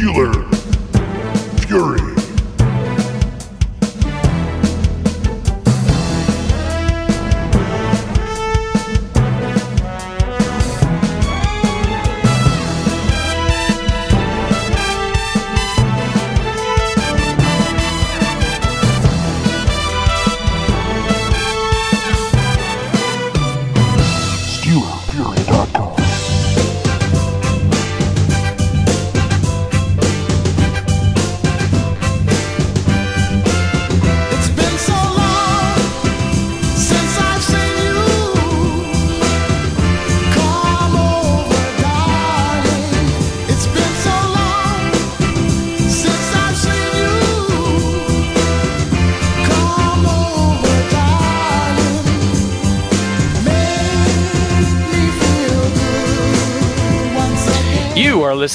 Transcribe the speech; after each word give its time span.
Steeler 0.00 0.59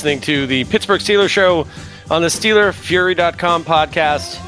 listening 0.06 0.22
to 0.22 0.46
the 0.46 0.64
Pittsburgh 0.66 1.02
Steelers 1.02 1.30
Show 1.30 1.66
on 2.12 2.22
the 2.22 2.28
SteelerFury.com 2.28 3.64
podcast. 3.64 4.40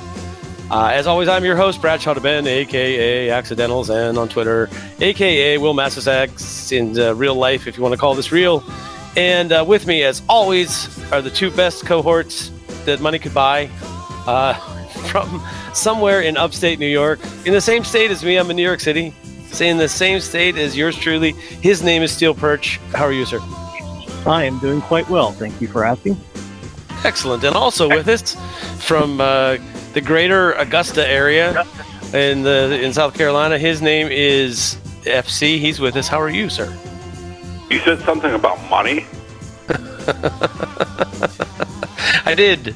Uh, 0.69 0.91
as 0.93 1.07
always, 1.07 1.27
I'm 1.27 1.43
your 1.43 1.55
host, 1.55 1.81
Brad 1.81 1.99
Ben, 2.21 2.45
aka 2.45 3.31
Accidentals, 3.31 3.89
and 3.89 4.19
on 4.19 4.29
Twitter, 4.29 4.69
aka 4.99 5.57
Wil 5.57 5.73
Masisak 5.73 6.71
in 6.71 6.99
uh, 6.99 7.15
real 7.15 7.33
life, 7.33 7.65
if 7.65 7.75
you 7.75 7.81
want 7.81 7.93
to 7.93 7.97
call 7.97 8.13
this 8.13 8.31
real. 8.31 8.63
And 9.15 9.51
uh, 9.51 9.65
with 9.67 9.87
me, 9.87 10.03
as 10.03 10.21
always, 10.29 10.95
are 11.11 11.23
the 11.23 11.31
two 11.31 11.49
best 11.49 11.87
cohorts 11.87 12.51
that 12.85 13.01
money 13.01 13.17
could 13.17 13.33
buy 13.33 13.67
uh, 14.27 14.53
from 15.09 15.41
somewhere 15.73 16.21
in 16.21 16.37
upstate 16.37 16.77
New 16.77 16.85
York, 16.85 17.19
in 17.47 17.53
the 17.53 17.61
same 17.61 17.83
state 17.83 18.11
as 18.11 18.23
me. 18.23 18.37
I'm 18.37 18.51
in 18.51 18.57
New 18.57 18.61
York 18.61 18.79
City, 18.79 19.11
say 19.47 19.69
in 19.69 19.77
the 19.77 19.89
same 19.89 20.19
state 20.19 20.55
as 20.55 20.77
yours 20.77 20.95
truly. 20.95 21.31
His 21.31 21.81
name 21.81 22.03
is 22.03 22.11
Steel 22.11 22.35
Perch. 22.35 22.77
How 22.93 23.05
are 23.05 23.11
you, 23.11 23.25
sir? 23.25 23.39
I 24.25 24.43
am 24.43 24.59
doing 24.59 24.81
quite 24.81 25.09
well. 25.09 25.31
Thank 25.31 25.61
you 25.61 25.67
for 25.67 25.85
asking. 25.85 26.19
Excellent. 27.03 27.43
And 27.43 27.55
also 27.55 27.87
with 27.87 28.07
us 28.07 28.35
from 28.85 29.21
uh, 29.21 29.57
the 29.93 30.01
greater 30.01 30.53
Augusta 30.53 31.07
area 31.07 31.65
in 32.13 32.43
the 32.43 32.79
in 32.81 32.93
South 32.93 33.13
Carolina, 33.13 33.57
his 33.57 33.81
name 33.81 34.07
is 34.09 34.77
FC. 35.03 35.59
He's 35.59 35.79
with 35.79 35.95
us. 35.95 36.07
How 36.07 36.19
are 36.19 36.29
you, 36.29 36.49
sir? 36.49 36.75
You 37.69 37.79
said 37.79 37.99
something 38.01 38.33
about 38.33 38.57
money. 38.69 39.05
I 42.25 42.33
did. 42.35 42.75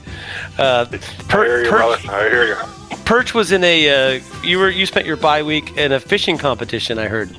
Uh, 0.57 0.85
I 0.91 0.97
hear 0.97 0.99
per, 1.27 1.63
you, 1.63 1.69
Perch, 1.69 2.03
brother. 2.03 2.11
I 2.11 2.29
hear 2.29 2.47
you. 2.47 2.55
Perch 3.05 3.33
was 3.33 3.51
in 3.51 3.63
a. 3.63 4.17
Uh, 4.17 4.21
you 4.43 4.59
were 4.59 4.69
you 4.69 4.85
spent 4.85 5.05
your 5.05 5.17
bye 5.17 5.43
week 5.43 5.77
in 5.77 5.91
a 5.91 5.99
fishing 5.99 6.37
competition. 6.37 6.99
I 6.99 7.07
heard. 7.07 7.29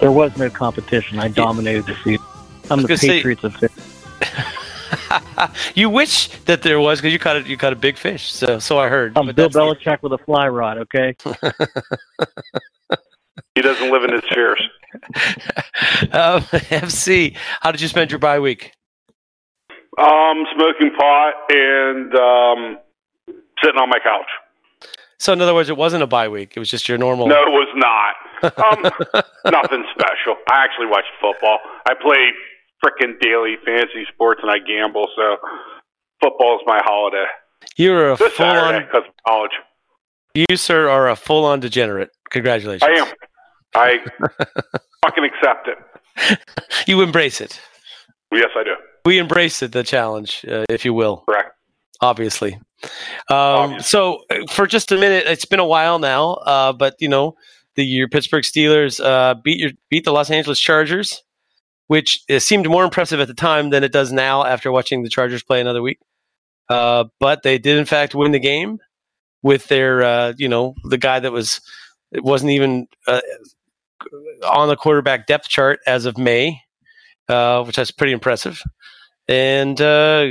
There 0.00 0.10
was 0.12 0.36
no 0.36 0.48
competition. 0.50 1.18
I 1.18 1.28
dominated 1.28 1.86
the 1.86 1.94
season. 2.02 2.24
I'm 2.70 2.82
the 2.82 2.88
gonna 2.88 2.98
say- 2.98 3.08
Patriots 3.18 3.44
of 3.44 3.54
fit. 3.56 3.72
You 5.74 5.88
wish 5.88 6.28
that 6.44 6.62
there 6.62 6.78
was 6.80 7.00
because 7.00 7.12
you 7.12 7.18
caught 7.18 7.36
a, 7.36 7.42
you 7.42 7.56
caught 7.56 7.72
a 7.72 7.76
big 7.76 7.96
fish. 7.96 8.30
So 8.32 8.58
so 8.58 8.78
I 8.78 8.88
heard. 8.88 9.16
I'm 9.16 9.26
But 9.26 9.34
Bill 9.36 9.48
that's 9.48 9.54
the- 9.54 9.90
Belichick 9.90 10.02
with 10.02 10.12
a 10.12 10.18
fly 10.18 10.48
rod. 10.48 10.78
Okay. 10.78 11.14
He 13.56 13.62
doesn't 13.62 13.90
live 13.90 14.04
in 14.04 14.12
his 14.12 14.22
spheres. 14.30 14.62
Um, 16.12 16.42
FC, 16.42 17.36
how 17.60 17.70
did 17.72 17.80
you 17.80 17.88
spend 17.88 18.10
your 18.10 18.18
bye 18.18 18.38
week? 18.40 18.72
Um, 19.98 20.44
smoking 20.54 20.90
pot 20.96 21.34
and 21.50 22.14
um, 22.14 22.78
sitting 23.62 23.80
on 23.80 23.88
my 23.88 23.98
couch. 24.02 24.26
So 25.20 25.34
in 25.34 25.42
other 25.42 25.52
words, 25.52 25.68
it 25.68 25.76
wasn't 25.76 26.02
a 26.02 26.06
bye 26.06 26.28
week. 26.28 26.54
It 26.56 26.58
was 26.58 26.70
just 26.70 26.88
your 26.88 26.96
normal. 26.96 27.26
No, 27.26 27.42
it 27.42 27.50
was 27.50 27.68
not. 27.76 28.14
Um, 28.42 28.82
nothing 29.52 29.84
special. 29.92 30.36
I 30.50 30.64
actually 30.64 30.86
watch 30.86 31.04
football. 31.20 31.58
I 31.86 31.92
play 32.00 32.30
frickin' 32.82 33.20
daily 33.20 33.56
fantasy 33.62 34.06
sports 34.10 34.40
and 34.42 34.50
I 34.50 34.58
gamble, 34.58 35.06
so 35.14 35.36
football 36.22 36.56
is 36.56 36.62
my 36.66 36.80
holiday. 36.82 37.26
You're 37.76 38.12
a 38.12 38.16
This 38.16 38.32
full 38.32 38.46
on 38.46 38.82
because 38.82 39.02
of 39.06 39.14
college. 39.26 39.50
You 40.34 40.56
sir 40.56 40.88
are 40.88 41.10
a 41.10 41.16
full 41.16 41.44
on 41.44 41.60
degenerate. 41.60 42.08
Congratulations. 42.30 42.82
I 42.82 42.98
am. 42.98 43.06
I 43.74 43.98
fucking 45.04 45.24
accept 45.24 45.68
it. 45.68 46.38
You 46.86 47.02
embrace 47.02 47.42
it. 47.42 47.60
Yes, 48.32 48.48
I 48.56 48.64
do. 48.64 48.72
We 49.04 49.18
embrace 49.18 49.62
it, 49.62 49.72
the 49.72 49.82
challenge, 49.82 50.46
uh, 50.50 50.64
if 50.70 50.86
you 50.86 50.94
will. 50.94 51.24
Correct. 51.28 51.50
Obviously. 52.00 52.54
Um, 53.28 53.36
Obviously. 53.36 53.84
so 53.84 54.22
uh, 54.30 54.46
for 54.50 54.66
just 54.66 54.90
a 54.92 54.96
minute, 54.96 55.24
it's 55.26 55.44
been 55.44 55.60
a 55.60 55.66
while 55.66 55.98
now, 55.98 56.32
uh, 56.32 56.72
but 56.72 56.96
you 56.98 57.08
know, 57.08 57.36
the 57.76 57.84
your 57.84 58.08
Pittsburgh 58.08 58.44
Steelers 58.44 59.04
uh, 59.04 59.34
beat 59.34 59.58
your 59.58 59.70
beat 59.90 60.04
the 60.04 60.12
Los 60.12 60.30
Angeles 60.30 60.58
Chargers, 60.58 61.22
which 61.88 62.22
uh, 62.30 62.38
seemed 62.38 62.68
more 62.68 62.84
impressive 62.84 63.20
at 63.20 63.28
the 63.28 63.34
time 63.34 63.70
than 63.70 63.84
it 63.84 63.92
does 63.92 64.12
now 64.12 64.44
after 64.44 64.72
watching 64.72 65.02
the 65.02 65.08
Chargers 65.10 65.42
play 65.42 65.60
another 65.60 65.82
week. 65.82 65.98
Uh, 66.68 67.04
but 67.18 67.42
they 67.42 67.58
did 67.58 67.76
in 67.78 67.84
fact 67.84 68.14
win 68.14 68.32
the 68.32 68.38
game 68.38 68.78
with 69.42 69.66
their, 69.68 70.02
uh, 70.02 70.32
you 70.36 70.48
know, 70.48 70.74
the 70.84 70.98
guy 70.98 71.18
that 71.18 71.32
was 71.32 71.60
it 72.12 72.24
wasn't 72.24 72.50
even 72.50 72.86
uh, 73.06 73.20
on 74.48 74.68
the 74.68 74.76
quarterback 74.76 75.26
depth 75.26 75.48
chart 75.48 75.80
as 75.86 76.06
of 76.06 76.16
May, 76.18 76.60
uh, 77.28 77.62
which 77.64 77.78
is 77.78 77.90
pretty 77.90 78.12
impressive. 78.12 78.62
And 79.30 79.80
uh, 79.80 80.26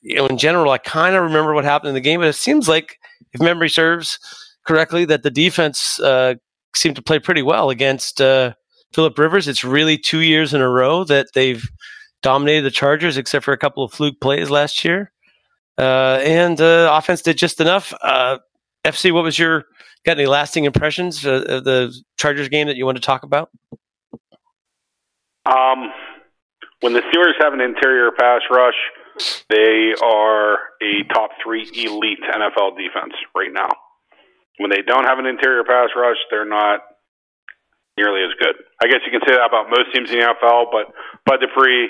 you 0.00 0.14
know, 0.14 0.26
in 0.26 0.38
general, 0.38 0.72
I 0.72 0.78
kind 0.78 1.14
of 1.14 1.22
remember 1.22 1.52
what 1.52 1.64
happened 1.64 1.90
in 1.90 1.94
the 1.94 2.00
game, 2.00 2.20
but 2.20 2.28
it 2.28 2.34
seems 2.34 2.68
like, 2.68 2.98
if 3.34 3.40
memory 3.40 3.68
serves 3.68 4.18
correctly, 4.66 5.04
that 5.04 5.22
the 5.22 5.30
defense 5.30 6.00
uh, 6.00 6.36
seemed 6.74 6.96
to 6.96 7.02
play 7.02 7.18
pretty 7.18 7.42
well 7.42 7.68
against 7.68 8.18
uh, 8.18 8.54
Philip 8.94 9.18
Rivers. 9.18 9.46
It's 9.46 9.62
really 9.62 9.98
two 9.98 10.20
years 10.20 10.54
in 10.54 10.62
a 10.62 10.70
row 10.70 11.04
that 11.04 11.28
they've 11.34 11.62
dominated 12.22 12.62
the 12.62 12.70
Chargers, 12.70 13.18
except 13.18 13.44
for 13.44 13.52
a 13.52 13.58
couple 13.58 13.84
of 13.84 13.92
fluke 13.92 14.18
plays 14.22 14.48
last 14.48 14.86
year. 14.86 15.12
Uh, 15.76 16.18
and 16.24 16.62
uh, 16.62 16.88
offense 16.90 17.20
did 17.20 17.36
just 17.36 17.60
enough. 17.60 17.92
Uh, 18.00 18.38
FC, 18.86 19.12
what 19.12 19.22
was 19.22 19.38
your 19.38 19.64
got 20.06 20.16
any 20.16 20.26
lasting 20.26 20.64
impressions 20.64 21.26
of 21.26 21.64
the 21.64 21.94
Chargers 22.16 22.48
game 22.48 22.68
that 22.68 22.76
you 22.76 22.86
want 22.86 22.96
to 22.96 23.02
talk 23.02 23.22
about? 23.22 23.50
Um, 25.44 25.92
when 26.80 26.92
the 26.92 27.00
Steelers 27.00 27.36
have 27.40 27.52
an 27.52 27.60
interior 27.60 28.10
pass 28.12 28.40
rush, 28.50 28.78
they 29.48 29.92
are 30.02 30.58
a 30.80 31.04
top 31.12 31.30
three 31.42 31.68
elite 31.74 32.20
NFL 32.24 32.76
defense 32.76 33.14
right 33.34 33.52
now. 33.52 33.68
When 34.58 34.70
they 34.70 34.82
don't 34.82 35.04
have 35.04 35.18
an 35.18 35.26
interior 35.26 35.64
pass 35.64 35.88
rush, 35.96 36.16
they're 36.30 36.48
not 36.48 36.80
nearly 37.96 38.22
as 38.22 38.32
good. 38.40 38.56
I 38.82 38.86
guess 38.88 39.00
you 39.04 39.12
can 39.12 39.20
say 39.26 39.36
that 39.36 39.46
about 39.46 39.68
most 39.68 39.92
teams 39.94 40.10
in 40.10 40.18
the 40.18 40.24
NFL, 40.24 40.72
but 40.72 40.92
Bud 41.26 41.40
Dupree 41.40 41.88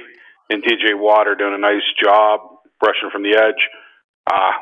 and 0.50 0.62
TJ 0.62 0.98
Watt 0.98 1.28
are 1.28 1.36
doing 1.36 1.54
a 1.54 1.58
nice 1.58 1.86
job 2.02 2.40
rushing 2.82 3.10
from 3.12 3.22
the 3.22 3.38
edge. 3.38 3.62
Uh, 4.26 4.52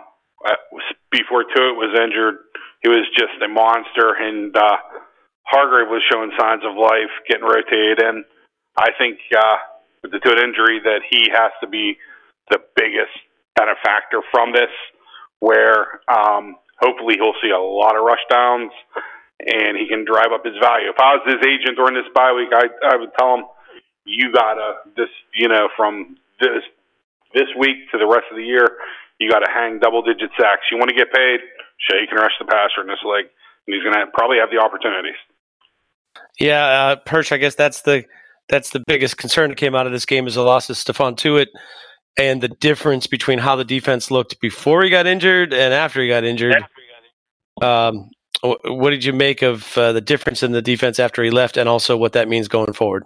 before 1.11 1.45
Tuitt 1.45 1.77
was 1.77 1.97
injured, 1.97 2.37
he 2.83 2.89
was 2.89 3.09
just 3.17 3.41
a 3.43 3.49
monster, 3.49 4.13
and 4.15 4.55
uh, 4.57 4.77
Hargrave 5.45 5.89
was 5.89 6.03
showing 6.13 6.31
signs 6.39 6.63
of 6.65 6.77
life, 6.77 7.11
getting 7.29 7.45
rotated 7.45 8.01
in. 8.03 8.25
I 8.77 8.91
think 8.99 9.19
uh, 9.35 9.57
the 10.03 10.19
Tuitt 10.19 10.43
injury 10.43 10.81
that 10.85 11.01
he 11.09 11.31
has 11.33 11.53
to 11.61 11.69
be 11.69 11.99
the 12.51 12.59
biggest 12.77 13.13
kind 13.59 13.71
of 13.71 13.77
factor 13.85 14.21
from 14.31 14.53
this, 14.53 14.71
where 15.41 16.01
um, 16.09 16.57
hopefully 16.81 17.17
he'll 17.19 17.37
see 17.43 17.51
a 17.51 17.61
lot 17.61 17.97
of 17.97 18.05
rush 18.05 18.23
downs 18.31 18.73
and 19.41 19.79
he 19.79 19.87
can 19.87 20.05
drive 20.05 20.35
up 20.35 20.45
his 20.45 20.59
value. 20.61 20.91
If 20.91 20.99
I 20.99 21.15
was 21.15 21.23
his 21.27 21.43
agent 21.47 21.79
during 21.79 21.95
this 21.95 22.11
bye 22.15 22.33
week, 22.33 22.51
I 22.51 22.67
I 22.83 22.97
would 22.97 23.11
tell 23.19 23.39
him 23.39 23.45
you 24.05 24.33
gotta 24.33 24.83
this 24.97 25.11
you 25.35 25.49
know 25.49 25.69
from 25.77 26.17
this 26.41 26.63
this 27.35 27.49
week 27.59 27.91
to 27.93 27.99
the 27.99 28.07
rest 28.07 28.27
of 28.31 28.37
the 28.37 28.45
year, 28.45 28.67
you 29.19 29.31
got 29.31 29.41
to 29.41 29.51
hang 29.53 29.79
double 29.79 30.03
digit 30.03 30.31
sacks. 30.39 30.67
You 30.73 30.79
want 30.79 30.89
to 30.91 30.97
get 30.97 31.13
paid, 31.13 31.41
you 32.01 32.07
can 32.09 32.19
rush 32.19 32.33
the 32.41 32.47
passer 32.47 32.81
in 32.81 32.89
this 32.89 33.03
league, 33.05 33.29
and 33.67 33.75
he's 33.75 33.85
to 33.85 34.07
probably 34.15 34.39
have 34.39 34.51
the 34.51 34.59
opportunities. 34.59 35.19
Yeah, 36.39 36.65
uh, 36.65 36.97
Perch. 36.97 37.33
I 37.33 37.37
guess 37.37 37.55
that's 37.55 37.83
the 37.83 38.05
that's 38.49 38.71
the 38.71 38.83
biggest 38.87 39.17
concern 39.17 39.51
that 39.51 39.57
came 39.57 39.75
out 39.75 39.87
of 39.87 39.93
this 39.93 40.07
game 40.07 40.27
is 40.27 40.35
the 40.35 40.43
loss 40.43 40.71
of 40.71 40.77
Stephon 40.77 41.17
Tuitt 41.17 41.49
and 42.19 42.41
the 42.41 42.49
difference 42.49 43.07
between 43.07 43.39
how 43.39 43.57
the 43.57 43.65
defense 43.65 44.11
looked 44.11 44.41
before 44.41 44.83
he 44.83 44.91
got 44.91 45.07
injured 45.07 45.53
and 45.53 45.73
after 45.73 46.03
he 46.03 46.09
got 46.09 46.25
injured. 46.25 46.65
Um, 47.63 48.11
wh- 48.43 48.65
what 48.65 48.91
did 48.91 49.05
you 49.05 49.13
make 49.13 49.43
of 49.43 49.77
uh, 49.79 49.93
the 49.93 50.01
difference 50.01 50.43
in 50.43 50.53
the 50.53 50.63
defense 50.63 50.99
after 50.99 51.23
he 51.23 51.31
left, 51.31 51.57
and 51.57 51.69
also 51.69 51.97
what 51.97 52.13
that 52.13 52.29
means 52.29 52.49
going 52.49 52.73
forward? 52.73 53.05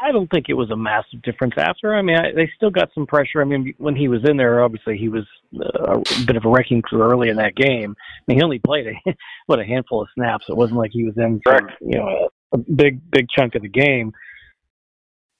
I 0.00 0.12
don't 0.12 0.30
think 0.30 0.46
it 0.48 0.54
was 0.54 0.70
a 0.70 0.76
massive 0.76 1.22
difference 1.22 1.54
after. 1.56 1.94
I 1.94 2.02
mean, 2.02 2.16
I, 2.16 2.32
they 2.32 2.50
still 2.56 2.70
got 2.70 2.90
some 2.94 3.06
pressure. 3.06 3.40
I 3.40 3.44
mean, 3.44 3.72
when 3.78 3.96
he 3.96 4.08
was 4.08 4.20
in 4.28 4.36
there, 4.36 4.62
obviously 4.62 4.98
he 4.98 5.08
was 5.08 5.24
uh, 5.58 6.00
a 6.00 6.26
bit 6.26 6.36
of 6.36 6.44
a 6.44 6.48
wrecking 6.48 6.82
crew 6.82 7.02
early 7.02 7.30
in 7.30 7.36
that 7.36 7.54
game. 7.56 7.96
I 7.98 8.22
mean, 8.26 8.38
he 8.38 8.44
only 8.44 8.58
played 8.58 8.86
a 8.86 9.14
what 9.46 9.60
a 9.60 9.64
handful 9.64 10.02
of 10.02 10.08
snaps. 10.14 10.44
It 10.48 10.56
wasn't 10.56 10.78
like 10.78 10.90
he 10.92 11.04
was 11.04 11.14
in 11.16 11.40
for 11.42 11.58
you 11.80 11.98
know 11.98 12.28
a, 12.52 12.56
a 12.56 12.58
big 12.58 13.10
big 13.10 13.28
chunk 13.34 13.54
of 13.54 13.62
the 13.62 13.68
game. 13.68 14.12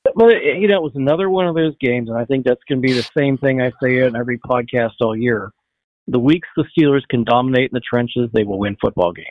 But 0.04 0.42
you 0.42 0.68
know, 0.68 0.76
it 0.76 0.82
was 0.82 0.92
another 0.94 1.30
one 1.30 1.46
of 1.46 1.54
those 1.54 1.74
games, 1.80 2.08
and 2.08 2.18
I 2.18 2.24
think 2.24 2.44
that's 2.44 2.62
going 2.68 2.80
to 2.80 2.86
be 2.86 2.92
the 2.92 3.08
same 3.16 3.38
thing 3.38 3.60
I 3.60 3.72
say 3.82 3.98
in 3.98 4.16
every 4.16 4.38
podcast 4.38 4.92
all 5.00 5.16
year. 5.16 5.50
The 6.06 6.18
weeks 6.18 6.48
the 6.56 6.64
Steelers 6.76 7.06
can 7.08 7.24
dominate 7.24 7.70
in 7.70 7.74
the 7.74 7.80
trenches, 7.80 8.28
they 8.32 8.44
will 8.44 8.58
win 8.58 8.76
football 8.80 9.12
games. 9.12 9.26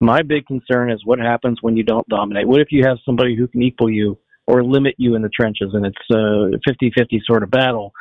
My 0.00 0.22
big 0.22 0.46
concern 0.46 0.90
is 0.90 1.04
what 1.04 1.18
happens 1.18 1.58
when 1.62 1.76
you 1.76 1.82
don't 1.82 2.06
dominate. 2.08 2.46
What 2.46 2.60
if 2.60 2.68
you 2.70 2.84
have 2.86 2.98
somebody 3.04 3.34
who 3.34 3.48
can 3.48 3.62
equal 3.62 3.90
you 3.90 4.18
or 4.46 4.62
limit 4.62 4.94
you 4.98 5.14
in 5.14 5.22
the 5.22 5.28
trenches, 5.28 5.70
and 5.72 5.86
it's 5.86 5.96
a 6.10 6.70
50-50 6.70 7.20
sort 7.24 7.42
of 7.42 7.50
battle, 7.50 7.92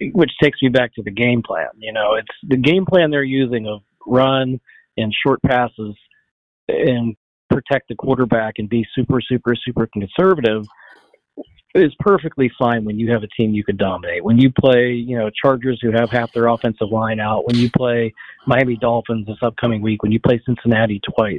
which 0.00 0.30
takes 0.42 0.60
me 0.62 0.70
back 0.70 0.94
to 0.94 1.02
the 1.02 1.10
game 1.10 1.42
plan. 1.42 1.68
You 1.76 1.92
know, 1.92 2.14
it's 2.14 2.34
the 2.48 2.56
game 2.56 2.86
plan 2.86 3.10
they're 3.10 3.22
using 3.22 3.66
of 3.66 3.80
run 4.06 4.60
and 4.96 5.14
short 5.24 5.40
passes 5.42 5.94
and 6.68 7.16
protect 7.50 7.88
the 7.88 7.94
quarterback 7.94 8.54
and 8.58 8.68
be 8.68 8.86
super, 8.94 9.20
super, 9.20 9.54
super 9.54 9.86
conservative 9.92 10.66
is 11.74 11.92
perfectly 12.00 12.50
fine 12.58 12.84
when 12.84 12.98
you 12.98 13.12
have 13.12 13.22
a 13.22 13.28
team 13.28 13.54
you 13.54 13.62
can 13.62 13.76
dominate. 13.76 14.24
When 14.24 14.38
you 14.38 14.50
play, 14.50 14.92
you 14.92 15.16
know, 15.16 15.30
Chargers 15.30 15.78
who 15.80 15.92
have 15.92 16.10
half 16.10 16.32
their 16.32 16.48
offensive 16.48 16.88
line 16.90 17.20
out, 17.20 17.46
when 17.46 17.56
you 17.56 17.70
play 17.70 18.12
Miami 18.46 18.76
Dolphins 18.76 19.26
this 19.26 19.36
upcoming 19.42 19.80
week, 19.80 20.02
when 20.02 20.10
you 20.10 20.20
play 20.20 20.40
Cincinnati 20.44 21.00
twice, 21.14 21.38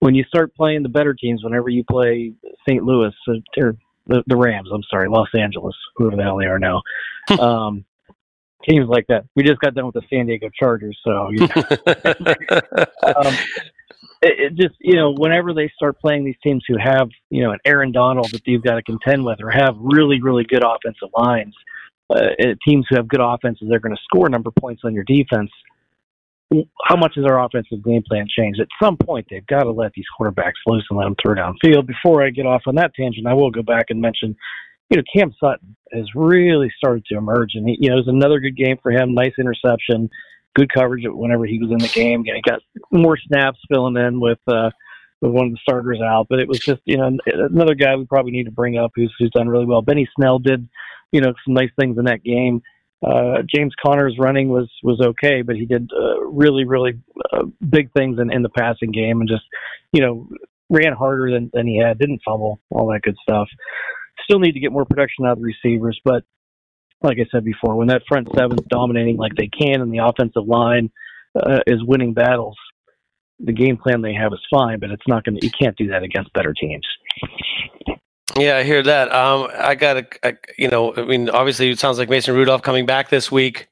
when 0.00 0.14
you 0.14 0.24
start 0.24 0.54
playing 0.54 0.82
the 0.82 0.88
better 0.88 1.14
teams, 1.14 1.42
whenever 1.42 1.68
you 1.68 1.84
play 1.84 2.32
St. 2.68 2.82
Louis 2.82 3.14
uh, 3.28 3.32
or 3.58 3.76
the, 4.06 4.22
the 4.26 4.36
Rams, 4.36 4.68
I'm 4.72 4.82
sorry, 4.90 5.08
Los 5.08 5.28
Angeles, 5.34 5.74
whoever 5.96 6.16
the 6.16 6.22
hell 6.22 6.36
they 6.36 6.46
are 6.46 6.58
now, 6.58 6.82
um, 7.38 7.84
teams 8.68 8.88
like 8.88 9.06
that. 9.08 9.24
We 9.36 9.42
just 9.42 9.60
got 9.60 9.74
done 9.74 9.86
with 9.86 9.94
the 9.94 10.02
San 10.10 10.26
Diego 10.26 10.50
Chargers, 10.58 10.98
so 11.04 11.30
you 11.30 11.46
know, 11.46 11.54
um, 13.16 13.34
it, 14.22 14.52
it 14.52 14.56
just 14.56 14.74
you 14.80 14.96
know 14.96 15.14
whenever 15.16 15.52
they 15.52 15.70
start 15.74 15.98
playing 15.98 16.24
these 16.24 16.36
teams 16.42 16.64
who 16.68 16.76
have 16.78 17.08
you 17.30 17.42
know 17.42 17.52
an 17.52 17.58
Aaron 17.64 17.92
Donald 17.92 18.30
that 18.32 18.42
you've 18.46 18.62
got 18.62 18.74
to 18.74 18.82
contend 18.82 19.24
with 19.24 19.38
or 19.42 19.50
have 19.50 19.76
really 19.78 20.20
really 20.20 20.44
good 20.44 20.62
offensive 20.64 21.08
lines, 21.16 21.54
uh, 22.10 22.20
teams 22.66 22.86
who 22.88 22.96
have 22.96 23.08
good 23.08 23.20
offenses 23.22 23.68
they're 23.68 23.80
going 23.80 23.94
to 23.94 24.02
score 24.02 24.26
a 24.26 24.30
number 24.30 24.48
of 24.48 24.54
points 24.56 24.82
on 24.84 24.94
your 24.94 25.04
defense. 25.04 25.50
How 26.84 26.96
much 26.96 27.12
has 27.14 27.24
our 27.24 27.44
offensive 27.44 27.84
game 27.84 28.02
plan 28.08 28.26
changed? 28.28 28.60
At 28.60 28.66
some 28.82 28.96
point, 28.96 29.28
they've 29.30 29.46
got 29.46 29.62
to 29.62 29.70
let 29.70 29.92
these 29.92 30.06
quarterbacks 30.18 30.58
loose 30.66 30.84
and 30.90 30.98
let 30.98 31.04
them 31.04 31.14
throw 31.22 31.36
downfield. 31.36 31.86
Before 31.86 32.24
I 32.24 32.30
get 32.30 32.44
off 32.44 32.62
on 32.66 32.74
that 32.74 32.92
tangent, 32.94 33.28
I 33.28 33.34
will 33.34 33.52
go 33.52 33.62
back 33.62 33.86
and 33.90 34.00
mention, 34.00 34.34
you 34.90 34.96
know, 34.96 35.04
Cam 35.14 35.32
Sutton 35.38 35.76
has 35.92 36.06
really 36.16 36.68
started 36.76 37.04
to 37.06 37.16
emerge, 37.16 37.50
and 37.54 37.68
he, 37.68 37.76
you 37.78 37.88
know, 37.88 37.94
it 37.94 38.04
was 38.04 38.08
another 38.08 38.40
good 38.40 38.56
game 38.56 38.78
for 38.82 38.90
him. 38.90 39.14
Nice 39.14 39.34
interception 39.38 40.10
good 40.54 40.72
coverage 40.72 41.04
whenever 41.06 41.46
he 41.46 41.58
was 41.58 41.70
in 41.70 41.78
the 41.78 41.88
game. 41.88 42.24
He 42.24 42.42
got 42.42 42.60
more 42.90 43.16
snaps 43.16 43.58
filling 43.68 43.96
in 43.96 44.20
with 44.20 44.38
uh, 44.48 44.70
with 45.20 45.32
one 45.32 45.46
of 45.46 45.52
the 45.52 45.58
starters 45.62 46.00
out, 46.00 46.26
but 46.28 46.40
it 46.40 46.48
was 46.48 46.58
just 46.58 46.80
you 46.84 46.96
know 46.96 47.16
another 47.26 47.74
guy 47.74 47.96
we 47.96 48.06
probably 48.06 48.32
need 48.32 48.44
to 48.44 48.50
bring 48.50 48.78
up 48.78 48.92
who's 48.94 49.14
who's 49.18 49.30
done 49.30 49.48
really 49.48 49.66
well. 49.66 49.82
Benny 49.82 50.08
Snell 50.16 50.38
did 50.38 50.68
you 51.12 51.20
know 51.20 51.32
some 51.44 51.54
nice 51.54 51.70
things 51.78 51.98
in 51.98 52.04
that 52.04 52.22
game. 52.22 52.62
Uh, 53.06 53.38
James 53.54 53.74
Conner's 53.82 54.16
running 54.18 54.48
was 54.48 54.70
was 54.82 55.00
okay, 55.00 55.42
but 55.42 55.56
he 55.56 55.66
did 55.66 55.90
uh, 55.96 56.20
really 56.24 56.64
really 56.64 57.00
uh, 57.32 57.44
big 57.68 57.92
things 57.92 58.18
in, 58.20 58.32
in 58.32 58.42
the 58.42 58.50
passing 58.50 58.92
game 58.92 59.20
and 59.20 59.28
just 59.28 59.44
you 59.92 60.00
know 60.00 60.28
ran 60.70 60.92
harder 60.92 61.32
than, 61.32 61.50
than 61.52 61.66
he 61.66 61.78
had, 61.78 61.98
didn't 61.98 62.22
fumble, 62.24 62.60
all 62.70 62.86
that 62.92 63.02
good 63.02 63.16
stuff. 63.22 63.48
Still 64.22 64.38
need 64.38 64.52
to 64.52 64.60
get 64.60 64.70
more 64.70 64.84
production 64.84 65.26
out 65.26 65.32
of 65.32 65.38
the 65.38 65.52
receivers, 65.64 66.00
but 66.04 66.22
like 67.02 67.18
I 67.18 67.26
said 67.32 67.44
before, 67.44 67.76
when 67.76 67.88
that 67.88 68.02
front 68.06 68.28
seven's 68.36 68.62
dominating 68.68 69.16
like 69.16 69.34
they 69.36 69.48
can 69.48 69.80
and 69.80 69.92
the 69.92 69.98
offensive 69.98 70.46
line 70.46 70.90
uh, 71.34 71.60
is 71.66 71.82
winning 71.84 72.12
battles, 72.12 72.56
the 73.38 73.52
game 73.52 73.76
plan 73.76 74.02
they 74.02 74.14
have 74.14 74.32
is 74.32 74.40
fine, 74.52 74.78
but 74.78 74.90
it's 74.90 75.06
not 75.08 75.24
going 75.24 75.38
to, 75.38 75.46
you 75.46 75.52
can't 75.52 75.76
do 75.76 75.88
that 75.88 76.02
against 76.02 76.32
better 76.32 76.52
teams. 76.52 76.86
Yeah, 78.36 78.56
I 78.58 78.62
hear 78.62 78.82
that. 78.82 79.12
Um, 79.12 79.48
I 79.58 79.74
got 79.74 79.94
to, 80.22 80.36
you 80.56 80.68
know, 80.68 80.94
I 80.94 81.04
mean, 81.04 81.30
obviously, 81.30 81.70
it 81.70 81.78
sounds 81.78 81.98
like 81.98 82.08
Mason 82.08 82.34
Rudolph 82.34 82.62
coming 82.62 82.86
back 82.86 83.08
this 83.08 83.30
week. 83.30 83.68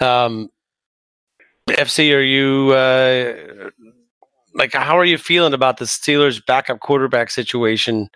Um, 0.00 0.48
FC, 1.68 2.14
are 2.14 2.20
you 2.20 2.72
uh, 2.72 3.70
like, 4.54 4.72
how 4.72 4.98
are 4.98 5.04
you 5.04 5.18
feeling 5.18 5.54
about 5.54 5.78
the 5.78 5.84
Steelers' 5.84 6.44
backup 6.44 6.80
quarterback 6.80 7.30
situation? 7.30 8.08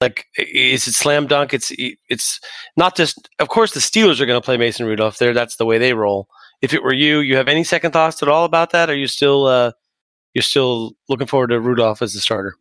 Like, 0.00 0.26
is 0.36 0.86
it 0.86 0.94
slam 0.94 1.26
dunk? 1.26 1.54
It's 1.54 1.72
it's 2.08 2.40
not 2.76 2.96
just. 2.96 3.28
Of 3.38 3.48
course, 3.48 3.72
the 3.72 3.80
Steelers 3.80 4.20
are 4.20 4.26
going 4.26 4.40
to 4.40 4.44
play 4.44 4.56
Mason 4.56 4.86
Rudolph. 4.86 5.18
There, 5.18 5.34
that's 5.34 5.56
the 5.56 5.64
way 5.64 5.78
they 5.78 5.94
roll. 5.94 6.28
If 6.62 6.72
it 6.72 6.82
were 6.82 6.94
you, 6.94 7.18
you 7.18 7.36
have 7.36 7.48
any 7.48 7.64
second 7.64 7.92
thoughts 7.92 8.22
at 8.22 8.28
all 8.28 8.44
about 8.44 8.70
that? 8.70 8.90
Are 8.90 8.96
you 8.96 9.06
still 9.06 9.46
uh, 9.46 9.72
you're 10.34 10.42
still 10.42 10.92
looking 11.08 11.26
forward 11.26 11.48
to 11.48 11.60
Rudolph 11.60 12.02
as 12.02 12.12
the 12.12 12.20
starter? 12.20 12.54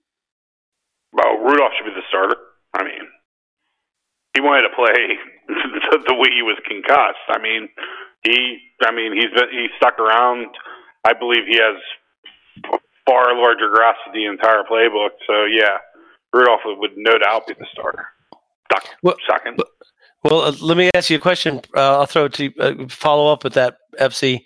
Well, 1.11 1.37
Rudolph 1.39 1.73
should 1.77 1.85
be 1.85 1.95
the 1.95 2.05
starter. 2.09 2.37
I 2.73 2.83
mean, 2.83 3.01
he 4.33 4.41
wanted 4.41 4.69
to 4.69 4.75
play 4.75 5.17
the 6.07 6.15
way 6.15 6.29
he 6.35 6.41
was 6.41 6.57
concussed. 6.67 7.25
I 7.29 7.39
mean, 7.41 7.69
he. 8.23 8.59
I 8.83 8.91
mean, 8.91 9.13
he's 9.13 9.31
been 9.33 9.49
he 9.51 9.67
stuck 9.77 9.99
around. 9.99 10.47
I 11.05 11.13
believe 11.13 11.45
he 11.47 11.57
has 11.57 11.81
far 13.05 13.35
larger 13.35 13.69
grasp 13.73 13.99
of 14.07 14.13
the 14.13 14.25
entire 14.25 14.63
playbook. 14.63 15.19
So 15.27 15.45
yeah, 15.45 15.77
Rudolph 16.33 16.61
would 16.65 16.91
no 16.97 17.17
doubt 17.17 17.47
be 17.47 17.53
the 17.53 17.65
starter. 17.71 18.07
Well- 19.03 19.15
second. 19.29 19.61
Well, 20.23 20.41
uh, 20.41 20.53
let 20.61 20.77
me 20.77 20.89
ask 20.93 21.09
you 21.09 21.17
a 21.17 21.19
question. 21.19 21.59
Uh, 21.75 21.99
I'll 21.99 22.05
throw 22.05 22.25
it 22.25 22.33
to 22.35 22.45
you, 22.45 22.53
uh, 22.59 22.87
follow 22.87 23.31
up 23.31 23.43
with 23.43 23.53
that, 23.53 23.77
FC. 23.99 24.45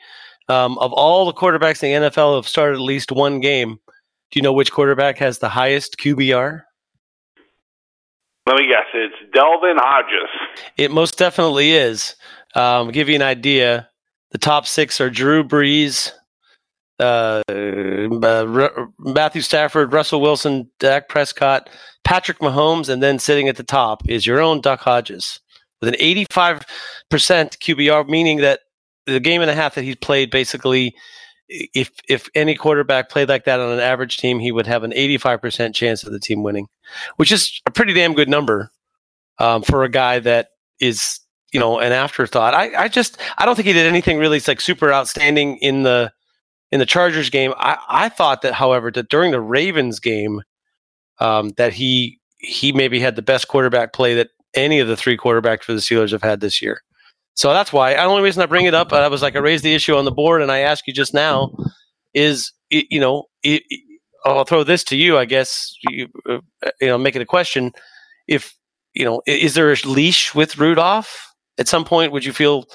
Um, 0.50 0.78
of 0.80 0.92
all 0.92 1.25
the 1.25 1.34
quarterbacks 1.34 1.84
in 1.84 2.01
the 2.01 2.10
NFL 2.10 2.31
who 2.31 2.36
have 2.38 2.48
started 2.48 2.75
at 2.75 2.81
least 2.81 3.12
one 3.12 3.39
game, 3.39 3.80
do 4.31 4.39
you 4.39 4.42
know 4.42 4.54
which 4.54 4.72
quarterback 4.72 5.19
has 5.19 5.38
the 5.38 5.50
highest 5.50 5.98
QBR? 6.00 6.63
Let 8.48 8.57
me 8.57 8.68
guess. 8.68 8.86
It's 8.94 9.34
Delvin 9.34 9.78
Hodges. 9.78 10.30
It 10.78 10.89
most 10.89 11.18
definitely 11.18 11.74
is. 11.74 12.16
Um, 12.56 12.92
give 12.92 13.07
you 13.07 13.16
an 13.16 13.22
idea. 13.22 13.89
The 14.31 14.38
top 14.38 14.66
six 14.66 15.00
are 15.00 15.10
Drew 15.10 15.44
Brees, 15.44 16.12
uh, 17.00 17.42
uh, 17.50 18.86
Matthew 19.00 19.42
Stafford, 19.42 19.94
Russell 19.94 20.22
Wilson, 20.22 20.70
Dak 20.80 21.10
Prescott, 21.10 21.70
Patrick 22.04 22.40
Mahomes, 22.40 22.90
and 22.90 23.04
then 23.04 23.20
sitting 23.20 23.48
at 23.48 23.56
the 23.56 23.64
top 23.64 24.08
is 24.10 24.26
your 24.26 24.40
own 24.40 24.62
Duck 24.62 24.80
Hodges 24.82 25.40
with 25.82 25.94
an 25.94 26.00
85% 26.00 26.64
QBR, 27.12 28.08
meaning 28.08 28.38
that 28.38 28.62
the 29.06 29.20
game 29.20 29.42
and 29.42 29.51
a 29.51 29.56
half 29.56 29.75
that 29.75 29.84
he's 29.84 29.96
played, 29.96 30.32
basically, 30.32 30.96
if 31.50 31.92
if 32.10 32.27
any 32.36 32.56
quarterback 32.56 33.10
played 33.10 33.30
like 33.30 33.46
that 33.46 33.60
on 33.60 33.72
an 33.72 33.80
average 33.80 34.18
team, 34.18 34.39
he 34.39 34.51
would 34.51 34.68
have 34.68 34.84
an 34.84 34.92
85% 34.92 35.74
chance 35.74 36.04
of 36.04 36.12
the 36.12 36.20
team 36.20 36.44
winning, 36.44 36.68
which 37.16 37.32
is 37.32 37.62
a 37.66 37.72
pretty 37.72 37.94
damn 37.94 38.13
good 38.13 38.27
number 38.27 38.70
um, 39.39 39.62
for 39.62 39.84
a 39.84 39.89
guy 39.89 40.20
that 40.20 40.50
is 40.82 41.22
you 41.54 41.60
know 41.60 41.80
an 41.80 41.94
afterthought. 41.94 42.54
I, 42.54 42.84
I 42.84 42.88
just 42.89 43.18
I 43.38 43.46
don't 43.46 43.56
think 43.56 43.68
he 43.68 43.74
did 43.74 43.86
anything 43.86 44.18
really 44.18 44.42
like 44.46 44.60
super 44.60 44.92
outstanding 44.92 45.58
in 45.58 45.84
the 45.84 46.12
in 46.71 46.79
the 46.79 46.86
Chargers 46.86 47.29
game. 47.29 47.53
I, 47.57 47.77
I 47.88 48.09
thought 48.09 48.41
that, 48.41 48.53
however, 48.53 48.91
that 48.91 49.09
during 49.09 49.31
the 49.31 49.41
Ravens 49.41 50.00
game, 50.00 50.41
um, 51.19 51.51
that 51.57 51.74
he 51.74 52.19
he 52.39 52.71
maybe 52.71 53.00
had 53.00 53.15
the 53.15 53.21
best 53.21 53.47
quarterback 53.47 53.93
play 53.93 54.13
that 54.15 54.29
any 54.53 54.79
of 54.79 54.88
the 54.88 54.97
three 54.97 55.17
quarterbacks 55.17 55.63
for 55.63 55.74
the 55.74 55.79
Steelers 55.79 56.12
have 56.12 56.21
had 56.21 56.39
this 56.39 56.62
year. 56.62 56.81
So 57.33 57.53
that's 57.53 57.74
why. 57.74 57.93
The 57.93 58.03
only 58.03 58.24
reason 58.24 58.41
I 58.41 58.47
bring 58.47 58.65
it 58.65 58.74
up, 58.74 58.93
I 58.93 59.07
was 59.07 59.21
like, 59.21 59.36
I 59.36 59.39
raised 59.39 59.63
the 59.63 59.74
issue 59.74 59.95
on 59.95 60.05
the 60.05 60.12
board, 60.12 60.41
and 60.41 60.51
I 60.51 60.59
asked 60.59 60.88
you 60.88 60.93
just 60.93 61.13
now, 61.13 61.55
is 62.13 62.51
you 62.69 63.00
know, 63.00 63.25
I'll 64.25 64.43
throw 64.43 64.63
this 64.63 64.83
to 64.86 64.97
you, 64.97 65.17
I 65.17 65.25
guess. 65.25 65.74
You, 65.89 66.07
uh, 66.29 66.39
you 66.81 66.88
know, 66.88 66.97
make 66.97 67.15
it 67.15 67.21
a 67.21 67.25
question. 67.25 67.71
If 68.27 68.55
you 68.93 69.05
know, 69.05 69.21
is 69.25 69.53
there 69.53 69.71
a 69.71 69.75
leash 69.86 70.33
with 70.36 70.57
Rudolph 70.57 71.31
at 71.57 71.67
some 71.67 71.86
point? 71.86 72.12
Would 72.12 72.25
you 72.25 72.33
feel 72.33 72.65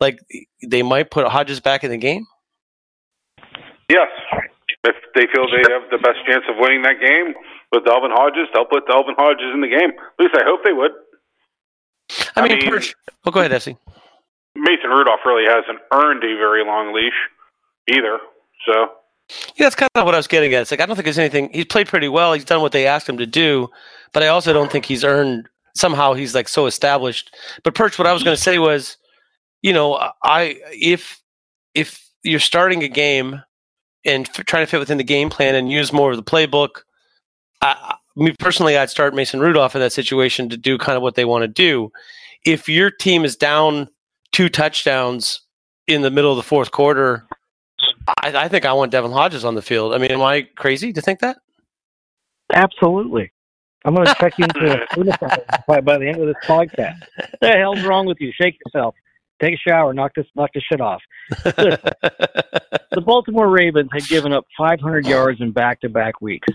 like 0.00 0.18
they 0.66 0.82
might 0.82 1.10
put 1.10 1.26
Hodges 1.26 1.60
back 1.60 1.84
in 1.84 1.90
the 1.90 1.96
game? 1.96 2.26
Yes. 3.88 4.08
If 4.84 4.94
they 5.14 5.26
feel 5.34 5.46
they 5.50 5.64
have 5.72 5.90
the 5.90 5.98
best 5.98 6.18
chance 6.26 6.44
of 6.48 6.56
winning 6.58 6.82
that 6.82 7.00
game 7.00 7.34
with 7.72 7.84
Delvin 7.84 8.10
Hodges, 8.12 8.48
they'll 8.54 8.64
put 8.64 8.86
Delvin 8.86 9.14
Hodges 9.18 9.50
in 9.52 9.60
the 9.60 9.68
game. 9.68 9.90
At 9.90 10.18
least 10.22 10.34
I 10.36 10.44
hope 10.44 10.60
they 10.64 10.72
would. 10.72 10.92
I, 12.36 12.40
I 12.40 12.48
mean, 12.48 12.58
mean- 12.58 12.70
Perch- 12.70 12.94
oh, 13.26 13.30
go 13.30 13.40
ahead, 13.40 13.50
FC. 13.52 13.76
Mason 14.54 14.90
Rudolph 14.90 15.20
really 15.24 15.44
hasn't 15.44 15.78
earned 15.92 16.24
a 16.24 16.34
very 16.36 16.64
long 16.64 16.92
leash 16.92 17.12
either. 17.88 18.18
So 18.66 18.90
Yeah, 19.56 19.66
that's 19.66 19.74
kind 19.76 19.88
of 19.94 20.04
what 20.04 20.14
I 20.14 20.18
was 20.18 20.26
getting 20.26 20.52
at. 20.54 20.62
It's 20.62 20.70
like 20.70 20.80
I 20.80 20.86
don't 20.86 20.96
think 20.96 21.04
there's 21.04 21.18
anything. 21.18 21.50
He's 21.52 21.66
played 21.66 21.86
pretty 21.86 22.08
well. 22.08 22.32
He's 22.32 22.44
done 22.44 22.60
what 22.60 22.72
they 22.72 22.86
asked 22.86 23.08
him 23.08 23.18
to 23.18 23.26
do, 23.26 23.68
but 24.12 24.22
I 24.22 24.28
also 24.28 24.52
don't 24.52 24.70
think 24.70 24.84
he's 24.84 25.04
earned. 25.04 25.48
Somehow 25.76 26.12
he's 26.14 26.34
like 26.34 26.48
so 26.48 26.66
established. 26.66 27.34
But 27.62 27.74
Perch, 27.74 27.98
what 27.98 28.08
I 28.08 28.12
was 28.12 28.24
going 28.24 28.36
to 28.36 28.42
say 28.42 28.58
was, 28.58 28.96
you 29.62 29.72
know, 29.72 29.94
I 30.24 30.56
if 30.72 31.20
if 31.74 32.04
you're 32.24 32.40
starting 32.40 32.82
a 32.82 32.88
game 32.88 33.40
and 34.08 34.28
f- 34.28 34.44
trying 34.46 34.64
to 34.64 34.70
fit 34.70 34.80
within 34.80 34.98
the 34.98 35.04
game 35.04 35.30
plan 35.30 35.54
and 35.54 35.70
use 35.70 35.92
more 35.92 36.10
of 36.10 36.16
the 36.16 36.22
playbook, 36.22 36.82
I, 37.60 37.96
me 38.16 38.34
personally, 38.38 38.76
I'd 38.76 38.90
start 38.90 39.14
Mason 39.14 39.40
Rudolph 39.40 39.74
in 39.74 39.80
that 39.80 39.92
situation 39.92 40.48
to 40.48 40.56
do 40.56 40.78
kind 40.78 40.96
of 40.96 41.02
what 41.02 41.14
they 41.14 41.24
want 41.24 41.42
to 41.42 41.48
do. 41.48 41.92
If 42.44 42.68
your 42.68 42.90
team 42.90 43.24
is 43.24 43.36
down 43.36 43.88
two 44.32 44.48
touchdowns 44.48 45.42
in 45.86 46.02
the 46.02 46.10
middle 46.10 46.30
of 46.30 46.36
the 46.36 46.42
fourth 46.42 46.70
quarter, 46.70 47.26
I, 48.22 48.32
I 48.34 48.48
think 48.48 48.64
I 48.64 48.72
want 48.72 48.92
Devin 48.92 49.12
Hodges 49.12 49.44
on 49.44 49.54
the 49.54 49.62
field. 49.62 49.94
I 49.94 49.98
mean, 49.98 50.10
am 50.10 50.22
I 50.22 50.42
crazy 50.56 50.92
to 50.92 51.00
think 51.00 51.20
that? 51.20 51.38
Absolutely. 52.52 53.30
I'm 53.84 53.94
going 53.94 54.06
to 54.06 54.14
check 54.14 54.36
you 54.38 54.44
into 54.44 54.82
a 54.82 54.86
suicide 54.94 55.44
by, 55.66 55.80
by 55.80 55.98
the 55.98 56.08
end 56.08 56.20
of 56.20 56.26
this 56.26 56.36
podcast. 56.44 57.00
What 57.16 57.40
the 57.40 57.52
hell's 57.52 57.82
wrong 57.82 58.06
with 58.06 58.20
you? 58.20 58.32
Shake 58.32 58.58
yourself. 58.66 58.94
Take 59.40 59.54
a 59.54 59.68
shower. 59.68 59.94
Knock 59.94 60.12
this 60.16 60.26
knock 60.34 60.50
this 60.54 60.64
shit 60.70 60.80
off. 60.80 61.00
The 62.98 63.02
Baltimore 63.02 63.48
Ravens 63.48 63.90
had 63.92 64.08
given 64.08 64.32
up 64.32 64.44
500 64.58 65.06
yards 65.06 65.40
in 65.40 65.52
back-to-back 65.52 66.20
weeks. 66.20 66.48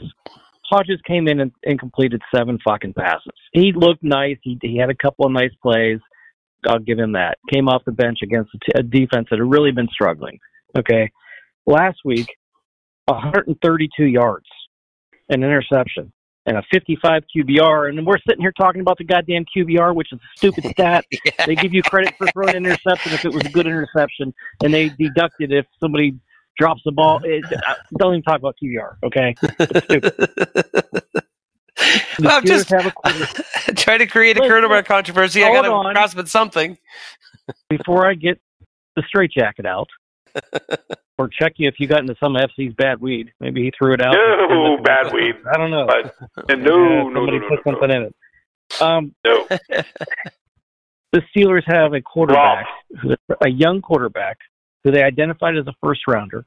Hodges 0.66 1.00
came 1.08 1.30
in 1.30 1.40
and, 1.40 1.52
and 1.64 1.80
completed 1.80 2.22
seven 2.36 2.58
fucking 2.66 2.96
passes. 2.96 3.32
He 3.54 3.72
looked 3.72 4.04
nice. 4.04 4.38
He, 4.42 4.58
he 4.62 4.78
had 4.78 4.90
a 4.90 4.96
couple 4.96 5.26
of 5.26 5.32
nice 5.32 5.54
plays. 5.62 6.00
I'll 6.68 6.80
give 6.80 7.00
him 7.00 7.14
that. 7.14 7.38
Came 7.54 7.70
off 7.70 7.86
the 7.86 7.94
bench 7.94 8.20
against 8.24 8.54
a, 8.56 8.58
t- 8.58 8.80
a 8.80 8.84
defense 8.84 9.28
that 9.30 9.40
had 9.40 9.50
really 9.50 9.72
been 9.72 9.88
struggling. 9.88 10.38
Okay. 10.78 11.12
Last 11.66 12.00
week, 12.04 12.28
132 13.06 14.04
yards, 14.04 14.48
an 15.30 15.44
interception, 15.44 16.12
and 16.46 16.58
a 16.58 16.64
55 16.72 17.24
QBR. 17.36 17.90
And 17.90 18.06
we're 18.06 18.18
sitting 18.28 18.42
here 18.42 18.52
talking 18.52 18.82
about 18.82 18.98
the 18.98 19.04
goddamn 19.04 19.46
QBR, 19.56 19.96
which 19.96 20.12
is 20.12 20.20
a 20.20 20.38
stupid 20.38 20.66
stat. 20.72 21.06
They 21.46 21.56
give 21.56 21.74
you 21.74 21.84
credit 21.84 22.16
for 22.18 22.28
throwing 22.28 22.56
an 22.56 22.66
interception 22.66 23.14
if 23.14 23.26
it 23.26 23.34
was 23.34 23.46
a 23.46 23.50
good 23.50 23.66
interception, 23.66 24.34
and 24.64 24.74
they 24.74 24.90
deduct 24.90 25.36
it 25.40 25.52
if 25.52 25.66
somebody 25.80 26.16
drops 26.58 26.82
the 26.86 26.92
ball. 26.92 27.20
It, 27.24 27.44
uh, 27.46 27.76
don't 27.98 28.14
even 28.14 28.24
talk 28.24 28.40
about 28.40 28.56
QBR, 28.62 28.98
okay? 29.04 29.36
It's 29.60 29.86
stupid. 29.86 30.30
The 32.20 32.30
I'm 32.30 32.46
just 32.46 32.70
have 32.70 32.86
a 32.86 33.74
trying 33.74 33.98
to 34.00 34.06
create 34.06 34.38
a 34.38 34.42
look, 34.44 34.86
controversy. 34.86 35.44
I 35.44 35.52
got 35.52 35.64
to 35.64 35.94
grasp 35.94 36.18
at 36.20 36.28
something. 36.28 36.78
before 37.68 38.08
I 38.08 38.14
get 38.14 38.40
the 38.96 39.02
straitjacket 39.08 39.66
out, 39.66 39.90
or 41.18 41.28
check 41.28 41.54
you 41.58 41.68
if 41.68 41.76
you 41.80 41.88
got 41.88 42.00
into 42.00 42.16
some 42.20 42.34
FC's 42.34 42.74
bad 42.76 43.00
weed. 43.00 43.32
Maybe 43.40 43.64
he 43.64 43.72
threw 43.78 43.94
it 43.94 44.02
out. 44.02 44.14
No, 44.14 44.78
bad 44.84 45.14
weed. 45.14 45.36
I 45.54 45.58
don't 45.58 45.72
know. 45.72 45.86
But 45.88 46.50
and 46.50 46.64
no, 46.64 46.78
no, 46.78 47.10
no, 47.10 47.14
somebody 47.16 47.40
no, 47.40 47.50
put 47.50 47.66
no, 47.66 47.72
something 47.72 47.92
in 47.92 48.02
it. 48.04 48.16
Um, 48.82 49.16
no. 49.26 49.48
the 51.12 51.22
Steelers 51.36 51.64
have 51.68 51.94
a 51.94 52.02
quarterback, 52.02 52.66
who- 53.02 53.16
a 53.42 53.50
young 53.50 53.82
quarterback, 53.82 54.38
who 54.84 54.92
they 54.92 55.04
identified 55.04 55.56
as 55.58 55.68
a 55.68 55.74
first 55.84 56.02
rounder, 56.08 56.46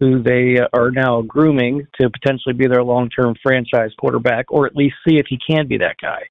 who 0.00 0.22
they 0.22 0.58
uh, 0.58 0.66
are 0.72 0.90
now 0.90 1.22
grooming 1.22 1.86
to 2.00 2.10
potentially 2.10 2.54
be 2.54 2.66
their 2.66 2.82
long 2.82 3.08
term 3.08 3.34
franchise 3.42 3.90
quarterback, 3.98 4.46
or 4.50 4.66
at 4.66 4.74
least 4.74 4.96
see 5.06 5.18
if 5.18 5.26
he 5.28 5.38
can 5.48 5.68
be 5.68 5.78
that 5.78 5.96
guy. 6.00 6.22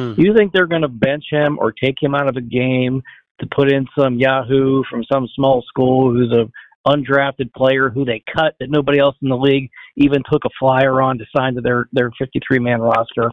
Hmm. 0.00 0.14
You 0.20 0.34
think 0.34 0.52
they're 0.52 0.66
going 0.66 0.82
to 0.82 0.88
bench 0.88 1.24
him 1.30 1.58
or 1.60 1.70
take 1.70 2.02
him 2.02 2.14
out 2.14 2.28
of 2.28 2.34
the 2.34 2.40
game 2.40 3.02
to 3.40 3.46
put 3.54 3.70
in 3.70 3.86
some 3.98 4.18
Yahoo 4.18 4.82
from 4.90 5.04
some 5.12 5.28
small 5.34 5.62
school 5.62 6.12
who's 6.12 6.32
a 6.32 6.48
undrafted 6.86 7.52
player 7.56 7.90
who 7.90 8.04
they 8.04 8.22
cut 8.34 8.54
that 8.60 8.70
nobody 8.70 8.98
else 8.98 9.16
in 9.22 9.28
the 9.28 9.36
league 9.36 9.70
even 9.96 10.22
took 10.30 10.44
a 10.44 10.50
flyer 10.58 11.00
on 11.00 11.18
to 11.18 11.24
sign 11.36 11.54
to 11.54 11.60
their 11.60 11.88
their 11.92 12.10
53 12.18 12.58
man 12.58 12.80
roster? 12.80 13.30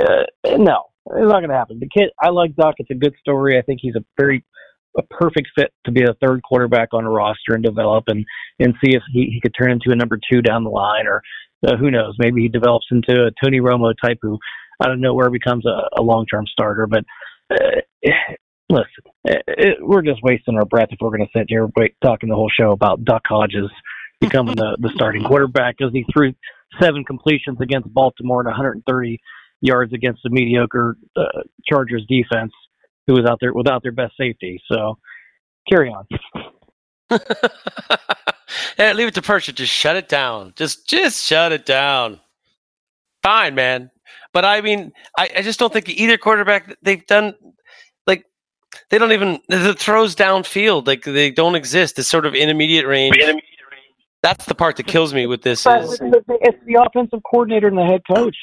Uh, 0.00 0.24
no, 0.56 0.84
it's 1.06 1.28
not 1.28 1.40
going 1.40 1.50
to 1.50 1.56
happen. 1.56 1.80
The 1.80 1.88
kid, 1.88 2.10
I 2.20 2.30
like 2.30 2.54
Doc. 2.56 2.76
It's 2.78 2.90
a 2.90 2.94
good 2.94 3.14
story. 3.20 3.58
I 3.58 3.62
think 3.62 3.80
he's 3.82 3.96
a 3.96 4.04
very 4.18 4.44
a 4.98 5.02
perfect 5.02 5.48
fit 5.56 5.72
to 5.86 5.92
be 5.92 6.02
a 6.02 6.14
third 6.20 6.42
quarterback 6.42 6.88
on 6.92 7.04
a 7.04 7.10
roster 7.10 7.54
and 7.54 7.62
develop 7.62 8.04
and 8.08 8.24
and 8.58 8.74
see 8.84 8.94
if 8.94 9.02
he, 9.12 9.30
he 9.32 9.40
could 9.40 9.54
turn 9.58 9.70
into 9.70 9.90
a 9.90 9.96
number 9.96 10.18
two 10.30 10.42
down 10.42 10.64
the 10.64 10.70
line 10.70 11.06
or 11.06 11.22
uh, 11.66 11.76
who 11.76 11.90
knows 11.90 12.14
maybe 12.18 12.42
he 12.42 12.48
develops 12.48 12.86
into 12.90 13.12
a 13.12 13.30
Tony 13.44 13.60
Romo 13.60 13.92
type 14.02 14.18
who 14.22 14.38
out 14.82 14.90
of 14.90 14.98
nowhere 14.98 15.30
becomes 15.30 15.64
a, 15.66 16.00
a 16.00 16.02
long 16.02 16.26
term 16.26 16.44
starter. 16.46 16.86
But 16.86 17.04
uh, 17.52 17.80
listen, 18.70 19.04
it, 19.24 19.42
it, 19.46 19.76
we're 19.80 20.02
just 20.02 20.22
wasting 20.22 20.56
our 20.56 20.64
breath 20.64 20.88
if 20.90 20.98
we're 21.00 21.16
going 21.16 21.26
to 21.26 21.38
sit 21.38 21.46
here 21.48 21.68
wait, 21.76 21.94
talking 22.02 22.28
the 22.28 22.34
whole 22.34 22.50
show 22.50 22.70
about 22.70 23.04
Duck 23.04 23.22
Hodges 23.26 23.70
becoming 24.20 24.56
the, 24.56 24.76
the 24.80 24.90
starting 24.94 25.24
quarterback 25.24 25.76
because 25.78 25.92
he 25.92 26.04
threw 26.12 26.32
seven 26.80 27.04
completions 27.04 27.58
against 27.60 27.92
Baltimore 27.92 28.40
and 28.40 28.46
130 28.46 29.20
yards 29.60 29.92
against 29.92 30.22
the 30.22 30.30
mediocre 30.30 30.96
uh, 31.16 31.42
Chargers 31.66 32.04
defense 32.08 32.52
who 33.06 33.14
was 33.14 33.24
out 33.26 33.38
there 33.40 33.52
without 33.52 33.82
their 33.82 33.92
best 33.92 34.16
safety. 34.16 34.60
So 34.70 34.98
carry 35.68 35.90
on. 35.90 36.06
yeah, 38.78 38.92
leave 38.92 39.08
it 39.08 39.14
to 39.14 39.22
Persia. 39.22 39.52
Just 39.52 39.72
shut 39.72 39.96
it 39.96 40.08
down. 40.08 40.52
Just 40.56 40.88
just 40.88 41.24
shut 41.24 41.52
it 41.52 41.66
down. 41.66 42.20
Fine, 43.22 43.54
man. 43.54 43.90
But 44.32 44.44
I 44.44 44.60
mean, 44.60 44.92
I, 45.18 45.28
I 45.38 45.42
just 45.42 45.58
don't 45.58 45.72
think 45.72 45.88
either 45.88 46.16
quarterback 46.16 46.76
they've 46.82 47.04
done 47.06 47.34
they 48.90 48.98
don't 48.98 49.12
even 49.12 49.40
the 49.48 49.74
throws 49.74 50.14
downfield 50.14 50.86
like 50.86 51.04
they 51.04 51.30
don't 51.30 51.54
exist. 51.54 51.96
This 51.96 52.08
sort 52.08 52.26
of 52.26 52.34
intermediate 52.34 52.86
range. 52.86 53.18
That's 54.22 54.44
the 54.44 54.54
part 54.54 54.76
that 54.76 54.86
kills 54.86 55.14
me 55.14 55.26
with 55.26 55.42
this. 55.42 55.64
But 55.64 55.84
Is 55.84 55.98
it's 56.00 56.64
the 56.66 56.84
offensive 56.86 57.20
coordinator 57.30 57.68
and 57.68 57.78
the 57.78 57.84
head 57.84 58.02
coach. 58.12 58.36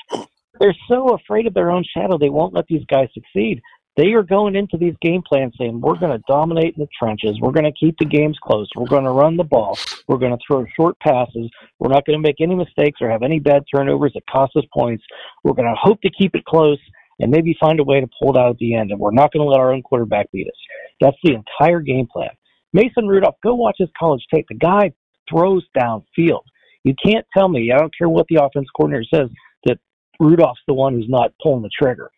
They're 0.59 0.75
so 0.87 1.09
afraid 1.09 1.45
of 1.45 1.53
their 1.53 1.69
own 1.69 1.83
shadow, 1.95 2.17
they 2.17 2.29
won't 2.29 2.53
let 2.53 2.65
these 2.67 2.83
guys 2.89 3.09
succeed. 3.13 3.61
They 3.95 4.13
are 4.13 4.23
going 4.23 4.55
into 4.55 4.77
these 4.77 4.93
game 5.01 5.23
plans 5.27 5.53
saying, 5.57 5.81
we're 5.81 5.97
going 5.97 6.11
to 6.11 6.23
dominate 6.27 6.75
in 6.75 6.81
the 6.81 6.87
trenches. 6.99 7.39
We're 7.41 7.51
going 7.51 7.65
to 7.65 7.71
keep 7.71 7.97
the 7.97 8.05
games 8.05 8.37
close. 8.43 8.69
We're 8.75 8.85
going 8.85 9.05
to 9.05 9.11
run 9.11 9.37
the 9.37 9.43
ball. 9.43 9.77
We're 10.07 10.19
going 10.19 10.33
to 10.33 10.43
throw 10.47 10.65
short 10.75 10.99
passes. 10.99 11.49
We're 11.79 11.91
not 11.91 12.05
going 12.05 12.17
to 12.17 12.21
make 12.21 12.39
any 12.39 12.53
mistakes 12.53 13.01
or 13.01 13.09
have 13.09 13.23
any 13.23 13.39
bad 13.39 13.63
turnovers 13.73 14.11
that 14.13 14.21
cost 14.29 14.55
us 14.55 14.65
points. 14.71 15.03
We're 15.43 15.53
going 15.53 15.67
to 15.67 15.75
hope 15.75 15.99
to 16.01 16.11
keep 16.11 16.35
it 16.35 16.45
close 16.45 16.77
and 17.19 17.31
maybe 17.31 17.55
find 17.59 17.79
a 17.79 17.83
way 17.83 17.99
to 17.99 18.07
pull 18.21 18.35
it 18.35 18.39
out 18.39 18.51
at 18.51 18.57
the 18.57 18.75
end. 18.75 18.91
And 18.91 18.99
we're 18.99 19.11
not 19.11 19.31
going 19.31 19.45
to 19.45 19.49
let 19.49 19.59
our 19.59 19.73
own 19.73 19.81
quarterback 19.81 20.31
beat 20.31 20.47
us. 20.47 20.59
That's 21.01 21.17
the 21.23 21.33
entire 21.33 21.79
game 21.79 22.07
plan. 22.11 22.29
Mason 22.73 23.07
Rudolph, 23.07 23.35
go 23.43 23.55
watch 23.55 23.77
his 23.79 23.89
college 23.97 24.23
tape. 24.33 24.45
The 24.49 24.55
guy 24.55 24.91
throws 25.29 25.65
downfield. 25.77 26.43
You 26.83 26.93
can't 27.03 27.25
tell 27.35 27.49
me, 27.49 27.71
I 27.71 27.77
don't 27.77 27.95
care 27.97 28.09
what 28.09 28.27
the 28.29 28.43
offense 28.43 28.67
coordinator 28.75 29.05
says, 29.13 29.29
that 29.65 29.79
Rudolph's 30.19 30.61
the 30.67 30.73
one 30.73 30.93
who's 30.93 31.09
not 31.09 31.33
pulling 31.41 31.63
the 31.63 31.69
trigger. 31.77 32.09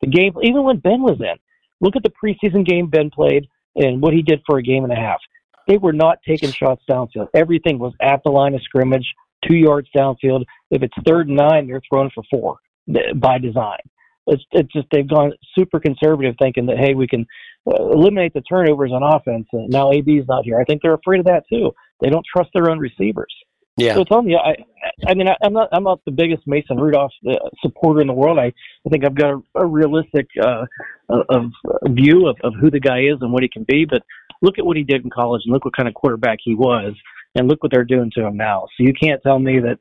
The 0.00 0.08
game, 0.08 0.34
even 0.42 0.64
when 0.64 0.78
Ben 0.78 1.02
was 1.02 1.20
in, 1.20 1.34
look 1.80 1.96
at 1.96 2.02
the 2.02 2.12
preseason 2.22 2.66
game 2.66 2.88
Ben 2.88 3.10
played 3.10 3.46
and 3.76 4.02
what 4.02 4.12
he 4.12 4.22
did 4.22 4.40
for 4.46 4.58
a 4.58 4.62
game 4.62 4.84
and 4.84 4.92
a 4.92 4.96
half. 4.96 5.18
They 5.68 5.78
were 5.78 5.92
not 5.92 6.18
taking 6.26 6.50
shots 6.50 6.82
downfield. 6.90 7.28
Everything 7.34 7.78
was 7.78 7.94
at 8.00 8.20
the 8.24 8.30
line 8.30 8.54
of 8.54 8.62
scrimmage, 8.62 9.06
two 9.48 9.56
yards 9.56 9.88
downfield. 9.96 10.44
If 10.70 10.82
it's 10.82 10.94
third 11.06 11.28
and 11.28 11.36
nine, 11.36 11.66
they're 11.66 11.80
throwing 11.88 12.10
for 12.14 12.24
four 12.30 12.56
by 13.16 13.38
design. 13.38 13.78
It's, 14.26 14.42
it's 14.52 14.72
just 14.72 14.86
they've 14.92 15.08
gone 15.08 15.32
super 15.58 15.80
conservative, 15.80 16.36
thinking 16.38 16.66
that 16.66 16.78
hey, 16.78 16.94
we 16.94 17.08
can 17.08 17.26
uh, 17.66 17.90
eliminate 17.90 18.34
the 18.34 18.42
turnovers 18.42 18.92
on 18.92 19.02
offense. 19.02 19.46
And 19.52 19.68
now 19.68 19.90
is 19.90 20.26
not 20.28 20.44
here. 20.44 20.60
I 20.60 20.64
think 20.64 20.82
they're 20.82 20.94
afraid 20.94 21.20
of 21.20 21.26
that 21.26 21.44
too. 21.52 21.72
They 22.00 22.08
don't 22.08 22.24
trust 22.34 22.50
their 22.54 22.70
own 22.70 22.78
receivers. 22.78 23.32
yeah. 23.76 23.94
So 23.94 24.02
it's 24.02 24.10
on 24.10 24.26
the. 24.26 24.36
I, 24.36 24.54
I 25.06 25.14
mean, 25.14 25.28
I, 25.28 25.36
I'm 25.44 25.52
not. 25.52 25.68
I'm 25.72 25.84
not 25.84 26.00
the 26.04 26.12
biggest 26.12 26.42
Mason 26.46 26.76
Rudolph 26.76 27.12
uh, 27.28 27.34
supporter 27.60 28.00
in 28.00 28.06
the 28.06 28.12
world. 28.12 28.38
I, 28.38 28.46
I 28.46 28.88
think 28.90 29.04
I've 29.04 29.14
got 29.14 29.34
a, 29.34 29.42
a 29.56 29.66
realistic 29.66 30.26
uh, 30.40 30.66
of 31.08 31.50
view 31.88 32.28
of, 32.28 32.36
of 32.44 32.52
who 32.60 32.70
the 32.70 32.80
guy 32.80 33.00
is 33.00 33.18
and 33.20 33.32
what 33.32 33.42
he 33.42 33.48
can 33.48 33.64
be. 33.66 33.84
But 33.84 34.02
look 34.40 34.58
at 34.58 34.66
what 34.66 34.76
he 34.76 34.82
did 34.82 35.04
in 35.04 35.10
college, 35.10 35.42
and 35.44 35.52
look 35.52 35.64
what 35.64 35.76
kind 35.76 35.88
of 35.88 35.94
quarterback 35.94 36.38
he 36.42 36.54
was, 36.54 36.94
and 37.34 37.48
look 37.48 37.62
what 37.62 37.72
they're 37.72 37.84
doing 37.84 38.10
to 38.16 38.26
him 38.26 38.36
now. 38.36 38.66
So 38.76 38.84
you 38.84 38.92
can't 38.92 39.22
tell 39.22 39.38
me 39.38 39.58
that. 39.60 39.78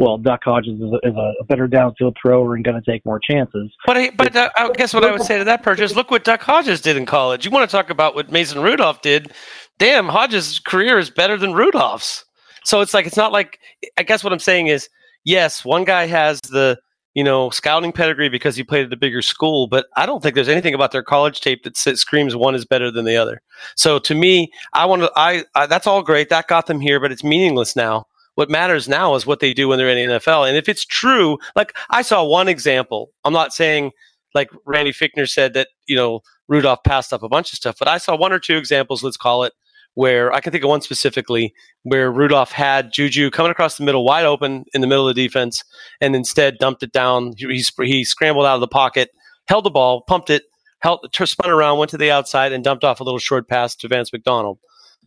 Well, 0.00 0.16
Duck 0.16 0.42
Hodges 0.44 0.80
is 0.80 0.92
a, 0.92 1.08
is 1.08 1.14
a 1.14 1.44
better 1.44 1.68
downfield 1.68 2.14
thrower 2.20 2.54
and 2.54 2.64
going 2.64 2.80
to 2.80 2.90
take 2.90 3.04
more 3.04 3.20
chances. 3.20 3.70
But 3.86 3.98
I, 3.98 4.10
but 4.10 4.34
uh, 4.34 4.48
I 4.56 4.70
guess 4.72 4.94
what 4.94 5.04
I 5.04 5.12
would 5.12 5.22
say 5.22 5.36
to 5.36 5.44
that 5.44 5.62
purchase, 5.62 5.94
look 5.94 6.10
what 6.10 6.24
Duck 6.24 6.40
Hodges 6.40 6.80
did 6.80 6.96
in 6.96 7.04
college. 7.04 7.44
You 7.44 7.50
want 7.50 7.68
to 7.68 7.76
talk 7.76 7.90
about 7.90 8.14
what 8.14 8.32
Mason 8.32 8.62
Rudolph 8.62 9.02
did? 9.02 9.32
Damn, 9.78 10.08
Hodges' 10.08 10.58
career 10.58 10.98
is 10.98 11.10
better 11.10 11.36
than 11.36 11.52
Rudolph's. 11.52 12.24
So 12.64 12.80
it's 12.80 12.94
like 12.94 13.06
it's 13.06 13.16
not 13.16 13.30
like 13.30 13.58
I 13.98 14.02
guess 14.02 14.24
what 14.24 14.32
I'm 14.32 14.38
saying 14.38 14.68
is 14.68 14.88
yes, 15.24 15.66
one 15.66 15.84
guy 15.84 16.06
has 16.06 16.40
the 16.50 16.78
you 17.12 17.24
know 17.24 17.50
scouting 17.50 17.92
pedigree 17.92 18.30
because 18.30 18.56
he 18.56 18.62
played 18.62 18.86
at 18.86 18.92
a 18.92 18.96
bigger 18.96 19.20
school, 19.20 19.66
but 19.66 19.86
I 19.96 20.06
don't 20.06 20.22
think 20.22 20.34
there's 20.34 20.48
anything 20.48 20.74
about 20.74 20.92
their 20.92 21.02
college 21.02 21.42
tape 21.42 21.64
that 21.64 21.76
screams 21.76 22.34
one 22.34 22.54
is 22.54 22.64
better 22.64 22.90
than 22.90 23.04
the 23.04 23.16
other. 23.16 23.42
So 23.76 23.98
to 23.98 24.14
me, 24.14 24.50
I 24.72 24.86
want 24.86 25.02
to 25.02 25.12
I, 25.14 25.44
I 25.54 25.66
that's 25.66 25.86
all 25.86 26.02
great 26.02 26.30
that 26.30 26.48
got 26.48 26.66
them 26.66 26.80
here, 26.80 27.00
but 27.00 27.12
it's 27.12 27.24
meaningless 27.24 27.76
now. 27.76 28.06
What 28.40 28.48
matters 28.48 28.88
now 28.88 29.16
is 29.16 29.26
what 29.26 29.40
they 29.40 29.52
do 29.52 29.68
when 29.68 29.76
they're 29.76 29.90
in 29.90 30.08
the 30.08 30.14
NFL. 30.14 30.48
And 30.48 30.56
if 30.56 30.66
it's 30.66 30.86
true, 30.86 31.36
like 31.54 31.76
I 31.90 32.00
saw 32.00 32.24
one 32.24 32.48
example, 32.48 33.10
I'm 33.22 33.34
not 33.34 33.52
saying 33.52 33.90
like 34.34 34.48
Randy 34.64 34.92
Fichtner 34.92 35.28
said 35.28 35.52
that, 35.52 35.68
you 35.86 35.94
know, 35.94 36.20
Rudolph 36.48 36.82
passed 36.82 37.12
up 37.12 37.22
a 37.22 37.28
bunch 37.28 37.52
of 37.52 37.58
stuff, 37.58 37.76
but 37.78 37.86
I 37.86 37.98
saw 37.98 38.16
one 38.16 38.32
or 38.32 38.38
two 38.38 38.56
examples, 38.56 39.04
let's 39.04 39.18
call 39.18 39.44
it, 39.44 39.52
where 39.92 40.32
I 40.32 40.40
can 40.40 40.52
think 40.52 40.64
of 40.64 40.70
one 40.70 40.80
specifically 40.80 41.52
where 41.82 42.10
Rudolph 42.10 42.50
had 42.50 42.94
Juju 42.94 43.30
coming 43.30 43.52
across 43.52 43.76
the 43.76 43.84
middle 43.84 44.06
wide 44.06 44.24
open 44.24 44.64
in 44.72 44.80
the 44.80 44.86
middle 44.86 45.06
of 45.06 45.14
the 45.14 45.22
defense 45.22 45.62
and 46.00 46.16
instead 46.16 46.56
dumped 46.56 46.82
it 46.82 46.92
down. 46.92 47.34
He, 47.36 47.46
he, 47.46 47.84
he 47.84 48.04
scrambled 48.04 48.46
out 48.46 48.54
of 48.54 48.62
the 48.62 48.68
pocket, 48.68 49.10
held 49.48 49.66
the 49.66 49.70
ball, 49.70 50.00
pumped 50.08 50.30
it, 50.30 50.44
held, 50.78 51.06
spun 51.12 51.50
around, 51.50 51.76
went 51.76 51.90
to 51.90 51.98
the 51.98 52.10
outside 52.10 52.52
and 52.52 52.64
dumped 52.64 52.84
off 52.84 53.00
a 53.00 53.04
little 53.04 53.18
short 53.18 53.50
pass 53.50 53.76
to 53.76 53.88
Vance 53.88 54.10
McDonald. 54.14 54.60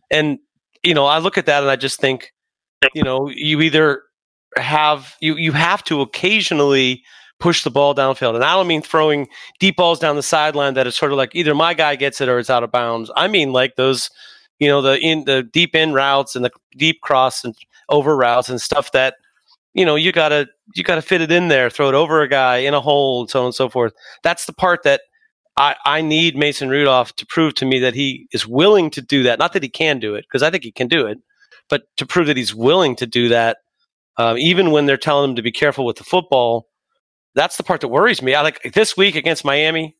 And, 0.08 0.38
you 0.84 0.94
know, 0.94 1.06
I 1.06 1.18
look 1.18 1.36
at 1.36 1.46
that 1.46 1.64
and 1.64 1.70
I 1.72 1.74
just 1.74 1.98
think, 1.98 2.30
you 2.94 3.02
know, 3.02 3.28
you 3.28 3.60
either 3.60 4.02
have 4.56 5.16
you 5.20 5.36
you 5.36 5.52
have 5.52 5.82
to 5.84 6.00
occasionally 6.00 7.02
push 7.40 7.64
the 7.64 7.70
ball 7.70 7.94
downfield. 7.94 8.34
And 8.34 8.44
I 8.44 8.54
don't 8.54 8.66
mean 8.66 8.82
throwing 8.82 9.28
deep 9.58 9.76
balls 9.76 9.98
down 9.98 10.16
the 10.16 10.22
sideline 10.22 10.74
that 10.74 10.86
is 10.86 10.94
sort 10.94 11.12
of 11.12 11.18
like 11.18 11.34
either 11.34 11.54
my 11.54 11.74
guy 11.74 11.96
gets 11.96 12.20
it 12.20 12.28
or 12.28 12.38
it's 12.38 12.50
out 12.50 12.62
of 12.62 12.70
bounds. 12.70 13.10
I 13.16 13.28
mean 13.28 13.52
like 13.52 13.76
those, 13.76 14.08
you 14.58 14.68
know, 14.68 14.80
the 14.80 14.98
in 14.98 15.24
the 15.24 15.42
deep 15.42 15.74
in 15.74 15.92
routes 15.92 16.36
and 16.36 16.44
the 16.44 16.50
deep 16.76 17.00
cross 17.00 17.44
and 17.44 17.54
over 17.88 18.16
routes 18.16 18.48
and 18.48 18.60
stuff 18.60 18.92
that 18.92 19.16
you 19.74 19.84
know 19.84 19.96
you 19.96 20.12
gotta 20.12 20.46
you 20.74 20.84
gotta 20.84 21.02
fit 21.02 21.20
it 21.20 21.32
in 21.32 21.48
there, 21.48 21.68
throw 21.68 21.88
it 21.88 21.94
over 21.94 22.22
a 22.22 22.28
guy 22.28 22.58
in 22.58 22.74
a 22.74 22.80
hole, 22.80 23.20
and 23.20 23.30
so 23.30 23.40
on 23.40 23.46
and 23.46 23.54
so 23.54 23.68
forth. 23.68 23.92
That's 24.22 24.46
the 24.46 24.52
part 24.52 24.82
that 24.84 25.02
I, 25.56 25.76
I 25.84 26.00
need 26.00 26.36
Mason 26.36 26.68
Rudolph 26.68 27.14
to 27.16 27.26
prove 27.26 27.54
to 27.54 27.66
me 27.66 27.78
that 27.80 27.94
he 27.94 28.26
is 28.32 28.46
willing 28.46 28.90
to 28.90 29.02
do 29.02 29.22
that. 29.24 29.38
Not 29.38 29.52
that 29.52 29.62
he 29.62 29.68
can 29.68 29.98
do 29.98 30.14
it, 30.14 30.24
because 30.26 30.42
I 30.42 30.50
think 30.50 30.64
he 30.64 30.72
can 30.72 30.88
do 30.88 31.06
it, 31.06 31.18
but 31.68 31.82
to 31.96 32.06
prove 32.06 32.26
that 32.26 32.36
he's 32.36 32.54
willing 32.54 32.96
to 32.96 33.06
do 33.06 33.28
that, 33.28 33.58
uh, 34.16 34.36
even 34.38 34.70
when 34.70 34.86
they're 34.86 34.96
telling 34.96 35.30
him 35.30 35.36
to 35.36 35.42
be 35.42 35.52
careful 35.52 35.84
with 35.84 35.96
the 35.96 36.04
football. 36.04 36.68
That's 37.34 37.56
the 37.56 37.64
part 37.64 37.80
that 37.80 37.88
worries 37.88 38.22
me. 38.22 38.34
I 38.34 38.42
like 38.42 38.62
this 38.74 38.96
week 38.96 39.16
against 39.16 39.44
Miami. 39.44 39.96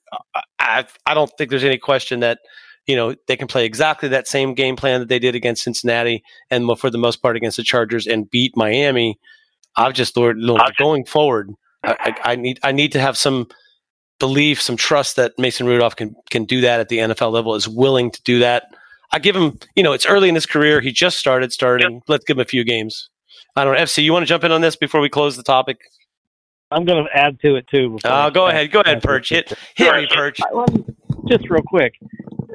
I, 0.61 0.87
I, 1.05 1.15
don't 1.15 1.31
think 1.37 1.51
there's 1.51 1.65
any 1.65 1.79
question 1.79 2.21
that 2.21 2.39
you 2.87 2.95
know 2.95 3.17
they 3.27 3.37
can 3.37 3.49
play 3.49 3.65
exactly 3.65 4.09
that 4.11 4.29
same 4.29 4.55
game 4.55 4.77
plan 4.77 5.01
that 5.01 5.09
they 5.09 5.19
did 5.19 5.35
against 5.35 5.65
Cincinnati 5.65 6.23
and 6.51 6.79
for 6.79 6.91
the 6.91 6.99
most 6.99 7.23
part 7.23 7.37
against 7.37 7.57
the 7.57 7.65
Chargers 7.65 8.07
and 8.07 8.31
beat 8.31 8.57
Miami. 8.57 9.19
I've 9.77 9.95
just 9.95 10.15
thought 10.15 10.37
look, 10.37 10.61
going 10.79 11.05
forward, 11.05 11.51
I, 11.83 11.97
I, 11.99 12.33
I 12.33 12.37
need 12.37 12.61
I 12.63 12.71
need 12.71 12.93
to 12.93 13.01
have 13.01 13.17
some 13.17 13.49
belief, 14.21 14.63
some 14.63 14.77
trust 14.77 15.17
that 15.17 15.33
Mason 15.39 15.67
Rudolph 15.67 15.97
can 15.97 16.15
can 16.31 16.45
do 16.45 16.61
that 16.61 16.81
at 16.81 16.89
the 16.89 16.99
NFL 16.99 17.33
level, 17.33 17.55
is 17.55 17.69
willing 17.69 18.11
to 18.11 18.23
do 18.23 18.39
that. 18.41 18.74
I 19.15 19.21
give 19.21 19.37
him, 19.37 19.61
you 19.77 19.85
know, 19.85 19.93
it's 19.93 20.07
early 20.07 20.29
in 20.29 20.35
his 20.35 20.45
career. 20.45 20.81
He 20.81 20.91
just 20.91 21.19
started 21.19 21.53
starting. 21.53 22.03
Let's 22.09 22.25
give 22.25 22.37
him 22.37 22.41
a 22.41 22.45
few 22.45 22.65
games. 22.65 23.11
I 23.55 23.63
don't 23.65 23.75
know. 23.77 23.81
FC, 23.81 24.03
you 24.03 24.13
want 24.13 24.25
to 24.25 24.27
jump 24.27 24.43
in 24.43 24.51
on 24.51 24.61
this 24.61 24.75
before 24.75 25.01
we 25.01 25.09
close 25.09 25.37
the 25.37 25.45
topic? 25.45 25.79
I'm 26.73 26.85
going 26.85 27.05
to 27.05 27.17
add 27.17 27.39
to 27.43 27.55
it 27.55 27.69
too. 27.69 27.91
before 27.91 28.11
Uh, 28.11 28.27
I- 28.27 28.31
go 28.31 28.49
ahead. 28.49 28.73
Go 28.73 28.81
ahead, 28.81 29.05
Perch. 29.05 29.29
Hit, 29.29 29.53
hit 29.77 29.95
me, 29.95 30.09
Perch. 30.11 30.41
Just 31.29 31.49
real 31.49 31.63
quick, 31.63 31.95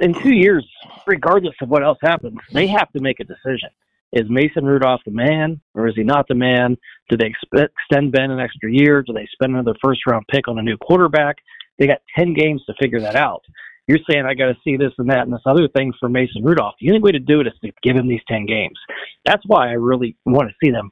in 0.02 0.14
two 0.22 0.34
years, 0.34 0.68
regardless 1.08 1.56
of 1.62 1.70
what 1.70 1.82
else 1.82 1.98
happens, 2.02 2.38
they 2.52 2.68
have 2.68 2.92
to 2.92 3.00
make 3.00 3.22
a 3.22 3.24
decision. 3.24 3.70
Is 4.12 4.30
Mason 4.30 4.66
Rudolph 4.66 5.00
the 5.06 5.12
man, 5.12 5.62
or 5.76 5.88
is 5.88 5.96
he 5.96 6.04
not 6.04 6.28
the 6.28 6.36
man? 6.36 6.76
Do 7.08 7.16
they 7.16 7.30
expe- 7.32 7.70
extend 7.80 8.12
Ben 8.12 8.32
an 8.32 8.40
extra 8.42 8.70
year? 8.70 9.02
Do 9.02 9.14
they 9.14 9.28
spend 9.32 9.54
another 9.54 9.76
first 9.82 10.02
round 10.06 10.26
pick 10.30 10.50
on 10.50 10.60
a 10.60 10.62
new 10.62 10.76
quarterback? 10.78 11.38
They 11.78 11.88
got 11.88 12.02
10 12.18 12.34
games 12.34 12.62
to 12.66 12.74
figure 12.82 13.00
that 13.00 13.16
out. 13.16 13.44
You're 13.90 14.06
saying 14.08 14.28
I 14.28 14.36
got 14.36 14.50
to 14.50 14.58
see 14.64 14.78
this 14.78 14.92
and 15.00 15.10
that 15.10 15.22
and 15.22 15.34
this 15.34 15.42
other 15.48 15.68
thing 15.68 15.92
for 16.00 16.10
Mason 16.10 16.44
Rudolph. 16.44 16.76
The 16.80 16.90
only 16.90 17.02
way 17.02 17.12
to 17.12 17.20
do 17.20 17.42
it 17.42 17.48
is 17.48 17.54
to 17.64 17.72
give 17.82 17.96
him 17.96 18.08
these 18.08 18.22
10 18.28 18.46
games. 18.46 18.78
That's 19.26 19.42
why 19.48 19.70
I 19.70 19.72
really 19.72 20.16
want 20.28 20.48
to 20.48 20.56
see 20.64 20.70
them 20.70 20.92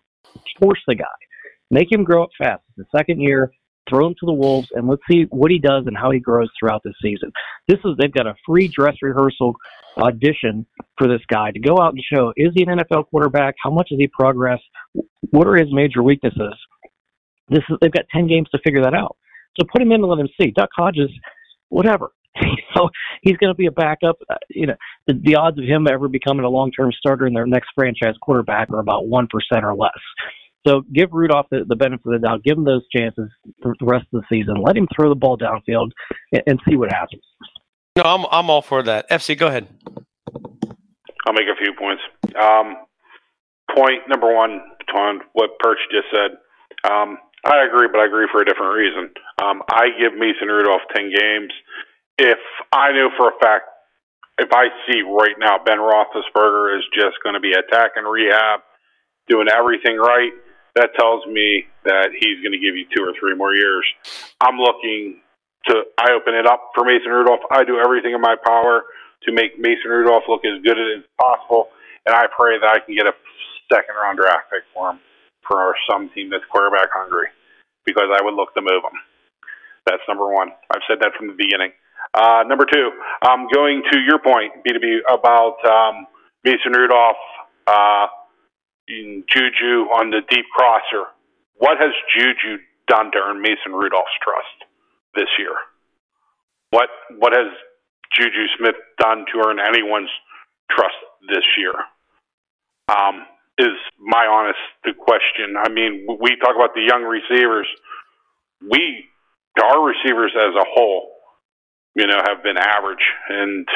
force 0.60 0.82
the 0.88 0.96
guy, 0.96 1.06
make 1.70 1.92
him 1.92 2.04
grow 2.04 2.24
up 2.24 2.30
fast. 2.40 2.64
The 2.76 2.86
second 2.96 3.22
year, 3.22 3.52
throw 3.88 4.08
him 4.08 4.16
to 4.20 4.26
the 4.26 4.34
wolves, 4.34 4.70
and 4.74 4.88
let's 4.88 5.04
see 5.10 5.26
what 5.30 5.52
he 5.52 5.60
does 5.60 5.84
and 5.86 5.96
how 5.96 6.10
he 6.10 6.20
grows 6.20 6.50
throughout 6.60 6.82
the 6.84 6.94
season. 7.00 7.32
This 7.68 7.78
is 7.86 7.92
they've 8.00 8.12
got 8.12 8.26
a 8.26 8.34
free 8.48 8.68
dress 8.68 8.96
rehearsal 9.04 9.54
audition 9.98 10.66
for 10.98 11.08
this 11.08 11.22
guy 11.32 11.52
to 11.52 11.60
go 11.60 11.80
out 11.80 11.94
and 11.94 12.04
show 12.12 12.34
is 12.36 12.50
he 12.56 12.64
an 12.64 12.80
NFL 12.80 13.10
quarterback? 13.12 13.54
How 13.64 13.70
much 13.70 13.90
has 13.92 14.00
he 14.00 14.08
progressed? 14.08 14.64
What 15.30 15.46
are 15.46 15.56
his 15.56 15.72
major 15.72 16.02
weaknesses? 16.02 16.56
This 17.48 17.64
is 17.70 17.78
they've 17.80 17.92
got 17.92 18.06
10 18.12 18.28
games 18.28 18.50
to 18.50 18.60
figure 18.64 18.82
that 18.82 18.96
out. 18.96 19.18
So 19.60 19.68
put 19.72 19.84
him 19.84 19.92
in 19.92 20.02
and 20.02 20.10
let 20.10 20.20
him 20.20 20.30
see. 20.42 20.50
Duck 20.50 20.70
Hodges, 20.76 21.12
whatever. 21.70 22.12
you 22.42 22.64
know, 22.76 22.90
he's 23.22 23.38
going 23.38 23.52
to 23.52 23.58
be 23.58 23.66
a 23.66 23.72
backup. 23.72 24.18
Uh, 24.30 24.36
you 24.50 24.68
know, 24.68 24.76
the, 25.08 25.14
the 25.24 25.36
odds 25.36 25.58
of 25.58 25.66
him 25.66 25.88
ever 25.88 26.08
becoming 26.08 26.46
a 26.46 26.50
long-term 26.50 26.92
starter 26.98 27.28
in 27.28 27.34
their 27.34 27.46
next 27.46 27.70
franchise 27.76 28.16
quarterback 28.22 28.70
are 28.72 28.80
about 28.80 29.08
one 29.08 29.28
percent 29.28 29.66
or 29.66 29.76
less. 29.76 29.92
So 30.68 30.82
give 30.94 31.12
Rudolph 31.14 31.48
the, 31.50 31.64
the 31.68 31.76
benefit 31.76 32.06
of 32.06 32.22
the 32.22 32.28
doubt. 32.28 32.44
Give 32.44 32.58
him 32.58 32.66
those 32.66 32.86
chances 32.96 33.30
for 33.62 33.76
the 33.80 33.86
rest 33.86 34.06
of 34.14 34.22
the 34.22 34.28
season. 34.30 34.56
Let 34.62 34.76
him 34.76 34.88
throw 34.94 35.10
the 35.10 35.16
ball 35.16 35.38
downfield 35.38 35.92
and, 36.34 36.44
and 36.46 36.60
see 36.68 36.76
what 36.76 36.92
happens. 36.92 37.24
No, 37.96 38.04
I'm 38.04 38.26
I'm 38.32 38.50
all 38.50 38.62
for 38.62 38.84
that. 38.84 39.10
FC, 39.10 39.38
go 39.38 39.48
ahead. 39.48 39.68
I'll 41.26 41.34
make 41.34 41.48
a 41.52 41.58
few 41.58 41.74
points. 41.78 42.02
Um, 42.40 42.76
point 43.76 44.08
number 44.08 44.34
one, 44.34 44.62
on 44.96 45.22
what 45.34 45.60
Perch 45.60 45.80
just 45.92 46.08
said. 46.14 46.38
Um, 46.90 47.18
I 47.46 47.66
agree, 47.66 47.88
but 47.92 48.00
I 48.00 48.06
agree 48.06 48.28
for 48.32 48.42
a 48.42 48.46
different 48.46 48.74
reason. 48.76 49.12
Um, 49.42 49.62
I 49.70 49.90
give 50.00 50.18
Mason 50.18 50.48
Rudolph 50.48 50.82
10 50.96 51.12
games. 51.12 51.54
If 52.18 52.40
I 52.72 52.92
knew 52.92 53.10
for 53.18 53.30
a 53.30 53.40
fact, 53.40 53.66
if 54.40 54.50
I 54.52 54.70
see 54.86 55.02
right 55.02 55.36
now 55.40 55.58
Ben 55.64 55.78
Roethlisberger 55.78 56.78
is 56.78 56.84
just 56.94 57.18
going 57.24 57.34
to 57.34 57.40
be 57.40 57.54
attacking 57.54 58.04
rehab, 58.04 58.62
doing 59.28 59.48
everything 59.50 59.98
right, 59.98 60.32
that 60.76 60.94
tells 60.98 61.26
me 61.26 61.66
that 61.86 62.10
he's 62.14 62.42
going 62.42 62.54
to 62.54 62.62
give 62.62 62.76
you 62.76 62.86
two 62.96 63.04
or 63.04 63.14
three 63.20 63.36
more 63.36 63.56
years. 63.56 63.86
I'm 64.42 64.58
looking 64.58 65.22
to, 65.68 65.84
I 65.98 66.14
open 66.14 66.36
it 66.36 66.46
up 66.46 66.72
for 66.76 66.86
Mason 66.86 67.10
Rudolph. 67.10 67.42
I 67.52 67.64
do 67.64 67.80
everything 67.80 68.14
in 68.14 68.22
my 68.22 68.36
power 68.46 68.84
to 69.24 69.32
make 69.32 69.58
Mason 69.60 69.90
Rudolph 69.90 70.24
look 70.30 70.46
as 70.46 70.62
good 70.64 70.78
as 70.78 71.04
possible, 71.20 71.70
and 72.06 72.16
I 72.16 72.26
pray 72.30 72.60
that 72.60 72.70
I 72.70 72.80
can 72.86 72.96
get 72.96 73.08
a 73.08 73.14
second 73.74 73.96
round 74.00 74.18
draft 74.18 74.50
pick 74.54 74.64
for 74.74 74.92
him 74.92 75.00
for 75.48 75.76
some 75.90 76.10
team 76.14 76.30
that's 76.30 76.46
quarterback 76.52 76.90
hungry, 76.94 77.30
because 77.86 78.10
I 78.14 78.24
would 78.24 78.36
look 78.36 78.54
to 78.54 78.62
move 78.62 78.86
him. 78.86 78.98
That's 79.86 80.04
number 80.08 80.32
one. 80.32 80.50
I've 80.74 80.86
said 80.88 81.00
that 81.02 81.14
from 81.18 81.28
the 81.28 81.34
beginning. 81.34 81.72
Uh, 82.14 82.44
number 82.48 82.66
two, 82.72 82.92
um, 83.28 83.48
going 83.54 83.84
to 83.92 84.00
your 84.00 84.20
point, 84.20 84.54
B2B, 84.66 85.00
about 85.12 85.58
um, 85.66 86.08
Mason 86.44 86.72
Rudolph, 86.72 87.18
uh, 87.68 88.08
in 88.88 89.24
Juju 89.28 89.92
on 89.92 90.10
the 90.10 90.22
deep 90.30 90.46
crosser. 90.56 91.12
What 91.58 91.78
has 91.80 91.92
Juju 92.16 92.64
done 92.88 93.12
to 93.12 93.20
earn 93.20 93.42
Mason 93.42 93.74
Rudolph's 93.74 94.16
trust 94.24 94.58
this 95.16 95.28
year? 95.38 95.54
What 96.72 96.90
what 97.20 97.34
has 97.34 97.52
Juju 98.16 98.48
Smith 98.58 98.76
done 99.00 99.26
to 99.34 99.44
earn 99.46 99.60
anyone's 99.60 100.10
trust 100.72 100.96
this 101.28 101.46
year? 101.58 101.74
Um, 102.88 103.26
is 103.58 103.76
my 104.00 104.26
honest 104.28 104.98
question. 105.00 105.58
I 105.58 105.70
mean, 105.70 106.06
we 106.22 106.38
talk 106.38 106.56
about 106.56 106.76
the 106.76 106.86
young 106.88 107.04
receivers. 107.04 107.68
We, 108.62 109.06
our 109.62 109.82
receivers 109.82 110.32
as 110.38 110.54
a 110.56 110.66
whole, 110.70 111.17
you 111.98 112.06
know, 112.06 112.22
have 112.22 112.44
been 112.44 112.58
average. 112.58 113.02
And 113.30 113.68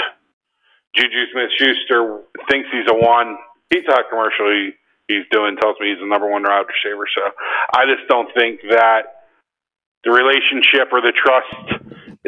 Juju 0.95 1.25
Smith 1.33 1.49
Schuster 1.57 2.21
thinks 2.49 2.69
he's 2.71 2.85
a 2.87 2.93
one. 2.93 3.35
Pizza 3.71 3.91
Hut 3.91 4.05
commercial 4.09 4.53
he, 4.53 4.71
he's 5.07 5.25
doing 5.31 5.57
tells 5.57 5.75
me 5.81 5.89
he's 5.89 5.99
the 5.99 6.05
number 6.05 6.29
one 6.29 6.43
wide 6.43 6.69
receiver. 6.69 7.09
So 7.17 7.23
I 7.73 7.89
just 7.89 8.07
don't 8.07 8.29
think 8.37 8.61
that 8.69 9.25
the 10.05 10.11
relationship 10.11 10.93
or 10.93 11.01
the 11.01 11.13
trust. 11.17 11.81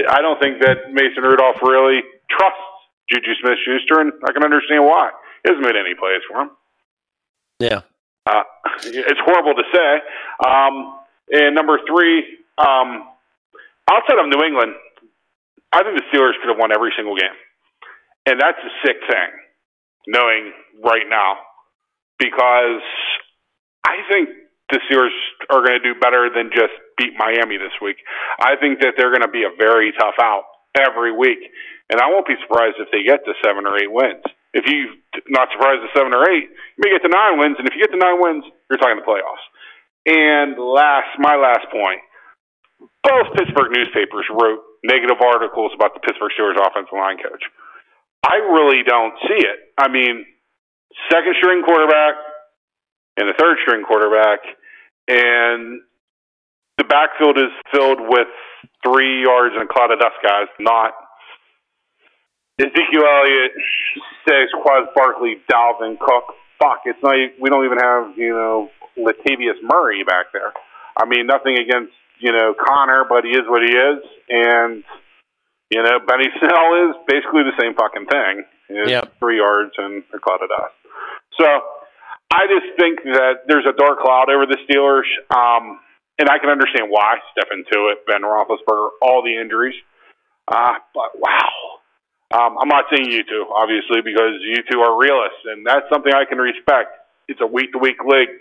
I 0.09 0.21
don't 0.21 0.41
think 0.41 0.59
that 0.65 0.89
Mason 0.91 1.21
Rudolph 1.21 1.61
really 1.61 2.01
trusts 2.29 2.73
Juju 3.13 3.33
Smith 3.41 3.61
Schuster, 3.61 4.01
and 4.01 4.13
I 4.25 4.33
can 4.33 4.43
understand 4.43 4.83
why. 4.85 5.11
He 5.45 5.53
hasn't 5.53 5.65
made 5.65 5.77
any 5.77 5.93
plays 5.93 6.25
for 6.25 6.41
him. 6.41 6.49
Yeah. 7.59 7.81
Uh, 8.25 8.43
it's 8.81 9.19
horrible 9.25 9.53
to 9.53 9.65
say. 9.69 9.91
Um, 10.41 10.97
and 11.29 11.53
number 11.53 11.77
three, 11.85 12.39
um, 12.57 13.05
outside 13.91 14.17
of 14.17 14.29
New 14.31 14.41
England, 14.43 14.73
I 15.73 15.81
think 15.81 15.97
the 15.97 16.05
Steelers 16.13 16.37
could 16.39 16.53
have 16.53 16.61
won 16.61 16.69
every 16.69 16.93
single 16.95 17.17
game. 17.17 17.33
And 18.29 18.39
that's 18.39 18.61
a 18.61 18.71
sick 18.85 18.97
thing, 19.09 19.31
knowing 20.07 20.53
right 20.85 21.09
now, 21.09 21.41
because 22.19 22.85
I 23.83 24.05
think 24.07 24.29
the 24.71 24.79
Steelers 24.87 25.11
are 25.49 25.65
going 25.65 25.75
to 25.75 25.83
do 25.83 25.99
better 25.99 26.29
than 26.29 26.53
just 26.53 26.71
beat 26.97 27.17
Miami 27.17 27.57
this 27.57 27.73
week. 27.81 27.97
I 28.39 28.55
think 28.55 28.79
that 28.79 28.93
they're 28.95 29.11
going 29.11 29.27
to 29.27 29.33
be 29.33 29.43
a 29.43 29.51
very 29.57 29.91
tough 29.99 30.15
out 30.21 30.45
every 30.77 31.11
week. 31.11 31.41
And 31.89 31.99
I 31.99 32.07
won't 32.07 32.25
be 32.25 32.39
surprised 32.41 32.79
if 32.79 32.87
they 32.93 33.03
get 33.03 33.25
to 33.25 33.33
seven 33.43 33.67
or 33.67 33.75
eight 33.75 33.91
wins. 33.91 34.23
If 34.53 34.69
you 34.69 35.01
not 35.29 35.49
surprised 35.51 35.83
at 35.83 35.91
seven 35.97 36.13
or 36.13 36.29
eight, 36.29 36.47
you 36.47 36.79
may 36.79 36.93
get 36.93 37.01
to 37.03 37.11
nine 37.11 37.41
wins, 37.41 37.57
and 37.57 37.67
if 37.67 37.73
you 37.75 37.81
get 37.81 37.91
to 37.91 37.99
nine 37.99 38.21
wins, 38.21 38.45
you're 38.69 38.77
talking 38.77 39.01
the 39.01 39.05
playoffs. 39.05 39.45
And 40.05 40.55
last, 40.57 41.11
my 41.19 41.35
last 41.35 41.67
point, 41.73 41.99
both 43.03 43.33
Pittsburgh 43.35 43.73
newspapers 43.73 44.25
wrote 44.31 44.61
negative 44.83 45.17
articles 45.23 45.71
about 45.75 45.93
the 45.93 46.01
Pittsburgh 46.01 46.31
Steelers 46.37 46.59
offensive 46.59 46.93
line 46.93 47.17
coach. 47.17 47.43
I 48.23 48.35
really 48.51 48.83
don't 48.83 49.15
see 49.27 49.41
it. 49.43 49.73
I 49.77 49.87
mean, 49.87 50.25
second 51.11 51.35
string 51.39 51.63
quarterback 51.63 52.15
and 53.17 53.27
the 53.27 53.35
third 53.39 53.57
string 53.63 53.83
quarterback, 53.83 54.39
and 55.07 55.81
the 56.77 56.83
backfield 56.83 57.37
is 57.37 57.51
filled 57.71 57.99
with 57.99 58.31
three 58.85 59.23
yards 59.23 59.55
and 59.55 59.63
a 59.63 59.71
cloud 59.71 59.91
of 59.91 59.99
dust 59.99 60.17
guys, 60.23 60.47
not 60.59 60.93
Ezekiel 62.59 63.01
Elliott, 63.01 63.51
six, 64.27 64.51
Quaz 64.61 64.87
Barkley, 64.95 65.37
Dalvin 65.51 65.97
Cook. 65.97 66.35
Fuck, 66.61 66.81
it's 66.85 66.99
not. 67.01 67.15
We 67.41 67.49
don't 67.49 67.65
even 67.65 67.79
have 67.79 68.17
you 68.17 68.29
know 68.29 68.69
Latavius 68.97 69.57
Murray 69.63 70.03
back 70.03 70.27
there. 70.33 70.53
I 70.97 71.05
mean, 71.05 71.25
nothing 71.25 71.57
against 71.57 71.93
you 72.23 72.31
know 72.31 72.55
Conner, 72.55 73.03
but 73.03 73.25
he 73.27 73.31
is 73.31 73.43
what 73.51 73.61
he 73.61 73.75
is, 73.75 73.99
and 74.29 74.83
you 75.69 75.83
know 75.83 75.99
Benny 76.07 76.31
Snell 76.39 76.89
is 76.89 76.95
basically 77.05 77.43
the 77.43 77.55
same 77.59 77.75
fucking 77.75 78.07
thing. 78.07 78.47
It's 78.69 78.89
Yep. 78.89 79.19
Three 79.19 79.37
yards 79.37 79.75
and 79.77 80.01
a 80.15 80.19
cloud 80.19 80.41
of 80.41 80.49
dust. 80.49 80.73
So 81.37 81.45
I 82.31 82.47
just 82.47 82.79
think 82.79 83.03
that 83.03 83.43
there's 83.45 83.67
a 83.67 83.75
dark 83.75 83.99
cloud 83.99 84.31
over 84.31 84.47
the 84.47 84.57
Steelers, 84.63 85.05
um, 85.35 85.79
and 86.17 86.29
I 86.29 86.39
can 86.39 86.49
understand 86.49 86.87
why. 86.89 87.19
Step 87.35 87.51
into 87.51 87.91
it, 87.91 88.07
Ben 88.07 88.23
Roethlisberger, 88.23 88.89
all 89.01 89.21
the 89.21 89.35
injuries. 89.35 89.75
Uh, 90.47 90.79
but 90.95 91.11
wow, 91.19 91.83
um, 92.31 92.57
I'm 92.59 92.69
not 92.69 92.85
saying 92.89 93.11
you 93.11 93.23
two, 93.23 93.45
obviously, 93.53 94.01
because 94.01 94.39
you 94.41 94.63
two 94.71 94.79
are 94.79 94.97
realists, 94.97 95.43
and 95.45 95.65
that's 95.67 95.85
something 95.91 96.13
I 96.13 96.23
can 96.25 96.37
respect. 96.37 96.95
It's 97.27 97.41
a 97.41 97.47
week 97.47 97.73
to 97.73 97.79
week 97.79 97.99
league. 98.07 98.31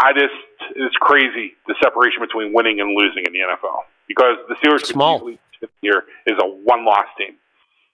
I 0.00 0.12
just 0.12 0.34
it's 0.76 0.96
crazy 0.96 1.54
the 1.66 1.74
separation 1.82 2.20
between 2.20 2.52
winning 2.52 2.80
and 2.80 2.96
losing 2.96 3.24
in 3.26 3.32
the 3.32 3.40
NFL 3.40 3.80
because 4.06 4.36
the 4.48 4.54
Steelers 4.56 4.86
Small. 4.86 5.30
here 5.82 6.04
is 6.26 6.36
a 6.40 6.46
one 6.46 6.84
loss 6.84 7.06
team. 7.16 7.36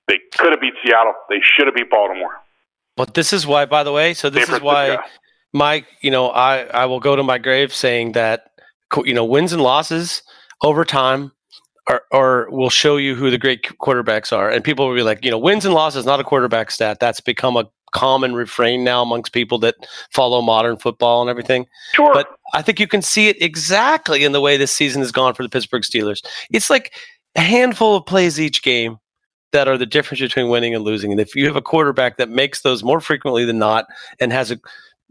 They 0.07 0.19
could 0.37 0.51
have 0.51 0.61
beat 0.61 0.75
Seattle. 0.85 1.15
They 1.31 1.41
should 1.43 1.67
have 1.67 1.75
beat 1.75 1.91
Baltimore. 1.91 2.41
But 2.97 3.15
this 3.15 3.33
is 3.33 3.47
why, 3.47 3.65
by 3.65 3.83
the 3.83 3.93
way, 3.93 4.15
so 4.15 4.31
this 4.31 4.49
is 4.49 4.61
why 4.61 4.99
my, 5.53 5.85
you 6.01 6.11
know, 6.11 6.29
I 6.29 6.65
I 6.65 6.87
will 6.87 7.01
go 7.01 7.17
to 7.17 7.23
my 7.23 7.39
grave 7.39 7.73
saying 7.73 8.13
that, 8.13 8.51
you 9.05 9.15
know, 9.15 9.25
wins 9.25 9.53
and 9.53 9.63
losses 9.63 10.23
over 10.63 10.85
time 10.85 11.33
are, 11.89 12.03
or 12.13 12.49
will 12.51 12.71
show 12.71 12.97
you 12.97 13.15
who 13.15 13.31
the 13.31 13.39
great 13.39 13.63
quarterbacks 13.81 14.33
are. 14.37 14.51
And 14.51 14.63
people 14.63 14.89
will 14.89 14.95
be 14.95 15.03
like, 15.03 15.25
you 15.25 15.31
know, 15.31 15.39
wins 15.39 15.65
and 15.65 15.75
losses 15.75 16.05
not 16.05 16.21
a 16.21 16.25
quarterback 16.25 16.71
stat. 16.71 16.99
That's 17.01 17.21
become 17.21 17.57
a 17.57 17.69
common 17.95 18.35
refrain 18.35 18.85
now 18.85 19.01
amongst 19.01 19.33
people 19.33 19.59
that 19.61 19.77
follow 20.11 20.43
modern 20.43 20.77
football 20.77 21.23
and 21.23 21.31
everything. 21.31 21.67
Sure. 21.95 22.13
But 22.13 22.29
I 22.53 22.61
think 22.61 22.79
you 22.79 22.87
can 22.87 23.01
see 23.01 23.29
it 23.29 23.41
exactly 23.41 24.25
in 24.25 24.33
the 24.33 24.41
way 24.43 24.59
this 24.59 24.73
season 24.73 25.01
has 25.01 25.13
gone 25.13 25.33
for 25.33 25.43
the 25.43 25.49
Pittsburgh 25.49 25.83
Steelers. 25.83 26.23
It's 26.51 26.69
like 26.69 26.93
a 27.35 27.41
handful 27.41 27.97
of 27.97 28.05
plays 28.05 28.39
each 28.39 28.63
game 28.63 28.99
that 29.53 29.69
are 29.69 29.79
the 29.79 29.87
difference 29.87 30.21
between 30.21 30.49
winning 30.49 30.75
and 30.75 30.85
losing. 30.85 31.13
And 31.13 31.21
if 31.21 31.35
you 31.35 31.47
have 31.47 31.57
a 31.57 31.63
quarterback 31.63 32.19
that 32.19 32.29
makes 32.29 32.63
those 32.63 32.83
more 32.83 33.01
frequently 33.01 33.45
than 33.45 33.59
not 33.59 33.87
and 34.19 34.33
has 34.33 34.51
a 34.51 34.59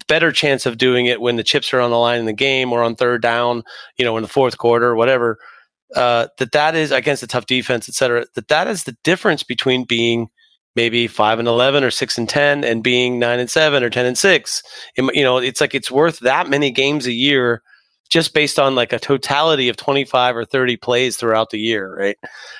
better 0.07 0.31
chance 0.33 0.65
of 0.65 0.77
doing 0.77 1.05
it 1.05 1.21
when 1.21 1.37
the 1.37 1.43
chips 1.43 1.73
are 1.73 1.79
on 1.79 1.91
the 1.91 1.97
line 1.97 2.19
in 2.19 2.25
the 2.25 2.33
game 2.33 2.73
or 2.73 2.83
on 2.83 2.95
third 2.95 3.21
down, 3.21 3.63
you 3.97 4.03
know, 4.03 4.17
in 4.17 4.21
the 4.21 4.27
fourth 4.27 4.57
quarter 4.57 4.87
or 4.87 4.95
whatever, 4.95 5.39
uh, 5.95 6.27
that 6.39 6.51
that 6.51 6.75
is 6.75 6.91
against 6.91 7.23
a 7.23 7.27
tough 7.27 7.45
defense, 7.45 7.87
et 7.87 7.95
cetera, 7.95 8.25
that 8.35 8.49
that 8.49 8.67
is 8.67 8.83
the 8.83 8.97
difference 9.03 9.43
between 9.43 9.85
being 9.85 10.27
maybe 10.75 11.07
five 11.07 11.39
and 11.39 11.47
11 11.47 11.83
or 11.83 11.91
six 11.91 12.17
and 12.17 12.27
10 12.27 12.63
and 12.63 12.83
being 12.83 13.19
nine 13.19 13.39
and 13.39 13.49
seven 13.49 13.83
or 13.83 13.89
10 13.89 14.05
and 14.05 14.17
six. 14.17 14.63
It- 14.95 15.15
you 15.15 15.23
know, 15.23 15.37
it's 15.37 15.61
like 15.61 15.75
it's 15.75 15.91
worth 15.91 16.19
that 16.19 16.49
many 16.49 16.71
games 16.71 17.05
a 17.05 17.11
year 17.11 17.61
just 18.09 18.33
based 18.33 18.59
on 18.59 18.75
like 18.75 18.93
a 18.93 18.99
totality 18.99 19.69
of 19.69 19.77
25 19.77 20.35
or 20.35 20.45
30 20.45 20.77
plays 20.77 21.17
throughout 21.17 21.49
the 21.49 21.59
year. 21.59 21.95
Right. 21.97 22.17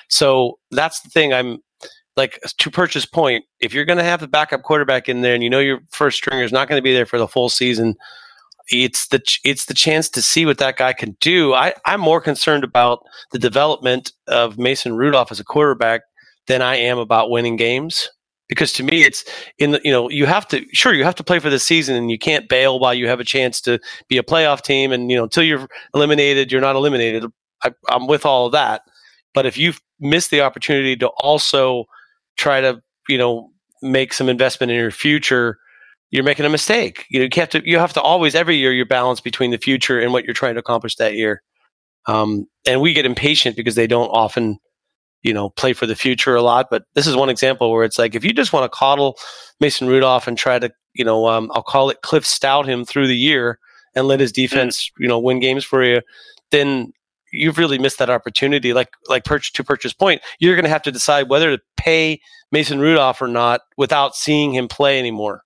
So 0.08 0.58
that's 0.70 1.00
the 1.02 1.10
thing 1.10 1.32
I'm 1.32 1.58
like 2.16 2.40
to 2.58 2.70
Perch's 2.70 3.06
point. 3.06 3.44
If 3.60 3.72
you're 3.74 3.84
going 3.84 3.98
to 3.98 4.04
have 4.04 4.20
the 4.20 4.28
backup 4.28 4.62
quarterback 4.62 5.08
in 5.08 5.22
there 5.22 5.34
and 5.34 5.42
you 5.42 5.50
know 5.50 5.58
your 5.60 5.80
first 5.90 6.16
stringer 6.16 6.44
is 6.44 6.52
not 6.52 6.68
going 6.68 6.78
to 6.78 6.82
be 6.82 6.94
there 6.94 7.06
for 7.06 7.18
the 7.18 7.28
full 7.28 7.48
season, 7.48 7.94
it's 8.68 9.08
the 9.08 9.18
ch- 9.18 9.40
it's 9.44 9.66
the 9.66 9.74
chance 9.74 10.08
to 10.10 10.22
see 10.22 10.46
what 10.46 10.58
that 10.58 10.76
guy 10.76 10.92
can 10.92 11.16
do. 11.20 11.54
I, 11.54 11.74
I'm 11.86 12.00
more 12.00 12.20
concerned 12.20 12.64
about 12.64 13.04
the 13.32 13.38
development 13.38 14.12
of 14.28 14.58
Mason 14.58 14.94
Rudolph 14.96 15.30
as 15.32 15.40
a 15.40 15.44
quarterback 15.44 16.02
than 16.46 16.62
I 16.62 16.76
am 16.76 16.98
about 16.98 17.30
winning 17.30 17.56
games. 17.56 18.08
Because 18.48 18.72
to 18.74 18.82
me, 18.82 19.02
it's 19.02 19.24
in 19.58 19.70
the 19.72 19.80
you 19.82 19.90
know 19.90 20.10
you 20.10 20.26
have 20.26 20.46
to 20.48 20.64
sure 20.72 20.92
you 20.92 21.04
have 21.04 21.14
to 21.14 21.24
play 21.24 21.38
for 21.38 21.48
the 21.48 21.58
season 21.58 21.96
and 21.96 22.10
you 22.10 22.18
can't 22.18 22.48
bail 22.48 22.78
while 22.78 22.92
you 22.92 23.08
have 23.08 23.20
a 23.20 23.24
chance 23.24 23.60
to 23.62 23.78
be 24.08 24.18
a 24.18 24.22
playoff 24.22 24.60
team 24.60 24.92
and 24.92 25.10
you 25.10 25.16
know 25.16 25.24
until 25.24 25.42
you're 25.42 25.66
eliminated 25.94 26.52
you're 26.52 26.60
not 26.60 26.76
eliminated. 26.76 27.24
I, 27.62 27.72
I'm 27.88 28.06
with 28.06 28.26
all 28.26 28.46
of 28.46 28.52
that, 28.52 28.82
but 29.32 29.46
if 29.46 29.56
you've 29.56 29.80
missed 29.98 30.30
the 30.30 30.42
opportunity 30.42 30.94
to 30.96 31.08
also 31.20 31.86
try 32.36 32.60
to 32.60 32.82
you 33.08 33.16
know 33.16 33.50
make 33.80 34.12
some 34.12 34.28
investment 34.28 34.70
in 34.70 34.78
your 34.78 34.90
future, 34.90 35.58
you're 36.10 36.24
making 36.24 36.46
a 36.46 36.50
mistake. 36.50 37.06
You, 37.10 37.20
know, 37.20 37.24
you 37.24 37.40
have 37.40 37.50
to 37.50 37.62
you 37.68 37.78
have 37.78 37.92
to 37.94 38.00
always 38.00 38.34
every 38.34 38.56
year 38.56 38.72
you 38.72 38.84
balance 38.84 39.20
between 39.20 39.50
the 39.50 39.58
future 39.58 39.98
and 40.00 40.12
what 40.12 40.24
you're 40.24 40.34
trying 40.34 40.54
to 40.54 40.60
accomplish 40.60 40.96
that 40.96 41.14
year. 41.14 41.42
Um, 42.06 42.46
and 42.66 42.80
we 42.80 42.92
get 42.92 43.06
impatient 43.06 43.56
because 43.56 43.74
they 43.74 43.86
don't 43.86 44.08
often, 44.08 44.58
you 45.24 45.32
know, 45.32 45.48
play 45.50 45.72
for 45.72 45.86
the 45.86 45.96
future 45.96 46.36
a 46.36 46.42
lot. 46.42 46.68
But 46.70 46.84
this 46.94 47.06
is 47.06 47.16
one 47.16 47.30
example 47.30 47.72
where 47.72 47.84
it's 47.84 47.98
like 47.98 48.14
if 48.14 48.24
you 48.24 48.32
just 48.32 48.52
want 48.52 48.70
to 48.70 48.76
coddle 48.76 49.18
Mason 49.58 49.88
Rudolph 49.88 50.28
and 50.28 50.38
try 50.38 50.58
to, 50.60 50.70
you 50.92 51.04
know, 51.04 51.26
um, 51.26 51.50
I'll 51.54 51.62
call 51.62 51.90
it 51.90 52.02
Cliff 52.02 52.24
Stoudt 52.24 52.66
him 52.66 52.84
through 52.84 53.08
the 53.08 53.16
year 53.16 53.58
and 53.96 54.06
let 54.06 54.20
his 54.20 54.30
defense, 54.30 54.90
you 54.98 55.08
know, 55.08 55.18
win 55.18 55.40
games 55.40 55.64
for 55.64 55.82
you, 55.82 56.02
then 56.50 56.92
you've 57.32 57.58
really 57.58 57.78
missed 57.78 57.98
that 57.98 58.10
opportunity. 58.10 58.72
Like 58.72 58.90
like 59.08 59.24
Perch's 59.24 59.50
to 59.52 59.64
Perch's 59.64 59.94
point, 59.94 60.20
you're 60.38 60.54
going 60.54 60.64
to 60.64 60.70
have 60.70 60.82
to 60.82 60.92
decide 60.92 61.28
whether 61.28 61.56
to 61.56 61.62
pay 61.76 62.20
Mason 62.52 62.78
Rudolph 62.78 63.20
or 63.20 63.28
not 63.28 63.62
without 63.76 64.14
seeing 64.14 64.54
him 64.54 64.68
play 64.68 64.98
anymore 64.98 65.42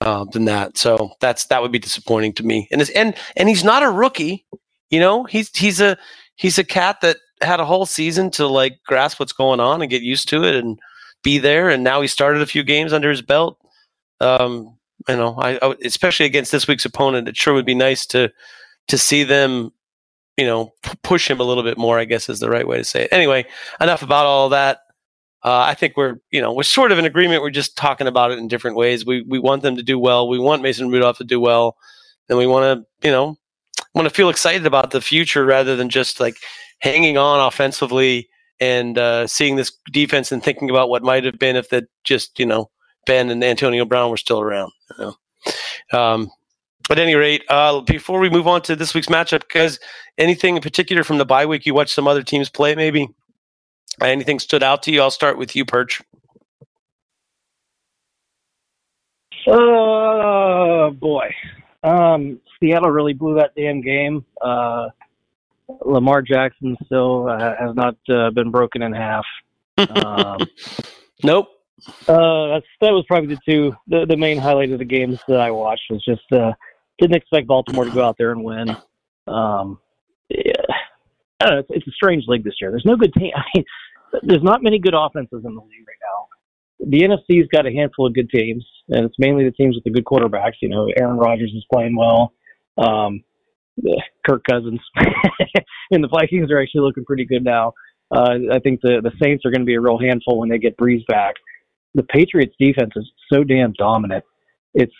uh, 0.00 0.24
than 0.32 0.46
that. 0.46 0.78
So 0.78 1.10
that's 1.20 1.46
that 1.46 1.62
would 1.62 1.72
be 1.72 1.78
disappointing 1.78 2.32
to 2.34 2.42
me. 2.42 2.68
And 2.72 2.88
and 2.94 3.14
and 3.36 3.48
he's 3.48 3.64
not 3.64 3.82
a 3.82 3.90
rookie. 3.90 4.46
You 4.90 5.00
know, 5.00 5.24
he's 5.24 5.56
he's 5.56 5.80
a 5.80 5.98
he's 6.36 6.58
a 6.58 6.64
cat 6.64 7.00
that 7.02 7.18
had 7.44 7.60
a 7.60 7.64
whole 7.64 7.86
season 7.86 8.30
to 8.32 8.46
like 8.46 8.78
grasp 8.86 9.20
what's 9.20 9.32
going 9.32 9.60
on 9.60 9.82
and 9.82 9.90
get 9.90 10.02
used 10.02 10.28
to 10.30 10.44
it 10.44 10.54
and 10.54 10.78
be 11.22 11.38
there. 11.38 11.68
And 11.68 11.82
now 11.84 12.00
he 12.00 12.08
started 12.08 12.42
a 12.42 12.46
few 12.46 12.62
games 12.62 12.92
under 12.92 13.10
his 13.10 13.22
belt. 13.22 13.58
Um, 14.20 14.76
you 15.08 15.16
know, 15.16 15.34
I, 15.38 15.58
I 15.62 15.74
especially 15.84 16.26
against 16.26 16.52
this 16.52 16.68
week's 16.68 16.84
opponent, 16.84 17.28
it 17.28 17.36
sure 17.36 17.54
would 17.54 17.66
be 17.66 17.74
nice 17.74 18.06
to 18.06 18.30
to 18.88 18.98
see 18.98 19.24
them. 19.24 19.72
You 20.36 20.46
know, 20.46 20.72
p- 20.82 20.98
push 21.02 21.30
him 21.30 21.38
a 21.40 21.44
little 21.44 21.62
bit 21.62 21.78
more. 21.78 21.98
I 21.98 22.04
guess 22.04 22.28
is 22.28 22.40
the 22.40 22.50
right 22.50 22.66
way 22.66 22.78
to 22.78 22.84
say 22.84 23.04
it. 23.04 23.12
Anyway, 23.12 23.46
enough 23.80 24.02
about 24.02 24.26
all 24.26 24.48
that. 24.50 24.80
Uh, 25.44 25.60
I 25.68 25.74
think 25.74 25.96
we're, 25.96 26.16
you 26.30 26.40
know, 26.40 26.54
we're 26.54 26.62
sort 26.62 26.90
of 26.90 26.98
in 26.98 27.04
agreement. 27.04 27.42
We're 27.42 27.50
just 27.50 27.76
talking 27.76 28.06
about 28.06 28.30
it 28.30 28.38
in 28.38 28.48
different 28.48 28.76
ways. 28.76 29.04
We 29.04 29.22
we 29.22 29.38
want 29.38 29.62
them 29.62 29.76
to 29.76 29.82
do 29.82 29.98
well. 29.98 30.28
We 30.28 30.38
want 30.38 30.62
Mason 30.62 30.90
Rudolph 30.90 31.18
to 31.18 31.24
do 31.24 31.38
well, 31.38 31.76
and 32.28 32.38
we 32.38 32.46
want 32.46 32.80
to, 32.80 33.06
you 33.06 33.12
know, 33.12 33.36
want 33.94 34.08
to 34.08 34.14
feel 34.14 34.30
excited 34.30 34.66
about 34.66 34.90
the 34.90 35.00
future 35.00 35.44
rather 35.44 35.76
than 35.76 35.90
just 35.90 36.18
like 36.18 36.36
hanging 36.80 37.16
on 37.16 37.40
offensively 37.40 38.28
and 38.60 38.98
uh, 38.98 39.26
seeing 39.26 39.56
this 39.56 39.72
defense 39.92 40.32
and 40.32 40.42
thinking 40.42 40.70
about 40.70 40.88
what 40.88 41.02
might 41.02 41.24
have 41.24 41.38
been 41.38 41.56
if 41.56 41.68
that 41.70 41.84
just, 42.04 42.38
you 42.38 42.46
know, 42.46 42.70
Ben 43.06 43.30
and 43.30 43.42
Antonio 43.42 43.84
Brown 43.84 44.10
were 44.10 44.16
still 44.16 44.40
around. 44.40 44.72
You 44.98 45.14
know? 45.92 45.98
um, 45.98 46.30
at 46.90 46.98
any 46.98 47.14
rate, 47.14 47.42
uh, 47.48 47.80
before 47.80 48.20
we 48.20 48.28
move 48.28 48.46
on 48.46 48.62
to 48.62 48.76
this 48.76 48.94
week's 48.94 49.08
matchup, 49.08 49.40
because 49.40 49.78
anything 50.18 50.56
in 50.56 50.62
particular 50.62 51.02
from 51.02 51.18
the 51.18 51.24
bye 51.24 51.46
week, 51.46 51.66
you 51.66 51.74
watched 51.74 51.94
some 51.94 52.06
other 52.06 52.22
teams 52.22 52.50
play, 52.50 52.74
maybe 52.74 53.08
anything 54.00 54.38
stood 54.38 54.62
out 54.62 54.82
to 54.84 54.92
you? 54.92 55.00
I'll 55.00 55.10
start 55.10 55.38
with 55.38 55.56
you, 55.56 55.64
Perch. 55.64 56.02
Oh 59.46 60.90
boy, 60.90 61.34
um, 61.82 62.40
Seattle 62.58 62.90
really 62.90 63.12
blew 63.12 63.34
that 63.34 63.54
damn 63.54 63.82
game. 63.82 64.24
Uh, 64.40 64.88
Lamar 65.84 66.22
Jackson 66.22 66.76
still 66.86 67.28
uh, 67.28 67.54
has 67.58 67.74
not 67.74 67.96
uh, 68.08 68.30
been 68.30 68.50
broken 68.50 68.82
in 68.82 68.92
half. 68.92 69.24
Um, 69.78 70.38
Nope. 71.22 71.48
uh, 72.06 72.48
that's 72.48 72.66
that 72.82 72.90
was 72.90 73.04
probably 73.08 73.34
the 73.34 73.40
two 73.48 73.74
the, 73.86 74.04
the 74.06 74.16
main 74.16 74.36
highlight 74.36 74.72
of 74.72 74.78
the 74.78 74.84
games 74.84 75.20
that 75.26 75.40
I 75.40 75.50
watched 75.50 75.84
was 75.88 76.04
just 76.04 76.30
uh, 76.32 76.52
didn't 76.98 77.16
expect 77.16 77.46
Baltimore 77.46 77.84
to 77.84 77.90
go 77.90 78.04
out 78.04 78.16
there 78.18 78.32
and 78.32 78.44
win. 78.44 78.76
Um, 79.26 79.78
yeah, 80.28 80.52
know, 81.44 81.58
it's, 81.58 81.68
it's 81.70 81.86
a 81.86 81.92
strange 81.92 82.24
league 82.26 82.44
this 82.44 82.54
year. 82.60 82.70
There's 82.70 82.84
no 82.84 82.96
good 82.96 83.12
team. 83.14 83.32
I 83.36 83.42
mean, 83.54 83.64
there's 84.22 84.42
not 84.42 84.62
many 84.62 84.78
good 84.78 84.94
offenses 84.94 85.44
in 85.44 85.54
the 85.54 85.60
league 85.60 85.86
right 85.86 85.96
now. 86.02 86.28
The 86.86 87.00
NFC's 87.02 87.48
got 87.48 87.66
a 87.66 87.72
handful 87.72 88.06
of 88.06 88.14
good 88.14 88.30
teams, 88.30 88.64
and 88.88 89.04
it's 89.06 89.16
mainly 89.18 89.44
the 89.44 89.52
teams 89.52 89.74
with 89.74 89.84
the 89.84 89.90
good 89.90 90.04
quarterbacks. 90.04 90.54
You 90.60 90.68
know, 90.68 90.88
Aaron 90.98 91.16
Rodgers 91.16 91.52
is 91.54 91.64
playing 91.72 91.96
well. 91.96 92.32
Um, 92.76 93.24
Kirk 94.26 94.44
Cousins 94.48 94.80
and 95.90 96.02
the 96.02 96.08
Vikings 96.08 96.50
are 96.50 96.60
actually 96.60 96.82
looking 96.82 97.04
pretty 97.04 97.24
good 97.24 97.44
now. 97.44 97.72
Uh, 98.10 98.38
I 98.52 98.58
think 98.60 98.80
the 98.80 99.00
the 99.02 99.12
Saints 99.22 99.44
are 99.44 99.50
going 99.50 99.60
to 99.60 99.66
be 99.66 99.74
a 99.74 99.80
real 99.80 99.98
handful 99.98 100.38
when 100.38 100.48
they 100.48 100.58
get 100.58 100.76
Brees 100.76 101.04
back. 101.06 101.34
The 101.94 102.02
Patriots 102.02 102.54
defense 102.58 102.92
is 102.96 103.10
so 103.32 103.44
damn 103.44 103.72
dominant. 103.72 104.24
It's 104.74 104.94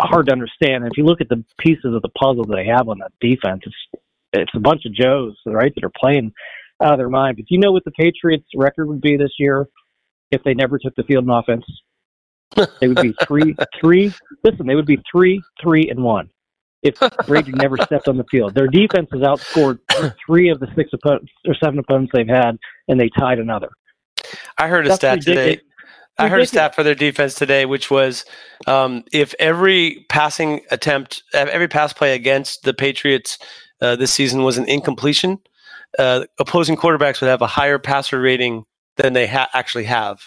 hard 0.00 0.26
to 0.26 0.32
understand. 0.32 0.84
If 0.84 0.96
you 0.96 1.04
look 1.04 1.20
at 1.20 1.28
the 1.28 1.44
pieces 1.58 1.94
of 1.94 2.02
the 2.02 2.08
puzzle 2.10 2.44
that 2.44 2.56
they 2.56 2.66
have 2.66 2.88
on 2.88 2.98
that 2.98 3.12
defense, 3.20 3.62
it's 3.64 4.02
it's 4.32 4.52
a 4.54 4.60
bunch 4.60 4.84
of 4.84 4.92
Joes, 4.92 5.36
right, 5.46 5.72
that 5.74 5.84
are 5.84 5.92
playing 5.96 6.32
out 6.82 6.92
of 6.92 6.98
their 6.98 7.08
mind. 7.08 7.38
If 7.38 7.46
you 7.50 7.58
know 7.58 7.72
what 7.72 7.84
the 7.84 7.92
Patriots' 7.92 8.48
record 8.56 8.88
would 8.88 9.00
be 9.00 9.16
this 9.16 9.32
year 9.38 9.68
if 10.30 10.42
they 10.42 10.54
never 10.54 10.78
took 10.78 10.94
the 10.96 11.04
field 11.04 11.24
in 11.24 11.30
offense, 11.30 11.64
they 12.80 12.88
would 12.88 13.00
be 13.00 13.14
three 13.26 13.56
three. 13.80 14.12
Listen, 14.42 14.66
they 14.66 14.74
would 14.74 14.86
be 14.86 15.00
three 15.10 15.42
three 15.62 15.88
and 15.90 16.02
one 16.02 16.28
if 16.84 16.96
Brady 17.26 17.50
never 17.52 17.76
stepped 17.78 18.06
on 18.06 18.18
the 18.18 18.24
field. 18.30 18.54
Their 18.54 18.68
defense 18.68 19.08
has 19.12 19.22
outscored 19.22 19.78
three 20.24 20.50
of 20.50 20.60
the 20.60 20.68
six 20.76 20.90
opponents 20.92 21.32
or 21.46 21.54
seven 21.54 21.78
opponents 21.78 22.12
they've 22.14 22.28
had, 22.28 22.58
and 22.86 23.00
they 23.00 23.08
tied 23.18 23.38
another. 23.38 23.70
I 24.58 24.68
heard 24.68 24.86
a 24.86 24.90
That's 24.90 25.00
stat 25.00 25.22
today. 25.22 25.60
I 26.16 26.28
heard 26.28 26.42
a 26.42 26.46
stat 26.46 26.76
for 26.76 26.84
their 26.84 26.94
defense 26.94 27.34
today, 27.34 27.66
which 27.66 27.90
was 27.90 28.24
um, 28.68 29.02
if 29.12 29.34
every 29.40 30.06
passing 30.08 30.60
attempt, 30.70 31.24
every 31.32 31.66
pass 31.66 31.92
play 31.92 32.14
against 32.14 32.62
the 32.62 32.72
Patriots 32.72 33.36
uh, 33.80 33.96
this 33.96 34.12
season 34.12 34.44
was 34.44 34.56
an 34.56 34.68
incompletion, 34.68 35.38
uh, 35.98 36.24
opposing 36.38 36.76
quarterbacks 36.76 37.20
would 37.20 37.28
have 37.28 37.42
a 37.42 37.46
higher 37.46 37.78
passer 37.78 38.20
rating 38.20 38.64
than 38.96 39.12
they 39.12 39.26
ha- 39.26 39.50
actually 39.54 39.84
have. 39.84 40.20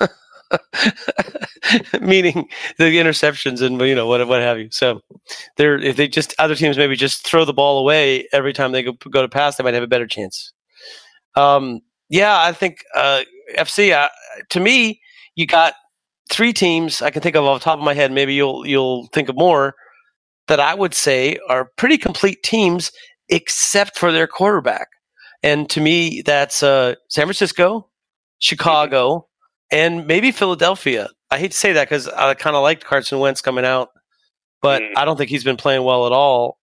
meaning 2.00 2.48
the 2.78 2.84
interceptions 2.84 3.62
and 3.62 3.80
you 3.80 3.94
know 3.94 4.06
what 4.06 4.26
what 4.28 4.40
have 4.40 4.58
you. 4.58 4.68
So 4.70 5.00
they're 5.56 5.78
if 5.78 5.96
they 5.96 6.08
just 6.08 6.34
other 6.38 6.54
teams 6.54 6.76
maybe 6.76 6.96
just 6.96 7.26
throw 7.26 7.44
the 7.44 7.52
ball 7.52 7.78
away 7.78 8.28
every 8.32 8.52
time 8.52 8.72
they 8.72 8.82
go, 8.82 8.92
go 8.92 9.22
to 9.22 9.28
pass, 9.28 9.56
they 9.56 9.64
might 9.64 9.74
have 9.74 9.82
a 9.82 9.88
better 9.88 10.06
chance. 10.06 10.52
Um, 11.34 11.80
yeah, 12.08 12.42
I 12.42 12.52
think 12.52 12.78
uh, 12.94 13.22
FC. 13.56 13.92
Uh, 13.92 14.08
to 14.50 14.60
me, 14.60 15.00
you 15.34 15.46
got 15.46 15.74
three 16.30 16.52
teams 16.52 17.02
I 17.02 17.10
can 17.10 17.22
think 17.22 17.36
of 17.36 17.44
off 17.44 17.60
the 17.60 17.64
top 17.64 17.78
of 17.78 17.84
my 17.84 17.94
head. 17.94 18.12
Maybe 18.12 18.34
you'll 18.34 18.66
you'll 18.66 19.06
think 19.08 19.28
of 19.28 19.36
more 19.36 19.74
that 20.48 20.60
I 20.60 20.74
would 20.74 20.94
say 20.94 21.38
are 21.48 21.70
pretty 21.76 21.98
complete 21.98 22.42
teams, 22.42 22.90
except 23.28 23.98
for 23.98 24.12
their 24.12 24.26
quarterback. 24.26 24.88
And 25.42 25.68
to 25.70 25.80
me, 25.80 26.22
that's 26.22 26.62
uh, 26.62 26.94
San 27.08 27.24
Francisco, 27.24 27.88
Chicago, 28.38 29.26
and 29.72 30.06
maybe 30.06 30.30
Philadelphia. 30.30 31.08
I 31.30 31.38
hate 31.38 31.52
to 31.52 31.56
say 31.56 31.72
that 31.72 31.88
because 31.88 32.08
I 32.08 32.34
kind 32.34 32.54
of 32.54 32.62
liked 32.62 32.84
Carson 32.84 33.18
Wentz 33.18 33.40
coming 33.40 33.64
out, 33.64 33.90
but 34.60 34.82
Mm. 34.82 34.92
I 34.96 35.04
don't 35.04 35.16
think 35.16 35.30
he's 35.30 35.44
been 35.44 35.56
playing 35.56 35.82
well 35.82 36.06
at 36.06 36.12
all. 36.12 36.58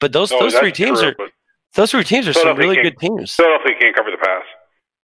But 0.00 0.12
those 0.12 0.30
No, 0.30 0.38
those 0.40 0.54
three 0.54 0.72
teams 0.72 1.00
true, 1.00 1.10
are 1.18 1.28
those 1.74 1.90
three 1.90 2.04
teams 2.04 2.26
are 2.28 2.32
some 2.32 2.56
really 2.56 2.76
good 2.82 2.98
teams. 2.98 3.34
Philadelphia 3.34 3.74
can't 3.80 3.96
cover 3.96 4.10
the 4.10 4.18
pass. 4.18 4.44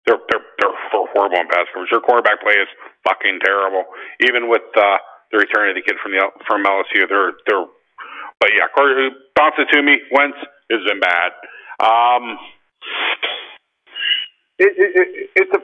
They're 0.06 0.18
they're 0.30 0.44
they're 0.60 0.74
hor- 0.90 1.08
horrible 1.14 1.38
in 1.38 1.48
pass 1.48 1.66
coverage. 1.72 1.90
Their 1.90 2.00
quarterback 2.00 2.40
play 2.42 2.54
is 2.54 2.68
fucking 3.04 3.40
terrible. 3.44 3.84
Even 4.28 4.48
with 4.48 4.62
uh, 4.76 4.98
the 5.30 5.38
return 5.38 5.68
of 5.70 5.76
the 5.76 5.82
kid 5.82 5.96
from 6.02 6.12
the 6.12 6.20
from 6.46 6.64
LSU, 6.64 7.08
they're 7.08 7.32
they're. 7.46 7.66
But 8.40 8.50
yeah, 8.56 8.66
bounce 9.36 9.54
it 9.58 9.68
to 9.72 9.82
me. 9.82 10.00
Wentz 10.10 10.36
has 10.70 10.80
been 10.84 11.00
bad. 11.00 11.30
Um, 11.80 12.36
it, 14.58 14.72
it, 14.76 14.90
it, 14.94 15.30
it's 15.36 15.52
a. 15.54 15.60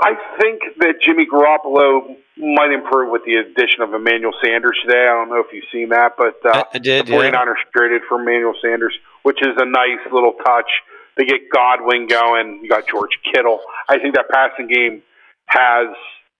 I 0.00 0.12
think 0.40 0.60
that 0.78 1.00
Jimmy 1.02 1.24
Garoppolo 1.26 2.16
might 2.36 2.70
improve 2.70 3.10
with 3.10 3.22
the 3.24 3.36
addition 3.36 3.80
of 3.80 3.94
Emmanuel 3.94 4.32
Sanders 4.44 4.76
today. 4.84 5.08
I 5.08 5.12
don't 5.16 5.30
know 5.30 5.40
if 5.40 5.46
you've 5.52 5.64
seen 5.72 5.88
that, 5.88 6.12
but 6.18 6.36
uh, 6.44 6.64
I, 6.68 6.76
I 6.76 6.78
did. 6.78 7.06
the 7.06 7.12
Yeah. 7.12 7.30
49ers 7.32 7.64
traded 7.74 8.02
for 8.08 8.20
Emmanuel 8.20 8.54
Sanders, 8.60 8.92
which 9.22 9.40
is 9.40 9.56
a 9.56 9.64
nice 9.64 10.04
little 10.12 10.34
touch. 10.44 10.68
They 11.16 11.24
get 11.24 11.48
Goodwin 11.48 12.08
going. 12.08 12.60
You 12.62 12.68
got 12.68 12.86
George 12.86 13.16
Kittle. 13.32 13.60
I 13.88 13.98
think 13.98 14.14
that 14.16 14.28
passing 14.28 14.68
game 14.68 15.02
has 15.46 15.88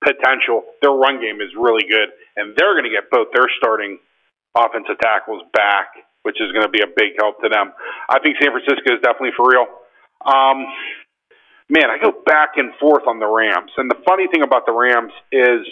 potential. 0.04 0.64
Their 0.82 0.92
run 0.92 1.18
game 1.20 1.40
is 1.40 1.48
really 1.56 1.88
good, 1.88 2.12
and 2.36 2.52
they're 2.58 2.74
going 2.76 2.84
to 2.84 2.92
get 2.92 3.08
both 3.10 3.28
their 3.32 3.48
starting 3.56 3.98
offensive 4.54 5.00
tackles 5.00 5.42
back, 5.54 5.96
which 6.24 6.36
is 6.44 6.52
going 6.52 6.64
to 6.66 6.68
be 6.72 6.82
a 6.84 6.92
big 6.92 7.16
help 7.18 7.40
to 7.40 7.48
them. 7.48 7.72
I 8.10 8.20
think 8.20 8.36
San 8.36 8.52
Francisco 8.52 8.92
is 8.92 9.00
definitely 9.00 9.32
for 9.36 9.48
real. 9.48 9.64
Um, 10.28 10.66
man, 11.68 11.84
I 11.90 11.98
go 12.00 12.12
back 12.24 12.50
and 12.56 12.72
forth 12.80 13.06
on 13.06 13.18
the 13.18 13.26
Rams, 13.26 13.70
and 13.76 13.90
the 13.90 13.98
funny 14.06 14.26
thing 14.28 14.42
about 14.42 14.66
the 14.66 14.72
Rams 14.72 15.12
is 15.32 15.66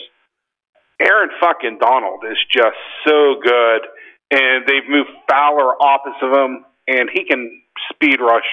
Aaron 1.01 1.31
fucking 1.41 1.79
Donald 1.81 2.25
is 2.31 2.39
just 2.51 2.77
so 3.07 3.37
good, 3.43 3.81
and 4.31 4.67
they've 4.67 4.89
moved 4.89 5.11
Fowler 5.29 5.81
opposite 5.81 6.27
of 6.27 6.33
him, 6.33 6.65
and 6.89 7.09
he 7.13 7.25
can 7.25 7.63
speed 7.93 8.21
rush, 8.21 8.47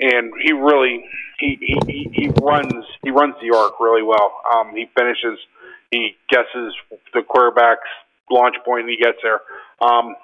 and 0.00 0.32
he 0.42 0.52
really 0.52 1.04
he 1.38 1.58
he, 1.86 2.08
he, 2.12 2.28
runs 2.40 2.84
he 3.02 3.10
runs 3.10 3.34
the 3.40 3.56
arc 3.56 3.80
really 3.80 4.02
well. 4.02 4.32
Um, 4.52 4.72
he 4.74 4.86
finishes, 4.96 5.38
he 5.90 6.16
guesses 6.30 6.74
the 7.12 7.22
quarterback's 7.22 7.88
launch 8.30 8.56
point, 8.64 8.82
and 8.82 8.90
he 8.90 8.96
gets 8.96 9.18
there. 9.22 9.40
Um, 9.80 10.14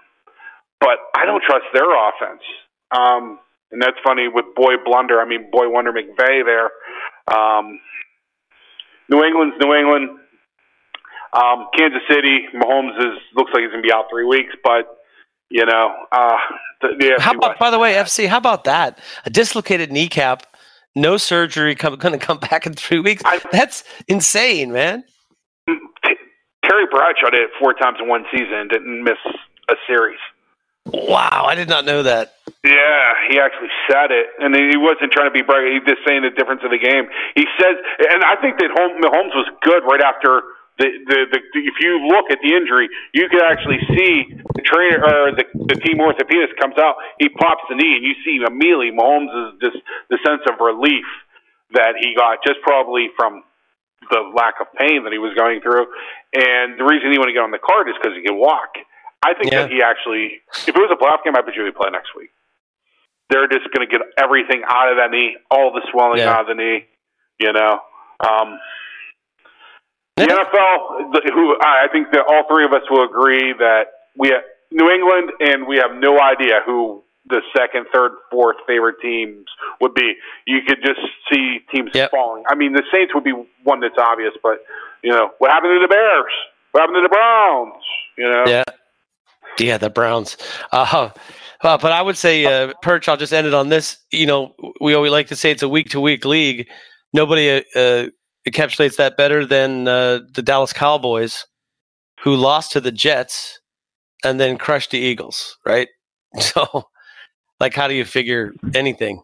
but 0.81 0.99
I 1.15 1.27
don't 1.27 1.43
trust 1.43 1.67
their 1.75 1.91
offense. 1.91 2.43
Um, 2.91 3.39
and 3.73 3.81
that's 3.83 3.97
funny 4.05 4.29
with 4.29 4.45
Boy 4.55 4.75
Blunder. 4.85 5.21
I 5.21 5.25
mean, 5.27 5.51
Boy 5.51 5.69
Wonder 5.69 5.93
McVay 5.93 6.45
there. 6.45 6.71
Um, 7.37 7.79
New 9.09 9.23
England's 9.25 9.57
New 9.61 9.75
England. 9.75 10.19
Um, 11.33 11.69
Kansas 11.77 12.01
City, 12.11 12.47
Mahomes 12.55 12.99
is 12.99 13.19
looks 13.37 13.53
like 13.55 13.63
he's 13.63 13.71
gonna 13.71 13.83
be 13.83 13.93
out 13.93 14.07
three 14.11 14.25
weeks, 14.25 14.55
but 14.65 14.97
you 15.49 15.65
know, 15.67 15.95
uh, 16.13 16.37
the, 16.81 16.89
the 16.99 17.17
How 17.23 17.33
about, 17.33 17.51
West- 17.51 17.61
by 17.61 17.71
the 17.71 17.79
way, 17.79 17.95
FC? 17.95 18.27
How 18.29 18.39
about 18.39 18.65
that? 18.65 18.99
A 19.27 19.31
dislocated 19.31 19.91
kneecap, 19.91 20.45
no 20.95 21.17
surgery, 21.17 21.75
come, 21.75 21.97
going 21.97 22.17
to 22.17 22.25
come 22.25 22.39
back 22.51 22.67
in 22.67 22.75
three 22.75 23.01
weeks. 23.01 23.23
I- 23.25 23.41
That's 23.51 23.83
insane, 24.07 24.73
man. 24.73 25.03
Terry 25.67 26.87
Bradshaw 26.91 27.31
did 27.31 27.41
it 27.41 27.51
four 27.59 27.75
times 27.75 27.99
in 28.01 28.09
one 28.09 28.25
season 28.31 28.69
didn't 28.69 29.03
miss 29.03 29.19
a 29.69 29.75
series. 29.89 30.19
Wow, 30.87 31.47
I 31.47 31.55
did 31.55 31.69
not 31.69 31.85
know 31.85 32.03
that. 32.03 32.35
Yeah, 32.65 33.05
he 33.29 33.39
actually 33.39 33.73
said 33.89 34.11
it, 34.11 34.27
and 34.41 34.53
he 34.57 34.77
wasn't 34.77 35.13
trying 35.13 35.29
to 35.29 35.37
be 35.37 35.43
bright. 35.43 35.69
He 35.73 35.81
just 35.85 36.05
saying 36.05 36.23
the 36.25 36.33
difference 36.33 36.61
of 36.65 36.71
the 36.73 36.81
game. 36.81 37.09
He 37.37 37.45
says, 37.61 37.77
and 38.13 38.25
I 38.25 38.37
think 38.41 38.59
that 38.59 38.73
Mahomes 38.73 39.33
was 39.37 39.49
good 39.63 39.85
right 39.85 40.01
after 40.01 40.45
the, 40.81 40.89
the 41.09 41.19
the. 41.37 41.39
If 41.57 41.77
you 41.81 42.05
look 42.09 42.33
at 42.33 42.41
the 42.45 42.53
injury, 42.57 42.89
you 43.13 43.29
can 43.29 43.41
actually 43.45 43.81
see 43.93 44.29
the 44.57 44.65
trainer 44.65 45.01
or 45.05 45.33
the 45.37 45.45
the 45.73 45.77
team 45.81 46.01
orthopedist 46.01 46.57
comes 46.61 46.77
out. 46.81 46.97
He 47.21 47.29
pops 47.29 47.65
the 47.69 47.77
knee, 47.77 48.01
and 48.01 48.05
you 48.05 48.17
see 48.25 48.41
immediately 48.41 48.93
Mahomes 48.93 49.33
is 49.33 49.61
just 49.61 49.79
the 50.09 50.19
sense 50.25 50.45
of 50.49 50.61
relief 50.61 51.09
that 51.73 51.97
he 52.01 52.17
got, 52.17 52.45
just 52.45 52.61
probably 52.61 53.09
from 53.17 53.45
the 54.11 54.21
lack 54.35 54.61
of 54.61 54.67
pain 54.75 55.05
that 55.05 55.13
he 55.13 55.21
was 55.21 55.37
going 55.37 55.61
through. 55.61 55.87
And 56.35 56.81
the 56.81 56.85
reason 56.85 57.13
he 57.13 57.19
wanted 57.21 57.33
to 57.33 57.39
get 57.39 57.45
on 57.45 57.55
the 57.55 57.63
card 57.63 57.89
is 57.89 57.95
because 58.01 58.17
he 58.17 58.25
can 58.25 58.37
walk. 58.37 58.75
I 59.23 59.35
think 59.35 59.53
Yeah. 59.53 59.63
that 59.63 59.71
he 59.71 59.83
actually, 59.83 60.41
if 60.67 60.69
it 60.69 60.75
was 60.77 60.91
a 60.91 60.97
playoff 60.97 61.23
game, 61.25 61.37
I 61.37 61.43
bet 61.43 61.55
you 61.55 61.65
he'd 61.65 61.75
play 61.77 61.91
next 61.91 62.15
week. 62.15 62.31
They're 63.29 63.47
just 63.49 63.71
going 63.73 63.87
to 63.87 63.91
get 63.91 64.01
everything 64.19 64.63
out 64.67 64.91
of 64.91 64.97
that 64.97 65.11
knee, 65.11 65.37
all 65.51 65.73
the 65.73 65.83
swelling 65.91 66.19
Yeah. 66.19 66.33
out 66.33 66.41
of 66.43 66.47
the 66.49 66.55
knee. 66.55 66.87
You 67.39 67.53
know, 67.53 67.83
um, 68.21 68.59
the 70.17 70.25
NFL. 70.25 71.13
the- 71.13 71.31
Who 71.33 71.57
I 71.63 71.85
I 71.85 71.89
think 71.89 72.11
that 72.13 72.27
all 72.29 72.45
three 72.49 72.65
of 72.65 72.73
us 72.73 72.83
will 72.91 73.05
agree 73.05 73.53
that 73.55 73.93
we 74.17 74.29
have 74.29 74.43
New 74.71 74.91
England, 74.91 75.33
and 75.41 75.67
we 75.67 75.77
have 75.79 75.95
no 75.95 76.21
idea 76.21 76.61
who 76.67 77.03
the 77.27 77.43
second, 77.57 77.87
third, 77.95 78.13
fourth 78.31 78.57
favorite 78.67 78.97
teams 79.01 79.47
would 79.81 79.95
be. 79.95 80.17
You 80.47 80.63
could 80.63 80.83
just 80.85 81.01
see 81.33 81.61
teams 81.73 81.91
Yep. 81.95 82.11
falling. 82.11 82.45
I 82.49 82.55
mean, 82.55 82.73
the 82.73 82.83
Saints 82.93 83.15
would 83.15 83.25
be 83.25 83.33
one 83.63 83.81
that's 83.81 83.97
obvious, 83.99 84.35
but 84.43 84.65
you 85.03 85.11
know, 85.13 85.33
what 85.39 85.51
happened 85.51 85.75
to 85.77 85.81
the 85.81 85.89
Bears? 85.89 86.33
What 86.73 86.81
happened 86.81 86.97
to 86.97 87.03
the 87.03 87.09
Browns? 87.09 87.83
You 88.17 88.29
know, 88.29 88.45
Yeah. 88.47 88.65
Yeah, 89.59 89.79
the 89.79 89.91
Browns. 89.91 90.37
Uh, 90.73 91.11
uh, 91.63 91.79
but 91.79 91.93
I 91.93 92.01
would 92.03 92.17
say, 92.17 92.45
uh, 92.47 92.73
Perch, 92.83 93.09
I'll 93.09 93.17
just 93.17 93.33
end 93.33 93.47
it 93.47 93.55
on 93.55 93.69
this. 93.69 93.99
You 94.11 94.27
know, 94.27 94.55
we 94.81 94.95
always 94.95 95.13
like 95.13 95.27
to 95.29 95.37
say 95.37 95.51
it's 95.51 95.63
a 95.63 95.69
week 95.69 95.91
to 95.91 96.01
week 96.01 96.25
league. 96.25 96.67
Nobody 97.13 97.63
uh, 97.75 98.07
encapsulates 98.49 98.97
that 98.97 99.17
better 99.17 99.45
than 99.45 99.87
uh, 99.89 100.21
the 100.35 100.43
Dallas 100.43 100.73
Cowboys, 100.73 101.45
who 102.23 102.35
lost 102.37 102.73
to 102.73 102.81
the 102.81 102.93
Jets 102.93 103.61
and 104.25 104.41
then 104.41 104.59
crushed 104.59 104.91
the 104.91 104.99
Eagles, 104.99 105.57
right? 105.67 105.89
So, 106.39 106.85
like, 107.59 107.75
how 107.75 107.89
do 107.89 107.95
you 107.95 108.05
figure 108.05 108.53
anything? 108.73 109.21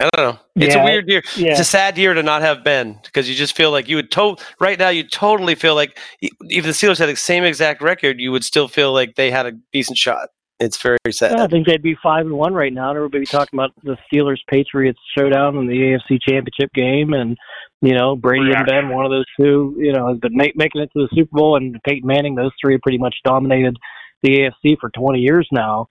I 0.00 0.08
don't 0.16 0.34
know. 0.34 0.40
It's 0.56 0.74
a 0.74 0.82
weird 0.82 1.08
year. 1.08 1.22
Yeah. 1.36 1.50
It's 1.50 1.60
a 1.60 1.64
sad 1.64 1.98
year 1.98 2.14
to 2.14 2.22
not 2.22 2.42
have 2.42 2.64
Ben 2.64 2.98
because 3.04 3.28
you 3.28 3.34
just 3.34 3.54
feel 3.56 3.70
like 3.70 3.88
you 3.88 3.96
would 3.96 4.10
to- 4.12 4.36
right 4.58 4.78
now 4.78 4.88
you 4.88 5.02
totally 5.06 5.54
feel 5.54 5.74
like 5.74 5.98
if 6.22 6.64
the 6.64 6.70
Steelers 6.70 6.98
had 6.98 7.08
the 7.08 7.16
same 7.16 7.44
exact 7.44 7.82
record, 7.82 8.18
you 8.20 8.32
would 8.32 8.44
still 8.44 8.66
feel 8.68 8.92
like 8.92 9.14
they 9.16 9.30
had 9.30 9.46
a 9.46 9.52
decent 9.72 9.98
shot. 9.98 10.30
It's 10.58 10.80
very 10.80 10.98
sad. 11.10 11.32
Yeah, 11.38 11.44
I 11.44 11.46
think 11.46 11.66
they'd 11.66 11.82
be 11.82 11.96
five 12.02 12.26
and 12.26 12.34
one 12.34 12.52
right 12.52 12.72
now. 12.72 12.90
and 12.90 12.96
Everybody 12.96 13.20
be 13.20 13.26
talking 13.26 13.58
about 13.58 13.70
the 13.82 13.96
Steelers 14.12 14.40
Patriots 14.48 14.98
showdown 15.16 15.56
in 15.56 15.66
the 15.66 15.74
AFC 15.74 16.18
Championship 16.20 16.70
game, 16.74 17.14
and 17.14 17.38
you 17.80 17.94
know 17.94 18.14
Brady 18.14 18.52
and 18.52 18.66
Ben, 18.66 18.90
one 18.90 19.06
of 19.06 19.10
those 19.10 19.24
two, 19.38 19.74
you 19.78 19.92
know, 19.94 20.08
has 20.08 20.18
been 20.18 20.36
make, 20.36 20.54
making 20.56 20.82
it 20.82 20.90
to 20.92 21.06
the 21.06 21.08
Super 21.14 21.30
Bowl, 21.32 21.56
and 21.56 21.78
Peyton 21.84 22.06
Manning. 22.06 22.34
Those 22.34 22.52
three 22.60 22.74
have 22.74 22.82
pretty 22.82 22.98
much 22.98 23.16
dominated 23.24 23.74
the 24.22 24.50
AFC 24.64 24.76
for 24.78 24.90
20 24.90 25.20
years 25.20 25.48
now. 25.50 25.86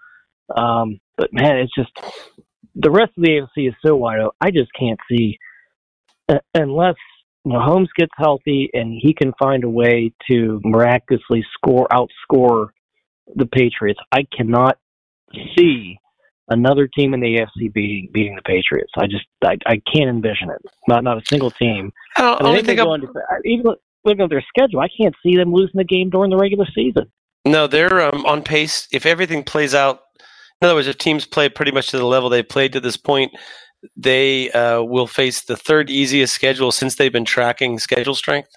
Um, 0.55 0.99
but 1.17 1.33
man, 1.33 1.57
it's 1.57 1.73
just 1.75 1.89
the 2.75 2.91
rest 2.91 3.11
of 3.17 3.23
the 3.23 3.29
AFC 3.29 3.69
is 3.69 3.75
so 3.85 3.95
wide 3.95 4.19
open. 4.19 4.37
I 4.41 4.51
just 4.51 4.71
can't 4.77 4.99
see 5.09 5.37
uh, 6.27 6.39
unless 6.53 6.95
Mahomes 7.45 7.87
gets 7.95 8.11
healthy 8.17 8.69
and 8.73 8.99
he 9.01 9.13
can 9.13 9.33
find 9.39 9.63
a 9.63 9.69
way 9.69 10.13
to 10.29 10.61
miraculously 10.63 11.45
score 11.53 11.87
outscore 11.91 12.69
the 13.35 13.45
Patriots. 13.45 13.99
I 14.11 14.25
cannot 14.35 14.77
see 15.57 15.97
another 16.49 16.87
team 16.87 17.13
in 17.13 17.19
the 17.19 17.37
AFC 17.37 17.71
beating 17.73 18.09
beating 18.11 18.35
the 18.35 18.41
Patriots. 18.41 18.91
I 18.97 19.07
just 19.07 19.25
I, 19.43 19.57
I 19.65 19.81
can't 19.93 20.09
envision 20.09 20.49
it. 20.49 20.61
Not 20.87 21.03
not 21.03 21.17
a 21.17 21.21
single 21.25 21.51
team. 21.51 21.91
I 22.17 22.21
don't, 22.21 22.41
I 22.41 22.43
mean, 22.43 22.49
only 22.49 22.63
think 22.63 22.79
I'm- 22.79 22.87
go 22.87 22.93
into, 22.95 23.13
even 23.45 23.65
looking 24.05 24.21
at 24.21 24.29
their 24.29 24.45
schedule, 24.47 24.79
I 24.79 24.87
can't 24.87 25.15
see 25.23 25.35
them 25.35 25.53
losing 25.53 25.77
the 25.77 25.83
game 25.83 26.09
during 26.09 26.31
the 26.31 26.37
regular 26.37 26.65
season. 26.73 27.11
no, 27.45 27.67
they're 27.67 28.01
um, 28.01 28.25
on 28.25 28.43
pace. 28.43 28.87
If 28.91 29.05
everything 29.05 29.43
plays 29.43 29.75
out, 29.75 30.01
in 30.61 30.65
other 30.65 30.75
words, 30.75 30.87
if 30.87 30.97
teams 30.97 31.25
play 31.25 31.49
pretty 31.49 31.71
much 31.71 31.89
to 31.89 31.97
the 31.97 32.05
level 32.05 32.29
they've 32.29 32.47
played 32.47 32.73
to 32.73 32.79
this 32.79 32.97
point, 32.97 33.31
they 33.95 34.51
uh, 34.51 34.81
will 34.81 35.07
face 35.07 35.43
the 35.43 35.55
third 35.55 35.89
easiest 35.89 36.33
schedule 36.33 36.71
since 36.71 36.95
they've 36.95 37.13
been 37.13 37.25
tracking 37.25 37.79
schedule 37.79 38.15
strength. 38.15 38.49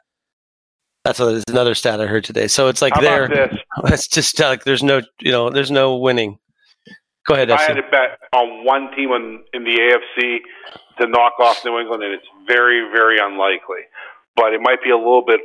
That's 1.05 1.21
a, 1.21 1.43
another 1.49 1.75
stat 1.75 2.01
I 2.01 2.07
heard 2.07 2.25
today. 2.25 2.49
So 2.49 2.69
it's 2.69 2.83
like 2.83 2.95
How 2.95 3.01
they're 3.01 3.25
about 3.27 3.51
this? 3.51 3.61
it's 3.93 4.09
just 4.09 4.41
uh, 4.41 4.49
like 4.49 4.65
there's 4.65 4.83
no 4.83 5.03
you 5.21 5.31
know 5.31 5.51
there's 5.51 5.71
no 5.71 5.97
winning. 5.97 6.39
Go 7.27 7.35
ahead, 7.35 7.51
If 7.51 7.61
I 7.61 7.63
had 7.63 7.75
to 7.75 7.83
bet 7.83 8.19
on 8.33 8.65
one 8.65 8.91
team 8.97 9.13
in, 9.13 9.45
in 9.55 9.63
the 9.63 9.79
AFC 9.79 10.39
to 10.99 11.07
knock 11.07 11.39
off 11.39 11.65
New 11.65 11.79
England, 11.79 12.03
and 12.03 12.13
it's 12.13 12.27
very, 12.49 12.83
very 12.91 13.19
unlikely. 13.21 13.87
But 14.35 14.55
it 14.55 14.61
might 14.61 14.83
be 14.83 14.91
a 14.91 14.97
little 14.97 15.25
bit 15.25 15.39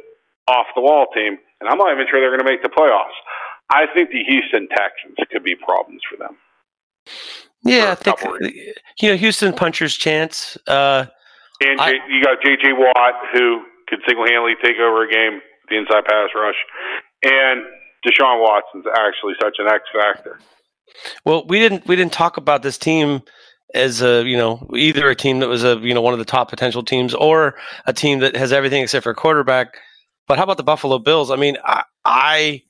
off 0.48 0.66
the 0.74 0.82
wall 0.82 1.06
team, 1.14 1.38
and 1.62 1.70
I'm 1.70 1.78
not 1.78 1.94
even 1.94 2.08
sure 2.10 2.20
they're 2.20 2.36
going 2.36 2.42
to 2.42 2.50
make 2.50 2.64
the 2.64 2.70
playoffs. 2.70 3.14
I 3.70 3.86
think 3.94 4.10
the 4.10 4.24
Houston 4.24 4.68
Texans 4.70 5.18
could 5.32 5.44
be 5.44 5.54
problems 5.56 6.02
for 6.10 6.18
them. 6.18 6.38
Yeah, 7.64 7.92
I 7.92 7.96
think 7.96 8.18
you 9.02 9.10
know 9.10 9.16
Houston 9.18 9.54
puncher's 9.54 9.96
chance. 9.96 10.58
Uh, 10.68 11.06
And 11.62 11.82
I- 11.82 11.92
you 12.08 12.24
got 12.24 12.42
J.J. 12.44 12.74
Watt, 12.74 13.14
who 13.34 13.62
could 13.88 14.00
single-handedly 14.08 14.54
take 14.64 14.78
over 14.78 15.04
a 15.04 15.12
game, 15.12 15.34
with 15.36 15.70
the 15.70 15.78
inside 15.78 16.06
pass 16.06 16.30
rush, 16.36 16.56
and 17.24 17.66
Deshaun 18.06 18.40
Watson's 18.42 18.86
actually 18.96 19.34
such 19.42 19.56
an 19.60 19.68
X 19.68 19.84
factor. 19.94 20.40
well, 21.26 21.46
we 21.48 21.60
didn't 21.60 21.86
we 21.88 21.96
didn't 21.96 22.14
talk 22.14 22.38
about 22.38 22.62
this 22.64 22.78
team 22.78 23.22
as 23.74 24.02
a 24.02 24.24
you 24.24 24.38
know 24.38 24.66
either 24.76 25.10
a 25.10 25.16
team 25.16 25.40
that 25.40 25.50
was 25.50 25.64
a 25.64 25.78
you 25.80 25.94
know 25.94 26.02
one 26.02 26.14
of 26.14 26.20
the 26.20 26.26
top 26.26 26.50
potential 26.50 26.84
teams 26.84 27.14
or 27.14 27.56
a 27.86 27.92
team 27.94 28.20
that 28.20 28.36
has 28.36 28.54
everything 28.54 28.82
except 28.84 29.04
for 29.04 29.10
a 29.12 29.16
quarterback. 29.16 29.78
But 30.28 30.38
how 30.38 30.44
about 30.44 30.58
the 30.58 30.64
Buffalo 30.64 31.00
Bills? 31.00 31.32
I 31.32 31.38
mean, 31.38 31.58
I, 31.64 31.84
I 32.06 32.64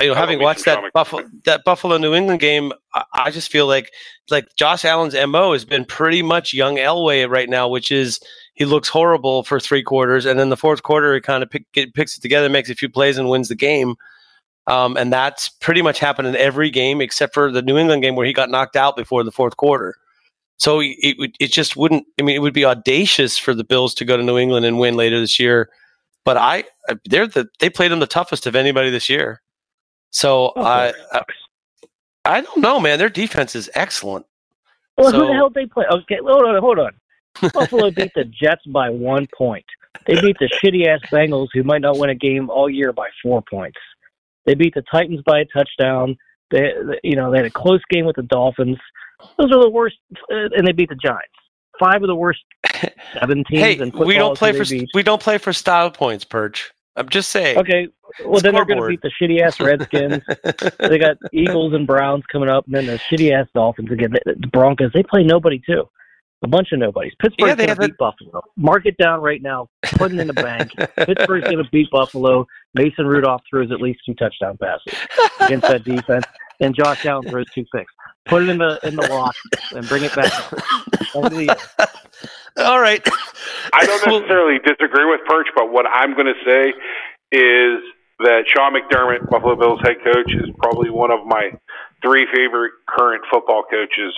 you 0.00 0.08
know 0.08 0.14
having 0.14 0.40
watched 0.40 0.64
that 0.64 0.82
Buffalo 0.92 1.28
that 1.44 1.64
Buffalo 1.64 1.98
New 1.98 2.14
England 2.14 2.40
game, 2.40 2.72
I, 2.94 3.04
I 3.14 3.30
just 3.30 3.50
feel 3.50 3.66
like 3.66 3.90
like 4.30 4.46
Josh 4.56 4.84
Allen's 4.84 5.14
mo 5.28 5.52
has 5.52 5.64
been 5.64 5.84
pretty 5.84 6.22
much 6.22 6.54
young 6.54 6.76
Elway 6.76 7.28
right 7.28 7.48
now, 7.48 7.68
which 7.68 7.90
is 7.90 8.20
he 8.54 8.64
looks 8.64 8.88
horrible 8.88 9.42
for 9.42 9.60
three 9.60 9.82
quarters, 9.82 10.24
and 10.26 10.38
then 10.38 10.48
the 10.48 10.56
fourth 10.56 10.82
quarter 10.82 11.14
he 11.14 11.20
kind 11.20 11.42
of 11.42 11.50
pick, 11.50 11.70
get, 11.72 11.94
picks 11.94 12.16
it 12.16 12.20
together, 12.20 12.48
makes 12.48 12.70
a 12.70 12.74
few 12.74 12.88
plays, 12.88 13.18
and 13.18 13.28
wins 13.28 13.48
the 13.48 13.54
game. 13.54 13.96
Um, 14.66 14.96
and 14.96 15.12
that's 15.12 15.48
pretty 15.48 15.82
much 15.82 15.98
happened 15.98 16.28
in 16.28 16.36
every 16.36 16.70
game 16.70 17.00
except 17.00 17.34
for 17.34 17.50
the 17.50 17.62
New 17.62 17.76
England 17.76 18.02
game 18.02 18.14
where 18.14 18.26
he 18.26 18.32
got 18.32 18.50
knocked 18.50 18.76
out 18.76 18.96
before 18.96 19.24
the 19.24 19.32
fourth 19.32 19.56
quarter. 19.56 19.96
So 20.58 20.80
it 20.80 20.96
it, 21.00 21.36
it 21.40 21.52
just 21.52 21.76
wouldn't. 21.76 22.06
I 22.18 22.22
mean, 22.22 22.36
it 22.36 22.40
would 22.40 22.54
be 22.54 22.64
audacious 22.64 23.36
for 23.36 23.54
the 23.54 23.64
Bills 23.64 23.94
to 23.94 24.04
go 24.04 24.16
to 24.16 24.22
New 24.22 24.38
England 24.38 24.64
and 24.64 24.78
win 24.78 24.94
later 24.94 25.20
this 25.20 25.38
year. 25.38 25.68
But 26.24 26.36
I, 26.36 26.64
they're 27.04 27.26
the 27.26 27.48
they 27.58 27.68
played 27.68 27.90
them 27.90 27.98
the 27.98 28.06
toughest 28.06 28.46
of 28.46 28.54
anybody 28.54 28.90
this 28.90 29.08
year. 29.08 29.41
So 30.12 30.52
Oh, 30.56 30.62
I, 30.62 30.92
I, 31.12 31.22
I 32.24 32.40
don't 32.42 32.58
know, 32.58 32.78
man. 32.78 32.98
Their 32.98 33.08
defense 33.10 33.56
is 33.56 33.68
excellent. 33.74 34.24
Well, 34.96 35.10
So- 35.10 35.20
who 35.20 35.26
the 35.28 35.34
hell 35.34 35.48
did 35.50 35.64
they 35.64 35.66
play? 35.72 35.84
Okay, 35.90 36.18
hold 36.22 36.44
on, 36.44 36.60
hold 36.60 36.78
on. 36.78 36.92
Buffalo 37.54 37.90
beat 37.90 38.12
the 38.14 38.24
Jets 38.24 38.62
by 38.66 38.90
one 38.90 39.26
point. 39.36 39.64
They 40.06 40.20
beat 40.20 40.36
the 40.38 40.50
shitty 40.62 40.86
ass 40.86 41.00
Bengals, 41.10 41.48
who 41.54 41.62
might 41.62 41.80
not 41.80 41.96
win 41.98 42.10
a 42.10 42.14
game 42.14 42.50
all 42.50 42.68
year, 42.68 42.92
by 42.92 43.08
four 43.22 43.42
points. 43.42 43.78
They 44.44 44.54
beat 44.54 44.74
the 44.74 44.82
Titans 44.90 45.20
by 45.24 45.40
a 45.40 45.44
touchdown. 45.46 46.16
They, 46.50 46.72
you 47.02 47.16
know, 47.16 47.30
they 47.30 47.38
had 47.38 47.46
a 47.46 47.50
close 47.50 47.80
game 47.90 48.04
with 48.04 48.16
the 48.16 48.22
Dolphins. 48.22 48.76
Those 49.38 49.50
are 49.52 49.62
the 49.62 49.70
worst, 49.70 49.96
uh, 50.30 50.48
and 50.56 50.66
they 50.66 50.72
beat 50.72 50.88
the 50.90 50.96
Giants. 50.96 51.28
Five 51.78 52.02
of 52.02 52.08
the 52.08 52.14
worst 52.14 52.40
seven 53.18 53.44
teams 53.44 53.60
Hey, 53.62 53.90
we 53.90 54.14
don't 54.14 54.36
play 54.36 54.52
for 54.52 54.64
beat. 54.68 54.90
we 54.94 55.02
don't 55.02 55.22
play 55.22 55.38
for 55.38 55.52
style 55.52 55.90
points, 55.90 56.24
Perch. 56.24 56.70
I'm 56.96 57.08
just 57.08 57.30
saying. 57.30 57.58
Okay, 57.58 57.88
well 58.24 58.40
then 58.40 58.54
they're 58.54 58.64
going 58.66 58.80
to 58.80 58.86
beat 58.86 59.00
the 59.02 59.10
shitty 59.20 59.40
ass 59.40 59.58
Redskins. 59.60 60.22
they 60.78 60.98
got 60.98 61.16
Eagles 61.32 61.72
and 61.72 61.86
Browns 61.86 62.24
coming 62.30 62.48
up, 62.48 62.66
and 62.66 62.74
then 62.74 62.86
the 62.86 62.98
shitty 62.98 63.32
ass 63.32 63.46
Dolphins 63.54 63.90
again. 63.90 64.12
The 64.24 64.46
Broncos, 64.52 64.90
they 64.92 65.02
play 65.02 65.22
nobody 65.22 65.60
too. 65.64 65.88
A 66.44 66.48
bunch 66.48 66.72
of 66.72 66.80
nobodies. 66.80 67.12
Pittsburgh's 67.20 67.50
Yeah, 67.50 67.66
going 67.66 67.68
to 67.76 67.88
beat 67.88 67.96
Buffalo. 67.98 68.42
Mark 68.56 68.84
it 68.84 68.96
down 68.98 69.20
right 69.20 69.40
now. 69.40 69.68
Put 69.82 70.12
it 70.12 70.18
in 70.18 70.26
the 70.26 70.32
bank. 70.32 70.72
Pittsburgh's 70.96 71.44
going 71.44 71.62
to 71.62 71.70
beat 71.70 71.88
Buffalo. 71.92 72.44
Mason 72.74 73.06
Rudolph 73.06 73.42
throws 73.48 73.70
at 73.70 73.80
least 73.80 74.00
two 74.04 74.14
touchdown 74.14 74.58
passes 74.60 74.98
against 75.40 75.68
that 75.68 75.84
defense, 75.84 76.24
and 76.60 76.74
Josh 76.74 77.06
Allen 77.06 77.28
throws 77.30 77.46
two 77.54 77.64
picks. 77.74 77.92
Put 78.26 78.42
it 78.42 78.48
in 78.48 78.58
the 78.58 78.78
in 78.82 78.96
the 78.96 79.06
lock 79.08 79.34
and 79.70 79.86
bring 79.88 80.02
it 80.02 80.14
back. 80.16 80.32
up. 80.52 81.88
End 82.56 82.66
of 82.66 82.66
the 82.66 82.68
year. 82.68 82.70
All 82.72 82.80
right. 82.80 83.06
I 83.72 83.86
don't 83.86 84.06
necessarily 84.06 84.58
disagree 84.58 85.06
with 85.06 85.20
Perch, 85.26 85.48
but 85.56 85.72
what 85.72 85.86
I'm 85.86 86.14
going 86.14 86.26
to 86.26 86.40
say 86.44 86.68
is 87.36 87.80
that 88.20 88.44
Sean 88.46 88.74
McDermott, 88.74 89.28
Buffalo 89.30 89.56
Bills 89.56 89.80
head 89.82 89.96
coach, 90.04 90.32
is 90.34 90.50
probably 90.58 90.90
one 90.90 91.10
of 91.10 91.26
my 91.26 91.50
three 92.02 92.26
favorite 92.34 92.72
current 92.88 93.22
football 93.30 93.64
coaches 93.70 94.14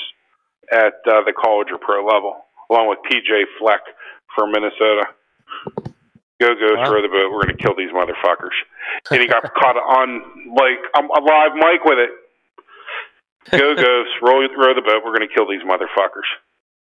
at 0.73 0.95
uh, 1.07 1.23
the 1.25 1.33
college 1.33 1.69
or 1.71 1.79
pro 1.79 2.05
level, 2.05 2.37
along 2.71 2.89
with 2.89 2.99
PJ 3.11 3.45
Fleck 3.59 3.81
from 4.35 4.51
Minnesota. 4.53 5.05
Go 6.41 6.53
go 6.59 6.75
Wow. 6.75 6.87
throw 6.91 7.01
the 7.03 7.09
boat. 7.09 7.31
We're 7.33 7.45
going 7.45 7.57
to 7.57 7.63
kill 7.63 7.77
these 7.77 7.93
motherfuckers. 7.93 8.57
And 9.11 9.21
he 9.21 9.27
got 9.29 9.43
caught 9.55 9.77
on 9.77 10.23
like 10.57 10.81
I'm 10.97 11.07
a 11.11 11.21
live 11.21 11.55
mic 11.55 11.85
with 11.85 11.99
it. 11.99 12.11
Go 13.51 13.75
goes 13.75 14.07
row 14.23 14.41
row 14.57 14.75
the 14.75 14.81
boat. 14.83 15.03
We're 15.05 15.15
going 15.17 15.29
to 15.29 15.35
kill 15.35 15.49
these 15.49 15.63
motherfuckers. 15.63 16.29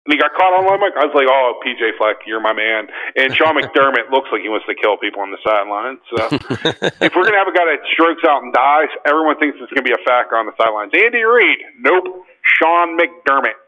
And 0.07 0.15
he 0.15 0.17
got 0.17 0.31
caught 0.39 0.55
on 0.55 0.63
live 0.63 0.79
mic. 0.79 0.95
I 0.95 1.03
was 1.03 1.11
like, 1.11 1.27
"Oh, 1.27 1.59
PJ 1.59 1.99
Fleck, 1.99 2.23
you're 2.25 2.39
my 2.39 2.53
man." 2.55 2.87
And 3.19 3.35
Sean 3.35 3.59
McDermott 3.59 4.07
looks 4.15 4.29
like 4.31 4.39
he 4.41 4.47
wants 4.47 4.65
to 4.71 4.75
kill 4.75 4.95
people 4.95 5.19
on 5.19 5.31
the 5.35 5.37
sidelines. 5.43 5.99
So 6.15 6.31
if 7.03 7.11
we're 7.11 7.27
gonna 7.27 7.37
have 7.43 7.51
a 7.51 7.55
guy 7.55 7.67
that 7.67 7.83
strokes 7.91 8.23
out 8.23 8.41
and 8.41 8.53
dies, 8.55 8.87
everyone 9.05 9.35
thinks 9.37 9.57
it's 9.59 9.67
gonna 9.75 9.83
be 9.83 9.91
a 9.91 9.99
factor 10.07 10.39
on 10.39 10.45
the 10.47 10.55
sidelines. 10.55 10.95
Andy 10.95 11.23
Reid, 11.27 11.59
nope. 11.83 12.23
Sean 12.39 12.95
McDermott. 12.97 13.59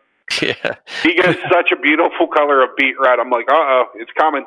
yeah. 0.42 0.80
He 1.04 1.16
gets 1.16 1.40
such 1.52 1.72
a 1.72 1.76
beautiful 1.76 2.28
color 2.28 2.64
of 2.64 2.70
beet 2.78 2.96
red. 3.00 3.20
I'm 3.20 3.30
like, 3.30 3.52
uh 3.52 3.60
oh, 3.60 3.84
it's 3.96 4.12
coming. 4.18 4.46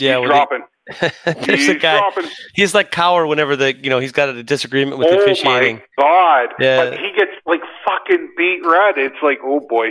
Yeah. 0.00 0.18
He's 0.20 0.28
well, 0.28 0.38
dropping. 0.48 0.60
they- 0.64 1.32
there's 1.44 1.60
He's 1.60 1.68
a 1.68 1.74
guy. 1.74 1.98
dropping. 1.98 2.30
He's 2.54 2.72
like 2.74 2.90
Cowher 2.92 3.28
whenever 3.28 3.56
the 3.56 3.74
you 3.76 3.90
know 3.90 3.98
he's 3.98 4.12
got 4.12 4.28
a 4.28 4.42
disagreement 4.42 4.98
with 4.98 5.08
oh 5.10 5.20
officiating. 5.22 5.76
my 5.76 5.82
god! 5.98 6.54
Yeah. 6.60 6.84
But 6.90 6.98
he 7.00 7.12
gets 7.16 7.32
like 7.44 7.60
fucking 7.84 8.32
beet 8.36 8.64
red. 8.64 8.96
It's 8.96 9.16
like, 9.22 9.40
oh 9.42 9.58
boy, 9.68 9.88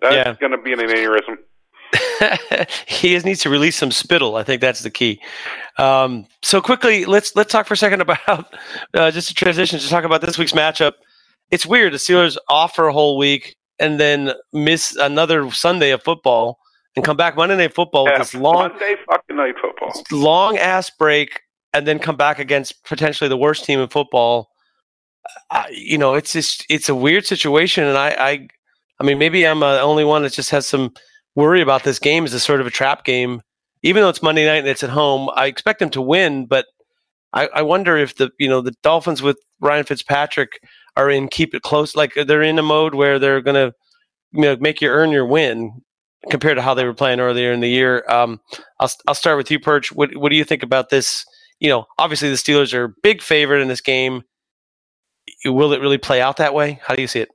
that's 0.00 0.14
Yeah. 0.14 0.34
gonna 0.40 0.58
be 0.60 0.72
an 0.72 0.78
aneurysm. 0.80 1.36
he 2.86 3.10
just 3.14 3.24
needs 3.24 3.40
to 3.40 3.50
release 3.50 3.76
some 3.76 3.90
spittle. 3.90 4.36
I 4.36 4.42
think 4.42 4.60
that's 4.60 4.80
the 4.82 4.90
key. 4.90 5.20
Um, 5.78 6.26
so 6.42 6.60
quickly, 6.60 7.04
let's 7.04 7.34
let's 7.36 7.52
talk 7.52 7.66
for 7.66 7.74
a 7.74 7.76
second 7.76 8.00
about 8.06 8.54
uh, 8.94 9.10
just 9.10 9.30
a 9.30 9.34
transition 9.34 9.78
to 9.78 9.88
talk 9.88 10.04
about 10.04 10.20
this 10.20 10.38
week's 10.38 10.52
matchup. 10.52 10.92
It's 11.50 11.64
weird. 11.66 11.92
The 11.92 11.98
Steelers 11.98 12.36
off 12.48 12.74
for 12.74 12.88
a 12.88 12.92
whole 12.92 13.16
week 13.16 13.56
and 13.78 14.00
then 14.00 14.32
miss 14.52 14.96
another 14.96 15.50
Sunday 15.52 15.90
of 15.90 16.02
football 16.02 16.58
and 16.96 17.04
come 17.04 17.16
back 17.16 17.36
Monday 17.36 17.56
Night 17.56 17.74
Football 17.74 18.04
with 18.04 18.14
Yeah, 18.14 18.18
this 18.18 18.34
long 18.34 18.54
Monday 18.70 18.96
fucking 19.08 19.36
night 19.36 19.54
football. 19.60 20.02
long 20.10 20.56
ass 20.58 20.90
break 20.90 21.40
and 21.74 21.86
then 21.86 21.98
come 21.98 22.16
back 22.16 22.38
against 22.38 22.82
potentially 22.84 23.28
the 23.28 23.36
worst 23.36 23.64
team 23.64 23.78
in 23.78 23.88
football. 23.88 24.48
Uh, 25.50 25.64
you 25.70 25.98
know, 25.98 26.14
it's 26.14 26.32
just 26.32 26.64
it's 26.68 26.88
a 26.88 26.94
weird 26.94 27.26
situation, 27.26 27.84
and 27.84 27.98
I, 27.98 28.08
I, 28.18 28.48
I 29.00 29.04
mean, 29.04 29.18
maybe 29.18 29.46
I'm 29.46 29.62
uh, 29.62 29.74
the 29.74 29.80
only 29.80 30.04
one 30.04 30.22
that 30.22 30.32
just 30.32 30.50
has 30.50 30.66
some 30.66 30.92
worry 31.34 31.60
about 31.60 31.84
this 31.84 31.98
game 31.98 32.24
as 32.24 32.32
a 32.32 32.40
sort 32.40 32.60
of 32.60 32.66
a 32.66 32.70
trap 32.70 33.04
game. 33.04 33.42
Even 33.82 34.02
though 34.02 34.08
it's 34.08 34.22
Monday 34.22 34.46
night 34.46 34.56
and 34.56 34.68
it's 34.68 34.82
at 34.82 34.90
home, 34.90 35.30
I 35.34 35.46
expect 35.46 35.78
them 35.78 35.90
to 35.90 36.00
win, 36.00 36.46
but 36.46 36.66
I, 37.32 37.48
I 37.54 37.62
wonder 37.62 37.96
if 37.96 38.16
the 38.16 38.30
you 38.38 38.48
know 38.48 38.60
the 38.60 38.74
Dolphins 38.82 39.22
with 39.22 39.38
Ryan 39.60 39.84
Fitzpatrick 39.84 40.60
are 40.96 41.10
in 41.10 41.28
keep 41.28 41.54
it 41.54 41.62
close, 41.62 41.94
like 41.94 42.14
they're 42.14 42.42
in 42.42 42.58
a 42.58 42.62
mode 42.62 42.94
where 42.94 43.18
they're 43.18 43.42
gonna 43.42 43.72
you 44.32 44.42
know 44.42 44.56
make 44.56 44.80
you 44.80 44.88
earn 44.88 45.10
your 45.10 45.26
win 45.26 45.82
compared 46.30 46.56
to 46.56 46.62
how 46.62 46.74
they 46.74 46.84
were 46.84 46.94
playing 46.94 47.20
earlier 47.20 47.52
in 47.52 47.60
the 47.60 47.68
year. 47.68 48.04
Um, 48.08 48.40
I'll 48.80 48.90
I'll 49.06 49.14
start 49.14 49.36
with 49.36 49.50
you, 49.50 49.60
Perch. 49.60 49.92
What 49.92 50.16
what 50.16 50.30
do 50.30 50.36
you 50.36 50.44
think 50.44 50.62
about 50.62 50.88
this? 50.88 51.24
You 51.60 51.68
know, 51.68 51.86
obviously 51.98 52.30
the 52.30 52.36
Steelers 52.36 52.74
are 52.74 52.84
a 52.84 52.94
big 53.02 53.22
favorite 53.22 53.60
in 53.60 53.68
this 53.68 53.80
game. 53.80 54.22
Will 55.44 55.72
it 55.72 55.80
really 55.80 55.98
play 55.98 56.20
out 56.20 56.38
that 56.38 56.54
way? 56.54 56.80
How 56.82 56.94
do 56.94 57.02
you 57.02 57.08
see 57.08 57.20
it? 57.20 57.28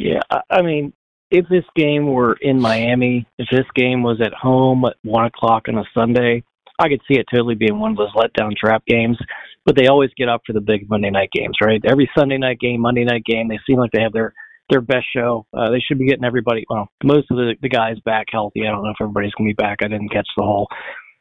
Yeah, 0.00 0.20
I, 0.50 0.62
mean, 0.62 0.92
if 1.30 1.46
this 1.48 1.64
game 1.76 2.12
were 2.12 2.36
in 2.40 2.60
Miami, 2.60 3.26
if 3.38 3.48
this 3.50 3.66
game 3.74 4.02
was 4.02 4.20
at 4.20 4.32
home 4.32 4.84
at 4.84 4.96
one 5.02 5.26
o'clock 5.26 5.64
on 5.68 5.78
a 5.78 5.84
Sunday, 5.94 6.42
I 6.78 6.88
could 6.88 7.02
see 7.06 7.18
it 7.18 7.26
totally 7.32 7.54
being 7.54 7.78
one 7.78 7.92
of 7.92 7.96
those 7.96 8.12
letdown 8.14 8.56
trap 8.56 8.84
games. 8.86 9.18
But 9.66 9.76
they 9.76 9.88
always 9.88 10.10
get 10.16 10.28
up 10.28 10.40
for 10.46 10.54
the 10.54 10.60
big 10.60 10.88
Monday 10.88 11.10
night 11.10 11.30
games, 11.32 11.56
right? 11.62 11.82
Every 11.84 12.10
Sunday 12.16 12.38
night 12.38 12.58
game, 12.58 12.80
Monday 12.80 13.04
night 13.04 13.24
game, 13.24 13.48
they 13.48 13.58
seem 13.66 13.78
like 13.78 13.90
they 13.92 14.02
have 14.02 14.12
their 14.12 14.32
their 14.70 14.80
best 14.80 15.06
show. 15.14 15.46
Uh, 15.52 15.70
they 15.70 15.80
should 15.80 15.98
be 15.98 16.06
getting 16.06 16.24
everybody. 16.24 16.64
Well, 16.70 16.88
most 17.04 17.30
of 17.30 17.36
the 17.36 17.54
the 17.60 17.68
guys 17.68 17.96
back 18.04 18.26
healthy. 18.32 18.62
I 18.66 18.70
don't 18.70 18.82
know 18.82 18.90
if 18.90 18.96
everybody's 19.00 19.32
gonna 19.36 19.50
be 19.50 19.54
back. 19.54 19.78
I 19.82 19.88
didn't 19.88 20.12
catch 20.12 20.28
the 20.36 20.42
whole 20.42 20.68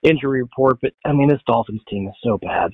injury 0.03 0.41
report, 0.41 0.77
but 0.81 0.93
I 1.05 1.11
mean, 1.11 1.27
this 1.27 1.41
Dolphins 1.45 1.81
team 1.89 2.07
is 2.07 2.13
so 2.23 2.37
bad. 2.37 2.71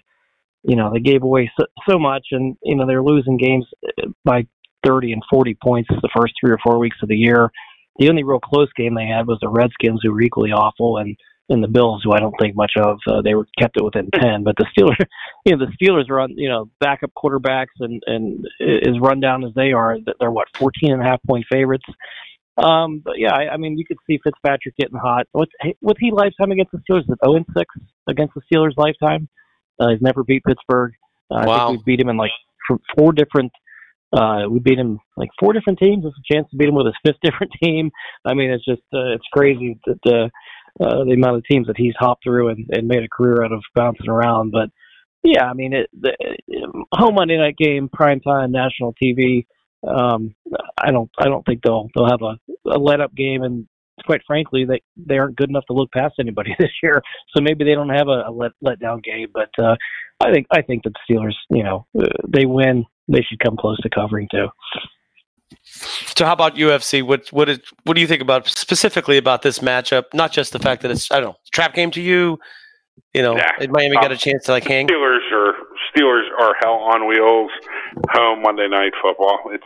You 0.63 0.75
know, 0.75 0.91
they 0.91 0.99
gave 0.99 1.23
away 1.23 1.51
so, 1.59 1.65
so 1.89 1.97
much, 1.97 2.27
and 2.31 2.57
you 2.63 2.75
know 2.75 2.85
they're 2.85 3.03
losing 3.03 3.37
games 3.37 3.65
uh, 4.03 4.07
by 4.23 4.47
30 4.85 5.13
and 5.13 5.23
40 5.29 5.57
points 5.63 5.89
the 5.89 6.09
first 6.15 6.33
three 6.39 6.51
or 6.51 6.59
four 6.63 6.79
weeks 6.79 6.97
of 7.01 7.09
the 7.09 7.15
year. 7.15 7.51
The 7.97 8.09
only 8.09 8.23
real 8.23 8.39
close 8.39 8.69
game 8.75 8.93
they 8.95 9.07
had 9.07 9.25
was 9.27 9.39
the 9.41 9.49
Redskins, 9.49 10.01
who 10.03 10.11
were 10.11 10.21
equally 10.21 10.51
awful, 10.51 10.97
and 10.97 11.15
and 11.47 11.63
the 11.63 11.67
Bills, 11.67 12.01
who 12.03 12.11
I 12.11 12.19
don't 12.19 12.33
think 12.41 12.55
much 12.55 12.71
of. 12.75 12.97
Uh, 13.07 13.21
they 13.21 13.35
were 13.35 13.45
kept 13.59 13.77
it 13.77 13.83
within 13.83 14.09
10, 14.19 14.43
but 14.43 14.55
the 14.57 14.65
Steelers, 14.75 14.97
you 15.45 15.55
know, 15.55 15.63
the 15.63 15.71
Steelers 15.77 16.09
are 16.09 16.19
on, 16.19 16.31
you 16.35 16.49
know, 16.49 16.71
backup 16.79 17.11
quarterbacks 17.15 17.67
and 17.79 18.01
and 18.07 18.45
as 18.59 18.99
run 18.99 19.19
down 19.19 19.43
as 19.43 19.53
they 19.55 19.71
are, 19.71 19.97
they're 20.19 20.31
what 20.31 20.47
14 20.57 20.91
and 20.93 21.01
a 21.01 21.05
half 21.05 21.21
point 21.27 21.45
favorites. 21.51 21.85
Um, 22.57 23.01
but 23.03 23.19
yeah, 23.19 23.33
I, 23.33 23.53
I 23.53 23.57
mean, 23.57 23.77
you 23.77 23.85
could 23.85 23.97
see 24.07 24.19
Fitzpatrick 24.23 24.75
getting 24.77 24.97
hot. 24.97 25.27
What's 25.33 25.51
with 25.81 25.97
he 25.99 26.11
lifetime 26.11 26.51
against 26.51 26.71
the 26.71 26.79
Steelers? 26.89 27.01
Is 27.01 27.09
it 27.09 27.19
0 27.23 27.35
and 27.35 27.45
6 27.55 27.75
against 28.07 28.33
the 28.33 28.41
Steelers 28.51 28.73
lifetime? 28.77 29.27
Uh, 29.79 29.89
he's 29.89 30.01
never 30.01 30.23
beat 30.23 30.43
Pittsburgh. 30.45 30.93
Uh, 31.29 31.35
I 31.35 31.45
Wow. 31.45 31.67
think 31.67 31.85
we 31.85 31.91
beat 31.93 32.01
him 32.01 32.09
in 32.09 32.17
like 32.17 32.31
four 32.97 33.11
different. 33.11 33.51
Uh, 34.15 34.47
we 34.49 34.59
beat 34.59 34.79
him 34.79 34.99
like 35.17 35.29
four 35.39 35.53
different 35.53 35.79
teams. 35.79 36.03
There's 36.03 36.13
a 36.17 36.33
chance 36.33 36.49
to 36.49 36.57
beat 36.57 36.69
him 36.69 36.75
with 36.75 36.85
his 36.85 36.95
fifth 37.05 37.19
different 37.23 37.51
team. 37.61 37.91
I 38.25 38.33
mean, 38.33 38.51
it's 38.51 38.65
just 38.65 38.81
uh, 38.93 39.13
it's 39.13 39.27
crazy 39.33 39.77
that 39.85 39.99
uh, 40.07 40.83
uh, 40.83 41.03
the 41.03 41.13
amount 41.13 41.37
of 41.37 41.43
teams 41.49 41.67
that 41.67 41.77
he's 41.77 41.93
hopped 41.99 42.23
through 42.23 42.49
and, 42.49 42.65
and 42.71 42.87
made 42.87 43.03
a 43.03 43.09
career 43.09 43.43
out 43.43 43.51
of 43.51 43.61
bouncing 43.75 44.09
around. 44.09 44.51
But 44.51 44.69
yeah, 45.23 45.45
I 45.45 45.53
mean, 45.53 45.73
it, 45.73 45.89
the 45.99 46.15
home 46.93 47.15
Monday 47.15 47.37
night 47.37 47.57
game, 47.57 47.89
prime 47.91 48.21
time, 48.21 48.51
national 48.51 48.93
TV. 49.01 49.45
Um, 49.87 50.33
I 50.81 50.91
don't, 50.91 51.09
I 51.19 51.25
don't 51.25 51.45
think 51.45 51.61
they'll 51.63 51.89
they'll 51.95 52.09
have 52.09 52.21
a, 52.21 52.69
a 52.69 52.79
let 52.79 53.01
up 53.01 53.13
game, 53.13 53.43
and 53.43 53.67
quite 54.05 54.21
frankly, 54.25 54.65
they 54.65 54.81
they 54.97 55.17
aren't 55.17 55.35
good 55.35 55.49
enough 55.49 55.65
to 55.67 55.73
look 55.73 55.91
past 55.91 56.15
anybody 56.19 56.55
this 56.59 56.71
year. 56.81 57.01
So 57.35 57.41
maybe 57.41 57.63
they 57.63 57.73
don't 57.73 57.89
have 57.89 58.07
a, 58.07 58.29
a 58.29 58.31
let 58.31 58.51
let 58.61 58.79
down 58.79 59.01
game. 59.01 59.27
But 59.33 59.49
uh, 59.61 59.75
I 60.23 60.31
think 60.31 60.47
I 60.51 60.61
think 60.61 60.83
that 60.83 60.93
the 60.93 61.13
Steelers, 61.13 61.35
you 61.49 61.63
know, 61.63 61.85
uh, 61.99 62.07
they 62.27 62.45
win. 62.45 62.85
They 63.07 63.21
should 63.21 63.39
come 63.39 63.55
close 63.57 63.77
to 63.81 63.89
covering 63.89 64.27
too. 64.31 64.47
So 65.63 66.25
how 66.25 66.33
about 66.33 66.55
UFC? 66.55 67.03
What 67.03 67.27
what 67.29 67.49
is 67.49 67.59
what 67.83 67.93
do 67.95 68.01
you 68.01 68.07
think 68.07 68.21
about 68.21 68.47
specifically 68.47 69.17
about 69.17 69.41
this 69.41 69.59
matchup? 69.59 70.05
Not 70.13 70.31
just 70.31 70.53
the 70.53 70.59
fact 70.59 70.81
that 70.81 70.91
it's 70.91 71.11
I 71.11 71.19
don't 71.19 71.29
know 71.31 71.35
trap 71.53 71.73
game 71.75 71.91
to 71.91 72.01
you. 72.01 72.39
You 73.13 73.21
know, 73.21 73.35
Yeah. 73.35 73.51
did 73.59 73.71
Miami 73.71 73.97
get 73.97 74.11
a 74.11 74.17
chance 74.17 74.45
to 74.45 74.51
like 74.51 74.63
hang? 74.65 74.87
Steelers 74.87 75.31
are 75.31 75.53
Steelers 75.95 76.27
are 76.39 76.55
hell 76.61 76.75
on 76.75 77.07
wheels. 77.07 77.51
Home 78.11 78.41
Monday 78.41 78.67
night 78.67 78.93
football. 79.01 79.39
It's 79.51 79.63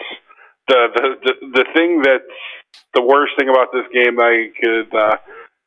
the 0.67 0.87
the 0.95 1.15
the, 1.23 1.33
the 1.59 1.65
thing 1.73 2.01
that's 2.01 2.23
the 2.93 3.01
worst 3.01 3.33
thing 3.39 3.49
about 3.49 3.67
this 3.71 3.85
game 3.93 4.19
I 4.19 4.49
could 4.61 4.93
uh, 4.95 5.15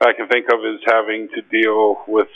I 0.04 0.12
can 0.12 0.28
think 0.28 0.46
of 0.52 0.60
is 0.60 0.80
having 0.86 1.28
to 1.34 1.42
deal 1.50 1.96
with 2.08 2.28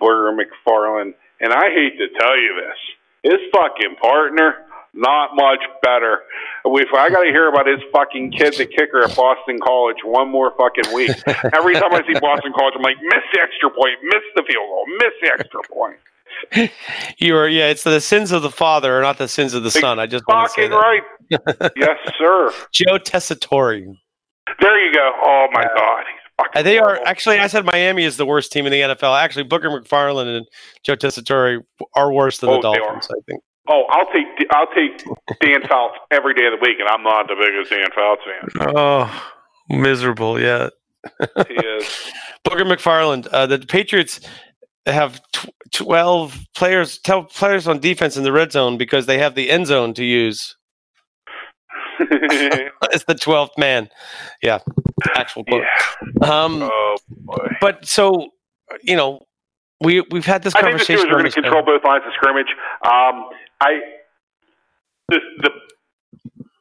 Booger 0.00 0.36
McFarland. 0.36 1.12
And 1.40 1.52
I 1.52 1.70
hate 1.70 1.96
to 1.98 2.08
tell 2.18 2.36
you 2.36 2.54
this, 2.60 3.32
his 3.32 3.40
fucking 3.52 3.96
partner 4.00 4.54
not 4.94 5.30
much 5.34 5.60
better. 5.82 6.22
If 6.64 6.88
I 6.94 7.10
got 7.10 7.24
to 7.24 7.30
hear 7.30 7.48
about 7.48 7.66
his 7.66 7.80
fucking 7.92 8.32
kid, 8.32 8.54
the 8.54 8.66
kicker 8.66 9.02
at 9.04 9.14
Boston 9.16 9.58
College, 9.60 9.98
one 10.04 10.28
more 10.30 10.52
fucking 10.56 10.94
week. 10.94 11.10
Every 11.54 11.74
time 11.74 11.92
I 11.92 12.02
see 12.06 12.18
Boston 12.20 12.52
College, 12.56 12.74
I'm 12.76 12.82
like, 12.82 12.96
miss 13.02 13.22
the 13.32 13.40
extra 13.40 13.70
point, 13.70 13.98
miss 14.02 14.22
the 14.34 14.42
field 14.48 14.66
goal, 14.66 14.84
miss 14.98 15.12
the 15.20 15.32
extra 15.38 15.60
point. 15.72 15.96
You 17.18 17.36
are 17.36 17.48
yeah. 17.48 17.68
It's 17.68 17.84
the 17.84 18.00
sins 18.00 18.32
of 18.32 18.42
the 18.42 18.50
father, 18.50 18.98
or 18.98 19.02
not 19.02 19.18
the 19.18 19.28
sins 19.28 19.54
of 19.54 19.62
the 19.62 19.70
son. 19.70 19.98
I 19.98 20.06
just 20.06 20.24
want 20.26 20.48
to 20.48 20.52
say 20.52 20.68
Fucking 20.68 20.76
right. 20.76 21.72
yes, 21.76 21.96
sir. 22.18 22.52
Joe 22.72 22.98
Tessitore. 22.98 23.96
There 24.60 24.84
you 24.84 24.92
go. 24.92 25.12
Oh 25.22 25.46
my 25.52 25.64
God. 25.76 26.04
He's 26.54 26.64
They 26.64 26.78
are 26.78 27.00
actually. 27.06 27.38
I 27.38 27.46
said 27.46 27.64
Miami 27.64 28.04
is 28.04 28.16
the 28.16 28.26
worst 28.26 28.52
team 28.52 28.66
in 28.66 28.72
the 28.72 28.80
NFL. 28.80 29.18
Actually, 29.18 29.44
Booger 29.44 29.66
McFarland 29.80 30.36
and 30.36 30.46
Joe 30.84 30.96
Tessitore 30.96 31.60
are 31.94 32.12
worse 32.12 32.38
than 32.38 32.50
Oh, 32.50 32.56
the 32.56 32.62
Dolphins. 32.62 33.08
I 33.10 33.20
think. 33.26 33.42
Oh, 33.68 33.84
I'll 33.90 34.06
take 34.12 34.26
I'll 34.50 34.66
take 34.74 35.02
Dan 35.40 35.62
Fouts 35.68 35.96
every 36.10 36.34
day 36.34 36.46
of 36.46 36.52
the 36.52 36.58
week, 36.60 36.76
and 36.80 36.88
I'm 36.88 37.02
not 37.02 37.28
the 37.28 37.34
biggest 37.34 37.70
Dan 37.70 37.88
Fouts 37.94 38.22
fan. 38.24 38.74
Oh, 38.76 39.32
miserable. 39.70 40.40
Yeah. 40.40 40.68
He 41.48 41.54
is. 41.54 41.84
Booger 42.46 42.70
McFarland. 42.70 43.26
Uh, 43.32 43.46
the 43.46 43.58
Patriots 43.60 44.20
have 44.86 45.20
tw- 45.32 45.48
twelve 45.72 46.38
players, 46.54 46.98
twelve 46.98 47.30
players 47.32 47.66
on 47.66 47.78
defense 47.80 48.16
in 48.18 48.22
the 48.24 48.32
red 48.32 48.52
zone 48.52 48.76
because 48.76 49.06
they 49.06 49.16
have 49.18 49.34
the 49.34 49.50
end 49.50 49.66
zone 49.66 49.94
to 49.94 50.04
use. 50.04 50.56
It's 52.92 53.04
the 53.04 53.14
twelfth 53.14 53.56
man. 53.58 53.88
Yeah, 54.42 54.58
actual 55.16 55.44
quote. 55.44 55.62
yeah. 55.62 56.28
Um, 56.28 56.62
Oh 56.62 56.96
boy. 57.08 57.48
but 57.60 57.84
so 57.86 58.28
you 58.82 58.94
know, 58.94 59.20
we 59.80 60.02
we've 60.10 60.26
had 60.26 60.42
this 60.42 60.54
I 60.54 60.60
think 60.60 60.78
the 60.78 60.84
conversation. 60.84 61.06
Steelers 61.06 61.10
are 61.12 61.18
going 61.18 61.24
to 61.30 61.42
control 61.42 61.62
both 61.64 61.82
lines 61.84 62.02
of 62.06 62.12
scrimmage. 62.14 62.46
Um, 62.84 63.24
I 63.64 63.80
the 65.08 65.20
the 65.40 65.50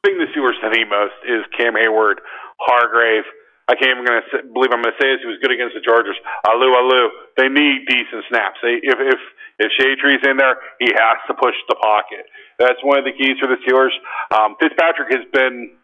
thing 0.04 0.20
the 0.20 0.32
Steelers 0.32 0.60
need 0.72 0.88
most 0.88 1.20
is 1.28 1.44
Cam 1.58 1.76
Heyward, 1.76 2.24
Hargrave. 2.60 3.28
I 3.68 3.76
can't 3.76 3.96
even 3.96 4.04
gonna 4.04 4.28
say, 4.28 4.44
believe 4.44 4.76
I'm 4.76 4.84
going 4.84 4.92
to 4.92 5.00
say 5.00 5.16
this. 5.16 5.24
He 5.24 5.32
was 5.32 5.40
good 5.40 5.56
against 5.56 5.72
the 5.72 5.84
Chargers. 5.84 6.20
Alualu. 6.44 7.08
They 7.40 7.48
need 7.48 7.88
decent 7.88 8.28
snaps. 8.28 8.60
They, 8.60 8.84
if 8.84 9.00
if 9.00 9.20
if 9.60 9.70
Shadree's 9.80 10.24
in 10.28 10.36
there, 10.36 10.60
he 10.80 10.92
has 10.92 11.20
to 11.28 11.34
push 11.36 11.56
the 11.72 11.76
pocket. 11.80 12.28
That's 12.60 12.80
one 12.84 13.00
of 13.00 13.06
the 13.06 13.16
keys 13.16 13.40
for 13.40 13.48
the 13.48 13.60
Steelers. 13.64 13.96
Um, 14.36 14.56
Fitzpatrick 14.60 15.16
has 15.16 15.24
been 15.32 15.80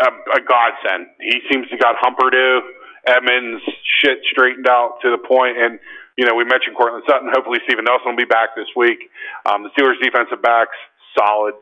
a, 0.00 0.08
a 0.08 0.40
godsend. 0.40 1.12
He 1.20 1.40
seems 1.52 1.68
to 1.68 1.76
got 1.76 1.96
Humperdew, 2.00 2.60
Edmunds 3.06 3.62
shit 4.00 4.18
straightened 4.32 4.68
out 4.68 4.96
to 5.02 5.10
the 5.10 5.20
point, 5.20 5.56
and 5.60 5.78
you 6.16 6.24
know, 6.24 6.34
we 6.34 6.44
mentioned 6.44 6.76
Courtland 6.76 7.04
Sutton. 7.08 7.28
Hopefully, 7.32 7.60
Steven 7.68 7.84
Nelson 7.84 8.16
will 8.16 8.16
be 8.16 8.28
back 8.28 8.56
this 8.56 8.68
week. 8.74 9.12
Um, 9.44 9.62
the 9.62 9.70
Steelers' 9.76 10.00
defensive 10.02 10.40
backs, 10.40 10.76
solid, 11.16 11.54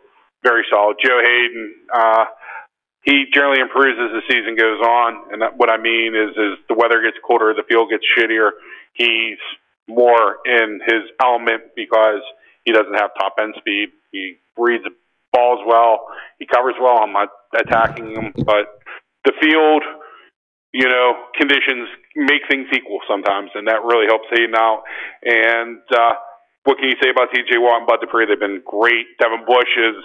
very 0.42 0.62
solid. 0.70 0.96
Joe 1.04 1.18
Haden, 1.18 1.74
uh, 1.92 2.24
he 3.02 3.26
generally 3.34 3.60
improves 3.60 3.98
as 3.98 4.14
the 4.14 4.22
season 4.30 4.54
goes 4.54 4.80
on. 4.80 5.32
And 5.32 5.42
that, 5.42 5.56
what 5.56 5.70
I 5.70 5.76
mean 5.76 6.14
is, 6.14 6.30
is 6.38 6.58
the 6.68 6.74
weather 6.74 7.02
gets 7.02 7.18
colder, 7.26 7.52
the 7.52 7.66
field 7.68 7.90
gets 7.90 8.04
shittier. 8.16 8.50
He's 8.94 9.42
more 9.88 10.38
in 10.46 10.80
his 10.86 11.10
element 11.20 11.74
because 11.76 12.22
he 12.64 12.72
doesn't 12.72 12.94
have 12.94 13.10
top 13.18 13.34
end 13.40 13.54
speed. 13.58 13.90
He 14.12 14.38
reads 14.56 14.84
balls 15.32 15.60
well. 15.66 16.06
He 16.38 16.46
covers 16.46 16.74
well. 16.80 17.02
I'm 17.02 17.12
not 17.12 17.28
attacking 17.58 18.14
him, 18.14 18.32
but 18.46 18.80
the 19.24 19.32
field 19.42 19.82
you 20.74 20.88
know, 20.88 21.14
conditions 21.38 21.86
make 22.16 22.42
things 22.50 22.66
equal 22.74 22.98
sometimes, 23.06 23.50
and 23.54 23.68
that 23.68 23.86
really 23.86 24.06
helps 24.10 24.26
Haden 24.28 24.56
out. 24.56 24.82
And 25.22 25.78
uh, 25.88 26.14
what 26.64 26.78
can 26.78 26.88
you 26.88 26.96
say 27.00 27.10
about 27.10 27.30
T.J. 27.32 27.58
Watt 27.58 27.78
and 27.78 27.86
Bud 27.86 27.98
Dupree? 28.00 28.26
They've 28.26 28.38
been 28.38 28.60
great. 28.66 29.06
Devin 29.20 29.46
Bush 29.46 29.70
has 29.78 30.02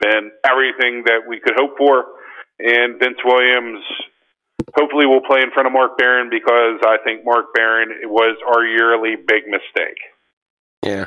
been 0.00 0.32
everything 0.42 1.04
that 1.06 1.22
we 1.28 1.38
could 1.38 1.54
hope 1.56 1.78
for, 1.78 2.18
and 2.58 2.98
Vince 2.98 3.18
Williams 3.24 3.84
hopefully 4.74 5.06
will 5.06 5.22
play 5.22 5.40
in 5.40 5.52
front 5.52 5.68
of 5.68 5.72
Mark 5.72 5.96
Barron 5.96 6.28
because 6.30 6.82
I 6.82 6.96
think 7.04 7.24
Mark 7.24 7.54
Barron 7.54 7.90
was 8.10 8.36
our 8.44 8.66
yearly 8.66 9.14
big 9.14 9.44
mistake. 9.46 9.98
Yeah. 10.82 11.06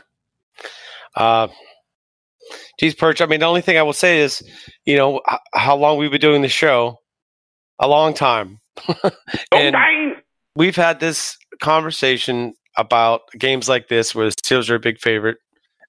Uh, 1.17 1.49
geez, 2.79 2.95
Perch. 2.95 3.19
I 3.19 3.25
mean, 3.25 3.41
the 3.41 3.45
only 3.45 3.61
thing 3.61 3.77
I 3.77 3.83
will 3.83 3.91
say 3.91 4.21
is, 4.21 4.41
you 4.85 4.95
know, 4.95 5.19
how 5.53 5.75
long 5.75 5.97
we've 5.97 6.11
been 6.11 6.21
doing 6.21 6.41
the 6.41 6.47
show? 6.47 7.01
A 7.77 7.89
long 7.89 8.13
time. 8.13 8.61
And-! 9.51 10.15
We've 10.55 10.76
had 10.76 10.99
this 11.01 11.38
conversation 11.61 12.53
about 12.78 13.21
games 13.38 13.67
like 13.67 13.88
this 13.89 14.15
where 14.15 14.26
the 14.28 14.36
Steelers 14.36 14.69
are 14.69 14.76
a 14.76 14.80
big 14.80 14.99
favorite 14.99 15.38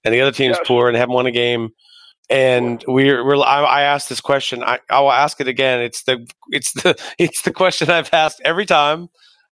and 0.04 0.12
the 0.14 0.20
other 0.20 0.32
team's 0.32 0.56
Yes. 0.58 0.66
poor 0.66 0.88
and 0.88 0.96
haven't 0.96 1.14
won 1.14 1.26
a 1.26 1.30
game. 1.32 1.70
And 2.28 2.82
we're, 2.88 3.24
we're 3.24 3.36
I, 3.38 3.62
I 3.62 3.82
asked 3.82 4.08
this 4.08 4.20
question. 4.20 4.64
I, 4.64 4.80
I 4.90 5.00
will 5.00 5.12
ask 5.12 5.40
it 5.40 5.46
again. 5.46 5.80
It's 5.80 6.02
the 6.02 6.26
it's 6.50 6.72
the 6.82 6.96
it's 7.18 7.42
the 7.42 7.52
question 7.52 7.88
I've 7.90 8.12
asked 8.12 8.40
every 8.44 8.66
time, 8.66 9.08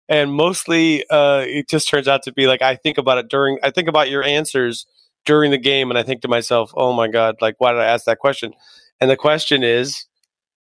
and 0.09 0.33
mostly 0.33 1.05
uh, 1.11 1.45
it 1.47 1.69
just 1.69 1.89
turns 1.91 2.09
out 2.09 2.23
to 2.23 2.33
be 2.33 2.47
like 2.47 2.63
I 2.63 2.77
think 2.77 2.97
about 2.97 3.19
it 3.19 3.29
during. 3.29 3.59
I 3.63 3.71
think 3.71 3.89
about 3.89 4.09
your 4.09 4.23
answers 4.23 4.87
during 5.27 5.51
the 5.51 5.59
game, 5.59 5.91
and 5.91 5.99
I 5.99 6.03
think 6.03 6.23
to 6.23 6.29
myself, 6.29 6.73
"Oh 6.75 6.95
my 6.95 7.09
god! 7.09 7.37
Like, 7.43 7.57
why 7.59 7.73
did 7.73 7.83
I 7.83 7.85
ask 7.87 8.07
that 8.07 8.21
question?" 8.21 8.55
And 9.03 9.11
the 9.11 9.19
question 9.19 9.63
is, 9.63 10.07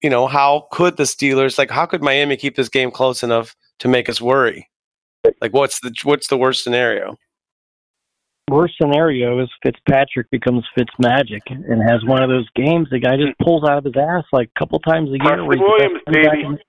you 0.03 0.09
know, 0.09 0.27
how 0.27 0.67
could 0.71 0.97
the 0.97 1.03
Steelers 1.03 1.57
like 1.57 1.71
how 1.71 1.85
could 1.85 2.01
Miami 2.03 2.35
keep 2.37 2.55
this 2.55 2.69
game 2.69 2.91
close 2.91 3.23
enough 3.23 3.55
to 3.79 3.87
make 3.87 4.09
us 4.09 4.21
worry? 4.21 4.69
Like, 5.41 5.53
what's 5.53 5.79
the 5.79 5.93
what's 6.03 6.27
the 6.27 6.37
worst 6.37 6.63
scenario? 6.63 7.15
Worst 8.51 8.73
scenario 8.79 9.39
is 9.41 9.49
Fitzpatrick 9.63 10.29
becomes 10.29 10.65
Fitzmagic 10.77 11.39
and 11.49 11.81
has 11.89 12.03
one 12.03 12.21
of 12.21 12.29
those 12.29 12.47
games 12.55 12.87
the 12.91 12.99
guy 12.99 13.15
just 13.15 13.37
pulls 13.41 13.63
out 13.63 13.77
of 13.77 13.85
his 13.85 13.93
ass 13.97 14.25
like 14.33 14.49
a 14.55 14.59
couple 14.59 14.79
times 14.79 15.09
a 15.09 15.13
year. 15.13 15.19
Preston 15.21 15.47
where 15.47 15.57
he's 15.57 15.61
the 15.61 15.65
Williams, 15.65 15.93
best 15.93 16.05
quarterback 16.05 16.33
baby. 16.33 16.45
in- 16.45 16.59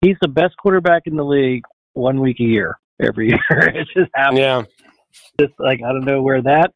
he's 0.00 0.16
the 0.22 0.28
best 0.28 0.56
quarterback 0.56 1.02
in 1.06 1.16
the 1.16 1.24
league 1.24 1.62
one 1.92 2.20
week 2.20 2.40
a 2.40 2.44
year 2.44 2.78
every 3.00 3.28
year. 3.28 3.38
it 3.50 3.86
just 3.94 4.10
happens. 4.14 4.38
Yeah, 4.38 4.62
just 5.38 5.52
like 5.58 5.80
I 5.86 5.92
don't 5.92 6.06
know 6.06 6.22
where 6.22 6.40
that 6.42 6.72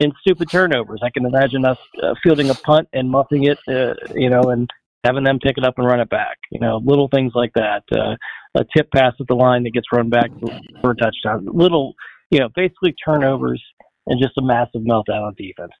and 0.00 0.12
stupid 0.20 0.50
turnovers. 0.50 1.00
I 1.02 1.08
can 1.08 1.24
imagine 1.24 1.64
us 1.64 1.78
uh, 2.02 2.14
fielding 2.22 2.50
a 2.50 2.54
punt 2.54 2.88
and 2.92 3.10
muffing 3.10 3.44
it, 3.44 3.58
uh, 3.68 3.94
you 4.14 4.28
know, 4.28 4.42
and 4.50 4.68
having 5.04 5.24
them 5.24 5.38
pick 5.38 5.56
it 5.56 5.64
up 5.64 5.74
and 5.76 5.86
run 5.86 6.00
it 6.00 6.10
back. 6.10 6.38
You 6.50 6.60
know, 6.60 6.80
little 6.84 7.08
things 7.08 7.32
like 7.34 7.52
that. 7.54 7.82
Uh, 7.92 8.16
a 8.58 8.64
tip 8.76 8.90
pass 8.92 9.12
at 9.20 9.26
the 9.28 9.34
line 9.34 9.62
that 9.64 9.72
gets 9.72 9.86
run 9.92 10.08
back 10.08 10.30
for, 10.80 10.90
a 10.92 10.96
touchdown. 10.96 11.46
Little, 11.52 11.94
you 12.30 12.40
know, 12.40 12.48
basically 12.54 12.94
turnovers 13.04 13.62
and 14.06 14.20
just 14.20 14.38
a 14.38 14.42
massive 14.42 14.82
meltdown 14.82 15.26
on 15.26 15.34
defense. 15.36 15.72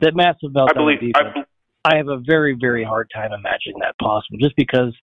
That 0.00 0.14
massive 0.14 0.50
meltdown 0.54 0.70
I 0.70 0.74
believe. 0.74 1.12
on 1.14 1.26
I, 1.26 1.28
defense. 1.28 1.46
I 1.84 1.96
have 1.96 2.08
a 2.08 2.18
very, 2.18 2.56
very 2.60 2.84
hard 2.84 3.10
time 3.14 3.32
imagining 3.32 3.80
that 3.80 3.98
possible, 3.98 4.38
just 4.38 4.54
because 4.56 4.94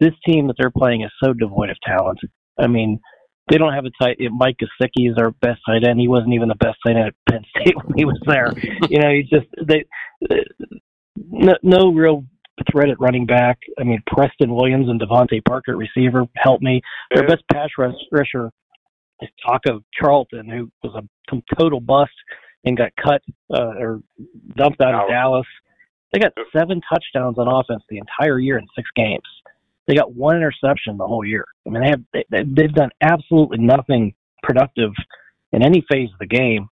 this 0.00 0.12
team 0.26 0.46
that 0.46 0.56
they're 0.58 0.70
playing 0.70 1.02
is 1.02 1.10
so 1.22 1.32
devoid 1.32 1.70
of 1.70 1.76
talent. 1.86 2.18
I 2.58 2.66
mean, 2.66 2.98
they 3.50 3.58
don't 3.58 3.74
have 3.74 3.84
a 3.84 3.90
tight. 4.02 4.16
Mike 4.32 4.56
Gesicki 4.56 5.10
is 5.10 5.16
our 5.18 5.30
best 5.30 5.60
tight 5.66 5.86
end. 5.86 6.00
He 6.00 6.08
wasn't 6.08 6.32
even 6.32 6.48
the 6.48 6.54
best 6.54 6.78
tight 6.86 6.96
end 6.96 7.08
at 7.08 7.14
Penn 7.28 7.42
State 7.50 7.76
when 7.84 7.96
he 7.96 8.04
was 8.04 8.18
there. 8.26 8.52
you 8.88 8.98
know, 8.98 9.10
he 9.10 9.22
just 9.22 9.46
they 9.66 9.84
no, 11.16 11.54
no 11.62 11.92
real 11.92 12.24
threat 12.70 12.88
at 12.88 13.00
running 13.00 13.26
back. 13.26 13.58
I 13.78 13.84
mean, 13.84 14.02
Preston 14.06 14.54
Williams 14.54 14.88
and 14.88 15.00
DeVante 15.00 15.44
Parker 15.44 15.72
at 15.72 15.76
receiver 15.76 16.24
help 16.36 16.60
me. 16.60 16.80
Their 17.14 17.26
best 17.26 17.42
pass 17.52 17.68
rusher 17.78 18.50
is 19.20 19.28
Taco 19.46 19.80
Charlton, 19.98 20.48
who 20.48 20.70
was 20.82 20.94
a 20.94 21.56
total 21.58 21.80
bust 21.80 22.12
and 22.64 22.76
got 22.76 22.92
cut 23.02 23.22
uh, 23.52 23.74
or 23.78 24.00
dumped 24.56 24.80
out 24.80 24.94
of 24.94 25.08
Dallas. 25.08 25.46
They 26.12 26.20
got 26.20 26.32
seven 26.56 26.80
touchdowns 26.92 27.38
on 27.38 27.48
offense 27.48 27.82
the 27.88 27.98
entire 27.98 28.38
year 28.38 28.58
in 28.58 28.66
six 28.76 28.88
games. 28.94 29.22
They 29.86 29.94
got 29.94 30.14
one 30.14 30.36
interception 30.36 30.96
the 30.96 31.06
whole 31.06 31.24
year. 31.24 31.44
I 31.66 31.70
mean, 31.70 31.82
they 31.82 31.88
have 31.90 32.02
they, 32.12 32.42
they've 32.42 32.72
done 32.72 32.90
absolutely 33.02 33.58
nothing 33.58 34.14
productive 34.42 34.92
in 35.52 35.62
any 35.62 35.84
phase 35.90 36.08
of 36.12 36.18
the 36.18 36.26
game. 36.26 36.68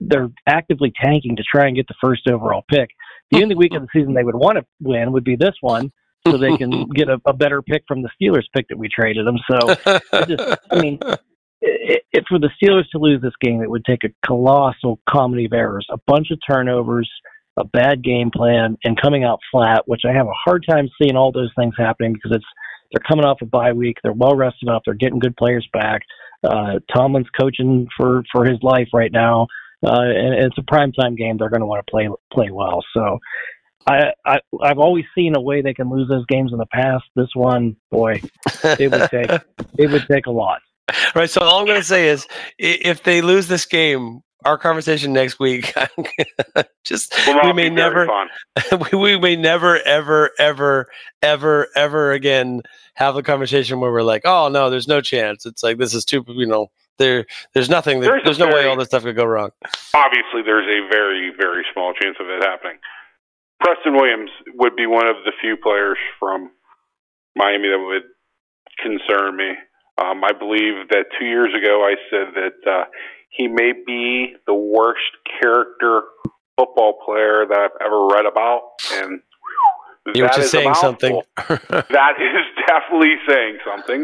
They're 0.00 0.30
actively 0.46 0.92
tanking 1.02 1.36
to 1.36 1.42
try 1.42 1.66
and 1.66 1.76
get 1.76 1.86
the 1.88 1.94
first 2.02 2.28
overall 2.28 2.64
pick. 2.68 2.90
The 3.32 3.42
only 3.42 3.56
week 3.56 3.74
of 3.74 3.82
the 3.82 3.88
season 3.92 4.14
they 4.14 4.22
would 4.22 4.36
want 4.36 4.56
to 4.58 4.64
win 4.80 5.10
would 5.10 5.24
be 5.24 5.34
this 5.34 5.54
one, 5.60 5.90
so 6.26 6.36
they 6.36 6.56
can 6.56 6.86
get 6.94 7.08
a, 7.08 7.20
a 7.26 7.32
better 7.32 7.60
pick 7.60 7.82
from 7.88 8.02
the 8.02 8.10
Steelers 8.20 8.44
pick 8.54 8.68
that 8.68 8.78
we 8.78 8.88
traded 8.88 9.26
them. 9.26 9.36
So, 9.50 9.74
I 10.12 10.24
just, 10.24 10.58
I 10.70 10.80
mean, 10.80 11.00
it, 11.60 12.02
it, 12.12 12.24
for 12.28 12.38
the 12.38 12.50
Steelers 12.62 12.88
to 12.92 12.98
lose 12.98 13.20
this 13.22 13.34
game, 13.40 13.62
it 13.62 13.70
would 13.70 13.84
take 13.84 14.04
a 14.04 14.10
colossal 14.24 15.00
comedy 15.08 15.46
of 15.46 15.52
errors, 15.52 15.86
a 15.90 15.98
bunch 16.06 16.28
of 16.30 16.38
turnovers, 16.48 17.10
a 17.56 17.64
bad 17.64 18.04
game 18.04 18.30
plan, 18.30 18.76
and 18.84 19.00
coming 19.00 19.24
out 19.24 19.40
flat. 19.50 19.82
Which 19.86 20.02
I 20.08 20.12
have 20.12 20.26
a 20.26 20.34
hard 20.44 20.64
time 20.68 20.88
seeing 21.00 21.16
all 21.16 21.32
those 21.32 21.50
things 21.58 21.74
happening 21.76 22.12
because 22.12 22.32
it's 22.36 22.46
they're 22.92 23.06
coming 23.08 23.24
off 23.24 23.38
a 23.42 23.46
bye 23.46 23.72
week, 23.72 23.96
they're 24.02 24.12
well 24.12 24.36
rested 24.36 24.68
up, 24.68 24.82
they're 24.84 24.94
getting 24.94 25.18
good 25.18 25.36
players 25.36 25.66
back. 25.72 26.02
Uh, 26.44 26.78
Tomlin's 26.94 27.28
coaching 27.38 27.88
for 27.96 28.22
for 28.32 28.44
his 28.44 28.58
life 28.62 28.88
right 28.92 29.12
now, 29.12 29.46
uh, 29.84 30.00
and, 30.00 30.34
and 30.34 30.44
it's 30.44 30.58
a 30.58 30.62
prime 30.62 30.92
time 30.92 31.14
game. 31.14 31.36
They're 31.36 31.50
going 31.50 31.60
to 31.60 31.66
want 31.66 31.86
to 31.86 31.90
play 31.90 32.08
play 32.32 32.50
well. 32.50 32.84
So. 32.94 33.18
I, 33.88 34.12
I 34.24 34.40
I've 34.62 34.80
always 34.80 35.04
seen 35.14 35.36
a 35.36 35.40
way 35.40 35.62
they 35.62 35.72
can 35.72 35.88
lose 35.88 36.08
those 36.08 36.26
games 36.26 36.50
in 36.50 36.58
the 36.58 36.66
past. 36.66 37.04
This 37.14 37.28
one, 37.34 37.76
boy, 37.92 38.20
it 38.64 38.90
would 38.90 39.08
take 39.08 39.30
it 39.78 39.92
would 39.92 40.04
take 40.10 40.26
a 40.26 40.32
lot. 40.32 40.60
right. 41.14 41.30
So 41.30 41.40
all 41.40 41.60
I'm 41.60 41.66
going 41.66 41.78
to 41.78 41.86
say 41.86 42.08
is, 42.08 42.26
if 42.58 43.04
they 43.04 43.22
lose 43.22 43.46
this 43.46 43.64
game, 43.64 44.22
our 44.46 44.56
conversation 44.56 45.12
next 45.12 45.38
week, 45.38 45.74
just 46.84 47.14
Will 47.26 47.34
not 47.34 47.46
we 47.46 47.52
may 47.52 47.68
never, 47.68 48.08
we, 48.92 48.98
we 48.98 49.18
may 49.18 49.36
never, 49.36 49.80
ever, 49.82 50.30
ever, 50.38 50.86
ever, 51.22 51.68
ever 51.74 52.12
again 52.12 52.62
have 52.94 53.16
a 53.16 53.22
conversation 53.22 53.80
where 53.80 53.92
we're 53.92 54.02
like, 54.02 54.22
oh 54.24 54.48
no, 54.48 54.70
there's 54.70 54.88
no 54.88 55.00
chance. 55.00 55.46
It's 55.46 55.62
like 55.62 55.78
this 55.78 55.94
is 55.94 56.04
too, 56.04 56.24
you 56.28 56.46
know, 56.46 56.70
there, 56.98 57.26
there's 57.54 57.68
nothing. 57.68 58.00
That, 58.00 58.08
There's 58.08 58.24
there's 58.24 58.38
no 58.38 58.48
way 58.48 58.66
all 58.66 58.76
this 58.76 58.88
stuff 58.88 59.02
could 59.02 59.16
go 59.16 59.24
wrong. 59.24 59.50
Obviously, 59.94 60.42
there's 60.44 60.66
a 60.66 60.88
very, 60.90 61.32
very 61.38 61.64
small 61.72 61.92
chance 61.94 62.16
of 62.20 62.28
it 62.28 62.42
happening. 62.42 62.78
Preston 63.60 63.94
Williams 63.94 64.30
would 64.54 64.76
be 64.76 64.86
one 64.86 65.06
of 65.06 65.16
the 65.24 65.32
few 65.40 65.56
players 65.56 65.98
from 66.20 66.50
Miami 67.34 67.68
that 67.68 67.78
would 67.78 68.04
concern 68.82 69.36
me. 69.36 69.50
Um, 69.98 70.22
I 70.24 70.32
believe 70.32 70.88
that 70.90 71.06
two 71.18 71.24
years 71.24 71.50
ago 71.54 71.82
I 71.82 71.94
said 72.10 72.34
that 72.34 72.70
uh, 72.70 72.84
he 73.30 73.48
may 73.48 73.72
be 73.72 74.36
the 74.46 74.54
worst 74.54 75.00
character 75.40 76.02
football 76.58 76.98
player 77.04 77.46
that 77.48 77.58
I've 77.58 77.86
ever 77.86 78.06
read 78.06 78.26
about, 78.26 78.62
and 78.92 79.20
You 80.14 80.22
were 80.22 80.28
that 80.28 80.36
just 80.36 80.46
is 80.46 80.50
saying 80.50 80.74
something. 80.74 81.20
that 81.48 82.14
is 82.20 82.64
definitely 82.68 83.16
saying 83.28 83.58
something. 83.66 84.02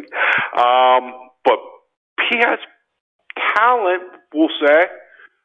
Um, 0.57 1.13
but 1.45 1.59
he 2.31 2.39
has 2.39 2.59
talent, 3.57 4.03
we'll 4.35 4.49
say. 4.67 4.87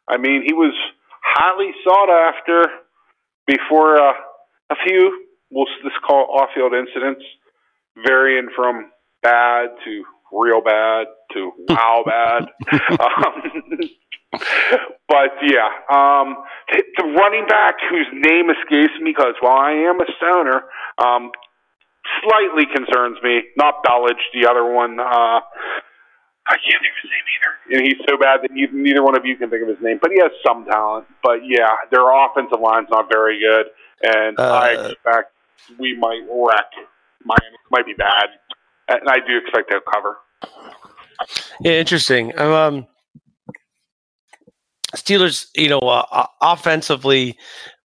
I 0.08 0.18
mean, 0.18 0.44
he 0.46 0.54
was 0.54 0.74
highly 1.22 1.72
sought 1.84 2.10
after 2.10 2.66
before 3.46 3.98
uh, 3.98 4.14
a 4.70 4.76
few, 4.86 5.26
we'll 5.50 5.66
just 5.84 6.02
call 6.06 6.24
it 6.24 6.28
off-field 6.28 6.74
incidents, 6.74 7.24
varying 8.06 8.50
from 8.56 8.92
bad 9.24 9.70
to 9.86 10.04
real 10.32 10.62
bad 10.62 11.08
to 11.34 11.52
wow 11.70 12.04
bad. 12.06 12.44
um, 13.00 13.80
but 15.08 15.32
yeah, 15.42 15.70
um, 15.90 16.44
the 16.72 16.84
the 16.98 17.04
running 17.18 17.48
back 17.48 17.76
whose 17.90 18.08
name 18.14 18.50
escapes 18.50 18.94
me 19.02 19.12
because 19.16 19.36
while 19.40 19.58
I 19.58 19.72
am 19.72 20.00
a 20.02 20.06
stoner, 20.18 20.64
um, 20.98 21.32
slightly 22.22 22.66
concerns 22.66 23.18
me. 23.24 23.44
Not 23.56 23.84
Ballage, 23.84 24.24
the 24.34 24.50
other 24.50 24.66
one. 24.66 25.00
Uh, 25.00 25.40
I 26.50 26.56
can't 26.58 26.82
think 26.82 26.94
of 26.94 27.02
his 27.04 27.12
name 27.12 27.28
either. 27.36 27.78
And 27.78 27.88
he's 27.88 28.00
so 28.08 28.18
bad 28.18 28.42
that 28.44 28.52
neither, 28.52 28.74
neither 28.74 29.04
one 29.04 29.18
of 29.18 29.26
you 29.26 29.36
can 29.36 29.50
think 29.50 29.64
of 29.64 29.70
his 29.70 29.82
name. 29.82 30.00
But 30.02 30.12
he 30.12 30.20
has 30.22 30.32
some 30.46 30.66
talent. 30.66 31.06
But 31.22 31.40
yeah, 31.46 31.76
their 31.92 32.08
offensive 32.10 32.60
line's 32.60 32.88
not 32.90 33.10
very 33.12 33.40
good, 33.40 33.66
and 34.04 34.40
I 34.40 34.76
Uh, 34.76 34.90
expect 34.90 35.34
we 35.78 35.98
might 35.98 36.22
wreck 36.30 36.72
Miami. 37.26 37.58
Might 37.70 37.86
be 37.86 37.94
bad, 37.94 38.30
and 38.88 39.10
I 39.10 39.18
do 39.28 39.38
expect 39.38 39.70
they'll 39.70 39.82
cover. 39.94 40.18
Yeah, 41.60 41.74
interesting. 41.74 42.38
Um, 42.40 42.88
Steelers, 44.96 45.48
you 45.56 45.68
know, 45.68 45.80
uh, 45.80 46.28
offensively, 46.42 47.38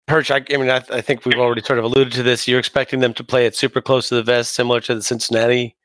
Perch. 0.07 0.32
I, 0.32 0.43
I 0.51 0.57
mean, 0.57 0.70
I, 0.70 0.84
I 0.91 0.99
think 0.99 1.26
we've 1.26 1.39
already 1.39 1.62
sort 1.62 1.80
of 1.80 1.86
alluded 1.86 2.12
to 2.14 2.24
this. 2.24 2.47
You're 2.47 2.60
expecting 2.60 2.99
them 2.99 3.14
to 3.14 3.24
play 3.24 3.45
it 3.45 3.55
super 3.55 3.82
close 3.82 4.10
to 4.10 4.16
the 4.16 4.24
vest, 4.24 4.53
similar 4.53 4.82
to 4.82 4.95
the 4.95 5.01
Cincinnati 5.01 5.78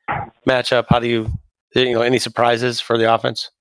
matchup. 0.47 0.87
How 0.89 0.99
do 0.99 1.07
you, 1.07 1.31
you 1.75 1.93
know, 1.93 2.01
any 2.01 2.19
surprises 2.19 2.79
for 2.79 2.97
the 2.97 3.13
offense? 3.13 3.51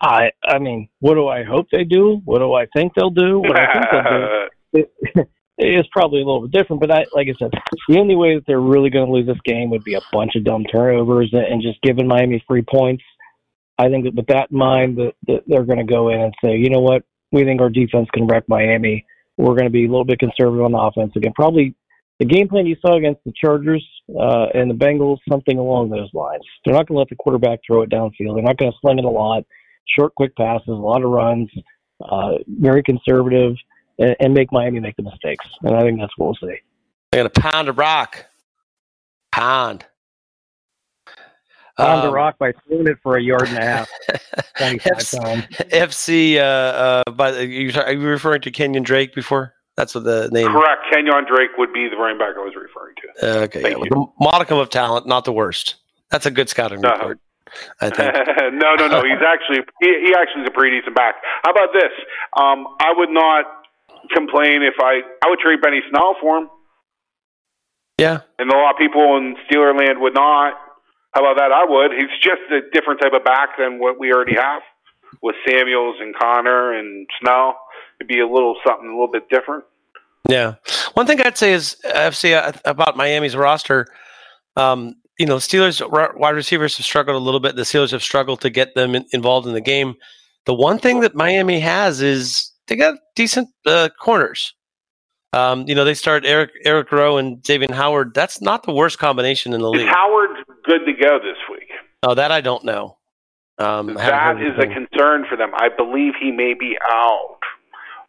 I 0.00 0.30
I 0.44 0.58
mean, 0.58 0.88
what 0.98 1.14
do 1.14 1.28
I 1.28 1.44
hope 1.44 1.68
they 1.70 1.84
do? 1.84 2.20
What 2.24 2.40
do 2.40 2.54
I 2.54 2.66
think 2.74 2.92
they'll 2.94 3.10
do? 3.10 3.38
What 3.38 3.58
I 3.58 3.72
think 3.72 3.84
they'll 3.90 4.02
do 4.02 4.48
it, 4.72 4.92
it's 5.58 5.88
probably 5.92 6.22
a 6.22 6.24
little 6.24 6.46
bit 6.46 6.58
different. 6.58 6.80
But 6.80 6.90
I, 6.90 7.04
like 7.12 7.28
I 7.28 7.34
said, 7.38 7.50
the 7.88 7.98
only 7.98 8.16
way 8.16 8.34
that 8.34 8.44
they're 8.46 8.60
really 8.60 8.90
going 8.90 9.06
to 9.06 9.12
lose 9.12 9.26
this 9.26 9.40
game 9.44 9.70
would 9.70 9.84
be 9.84 9.94
a 9.94 10.00
bunch 10.12 10.34
of 10.36 10.44
dumb 10.44 10.64
turnovers 10.64 11.32
and, 11.32 11.62
just 11.62 11.80
giving 11.82 12.08
Miami 12.08 12.42
free 12.48 12.62
points. 12.62 13.02
I 13.78 13.88
think 13.88 14.04
that 14.04 14.14
with 14.14 14.26
that 14.26 14.50
in 14.50 14.58
mind, 14.58 14.96
that, 14.98 15.12
that 15.26 15.42
they're 15.46 15.64
going 15.64 15.78
to 15.78 15.84
go 15.84 16.10
in 16.10 16.20
and 16.20 16.34
say, 16.44 16.56
you 16.56 16.70
know 16.70 16.80
what, 16.80 17.04
we 17.32 17.44
think 17.44 17.60
our 17.60 17.70
defense 17.70 18.08
can 18.12 18.26
wreck 18.26 18.44
Miami. 18.48 19.04
We're 19.38 19.54
going 19.54 19.64
to 19.64 19.70
be 19.70 19.86
a 19.86 19.88
little 19.88 20.04
bit 20.04 20.18
conservative 20.18 20.64
on 20.64 20.72
the 20.72 20.78
offense 20.78 21.12
again. 21.16 21.32
Probably 21.34 21.74
the 22.22 22.28
game 22.34 22.48
plan 22.48 22.66
you 22.66 22.76
saw 22.80 22.96
against 22.96 23.20
the 23.24 23.32
Chargers 23.34 23.84
uh, 24.10 24.46
and 24.54 24.70
the 24.70 24.74
Bengals, 24.74 25.18
something 25.28 25.58
along 25.58 25.90
those 25.90 26.08
lines. 26.14 26.42
They're 26.64 26.72
not 26.72 26.86
going 26.86 26.94
to 26.94 26.98
let 27.00 27.08
the 27.08 27.16
quarterback 27.16 27.58
throw 27.66 27.82
it 27.82 27.90
downfield. 27.90 28.34
They're 28.36 28.44
not 28.44 28.58
going 28.58 28.70
to 28.70 28.78
sling 28.80 29.00
it 29.00 29.04
a 29.04 29.08
lot. 29.08 29.44
Short, 29.98 30.14
quick 30.14 30.36
passes, 30.36 30.68
a 30.68 30.70
lot 30.70 31.02
of 31.02 31.10
runs, 31.10 31.50
uh, 32.00 32.34
very 32.46 32.80
conservative, 32.84 33.56
and, 33.98 34.14
and 34.20 34.32
make 34.34 34.52
Miami 34.52 34.78
make 34.78 34.94
the 34.94 35.02
mistakes. 35.02 35.44
And 35.62 35.74
I 35.74 35.80
think 35.80 35.98
that's 35.98 36.12
what 36.16 36.26
we'll 36.40 36.48
see. 36.50 36.58
They're 37.10 37.22
going 37.24 37.30
to 37.32 37.40
pound 37.40 37.68
a 37.68 37.72
rock. 37.72 38.24
Pound. 39.32 39.84
On 41.78 42.02
the 42.02 42.08
Um, 42.08 42.14
rock 42.14 42.38
by 42.38 42.52
throwing 42.68 42.86
it 42.86 42.98
for 43.02 43.16
a 43.16 43.20
yard 43.22 43.48
and 43.48 43.58
a 43.58 43.62
half, 43.62 43.88
25 44.58 44.92
Yes. 44.94 45.10
times. 45.10 45.44
FC. 45.72 46.36
Uh, 46.36 46.42
uh, 46.44 47.02
but 47.16 47.48
you, 47.48 47.72
are 47.74 47.92
you 47.92 48.06
referring 48.06 48.42
to 48.42 48.52
Kenyon 48.52 48.84
Drake 48.84 49.12
before? 49.12 49.54
That's 49.76 49.94
what 49.94 50.04
the 50.04 50.28
name. 50.32 50.48
Correct. 50.48 50.82
Kenyon 50.92 51.24
Drake 51.26 51.50
would 51.56 51.72
be 51.72 51.88
the 51.88 51.96
running 51.96 52.18
back 52.18 52.34
I 52.36 52.40
was 52.40 52.54
referring 52.54 52.94
to. 52.96 53.42
Okay, 53.44 53.62
Thank 53.62 53.74
yeah, 53.74 53.80
with 53.80 53.92
a 53.92 54.04
modicum 54.20 54.58
of 54.58 54.68
talent, 54.70 55.06
not 55.06 55.24
the 55.24 55.32
worst. 55.32 55.76
That's 56.10 56.26
a 56.26 56.30
good 56.30 56.48
scouting 56.48 56.80
No. 56.82 56.90
report. 56.90 57.20
I 57.80 57.90
think. 57.90 58.14
no, 58.54 58.74
no, 58.76 58.88
no. 58.88 59.02
He's 59.02 59.20
actually 59.26 59.64
he, 59.80 59.88
he 60.06 60.14
actually 60.14 60.42
is 60.42 60.48
a 60.48 60.50
pretty 60.52 60.78
decent 60.78 60.94
back. 60.96 61.16
How 61.44 61.50
about 61.52 61.68
this? 61.72 61.92
Um, 62.36 62.66
I 62.80 62.92
would 62.96 63.10
not 63.10 63.44
complain 64.14 64.62
if 64.62 64.74
I 64.80 65.00
I 65.24 65.28
would 65.30 65.38
trade 65.38 65.60
Benny 65.60 65.80
Snell 65.90 66.16
for 66.20 66.38
him, 66.38 66.50
Yeah, 67.98 68.20
and 68.38 68.50
a 68.50 68.56
lot 68.56 68.72
of 68.72 68.78
people 68.78 69.16
in 69.16 69.36
Steeler 69.48 69.76
land 69.76 70.00
would 70.00 70.14
not. 70.14 70.54
How 71.14 71.20
about 71.20 71.36
that? 71.38 71.52
I 71.52 71.64
would. 71.68 71.92
He's 71.92 72.08
just 72.22 72.40
a 72.50 72.60
different 72.72 73.00
type 73.02 73.12
of 73.12 73.22
back 73.24 73.58
than 73.58 73.78
what 73.78 73.98
we 73.98 74.12
already 74.12 74.34
have 74.34 74.62
with 75.22 75.36
Samuels 75.46 75.96
and 76.00 76.14
Conner 76.16 76.72
and 76.72 77.06
Snell. 77.20 77.58
It'd 78.02 78.08
be 78.08 78.18
a 78.18 78.26
little 78.26 78.56
something 78.66 78.88
a 78.88 78.90
little 78.90 79.10
bit 79.10 79.28
different. 79.28 79.62
yeah. 80.28 80.56
One 80.94 81.06
thing 81.06 81.20
I'd 81.20 81.38
say 81.38 81.52
is 81.52 81.76
FC 81.84 82.34
uh, 82.36 82.52
about 82.64 82.96
Miami's 82.96 83.36
roster. 83.36 83.86
Um, 84.56 84.96
you 85.20 85.26
know, 85.26 85.36
Steelers 85.36 85.80
wide 86.18 86.34
receivers 86.34 86.76
have 86.78 86.84
struggled 86.84 87.14
a 87.14 87.24
little 87.24 87.38
bit. 87.38 87.54
The 87.54 87.62
Steelers 87.62 87.92
have 87.92 88.02
struggled 88.02 88.40
to 88.40 88.50
get 88.50 88.74
them 88.74 88.96
in, 88.96 89.04
involved 89.12 89.46
in 89.46 89.54
the 89.54 89.60
game. 89.60 89.94
The 90.46 90.54
one 90.54 90.80
thing 90.80 90.98
that 91.00 91.14
Miami 91.14 91.60
has 91.60 92.00
is 92.00 92.50
they 92.66 92.74
got 92.74 92.98
decent 93.14 93.48
uh, 93.66 93.90
corners. 94.00 94.52
Um, 95.32 95.64
you 95.68 95.76
know, 95.76 95.84
they 95.84 95.94
start 95.94 96.26
Eric 96.26 96.50
Eric 96.64 96.90
Rowe 96.90 97.18
and 97.18 97.38
Davian 97.38 97.70
Howard. 97.70 98.14
That's 98.14 98.42
not 98.42 98.64
the 98.64 98.72
worst 98.72 98.98
combination 98.98 99.54
in 99.54 99.60
the 99.60 99.70
Is 99.70 99.82
league. 99.82 99.88
Howard 99.88 100.30
good 100.64 100.84
to 100.86 100.92
go 100.92 101.20
this 101.20 101.38
week? 101.48 101.68
Oh, 102.02 102.14
that 102.14 102.32
I 102.32 102.40
don't 102.40 102.64
know. 102.64 102.98
Um, 103.58 103.94
That 103.94 104.38
is 104.40 104.58
a 104.58 104.66
concern 104.66 105.24
for 105.28 105.36
them. 105.36 105.52
I 105.54 105.68
believe 105.68 106.14
he 106.20 106.32
may 106.32 106.54
be 106.54 106.76
out. 106.90 107.38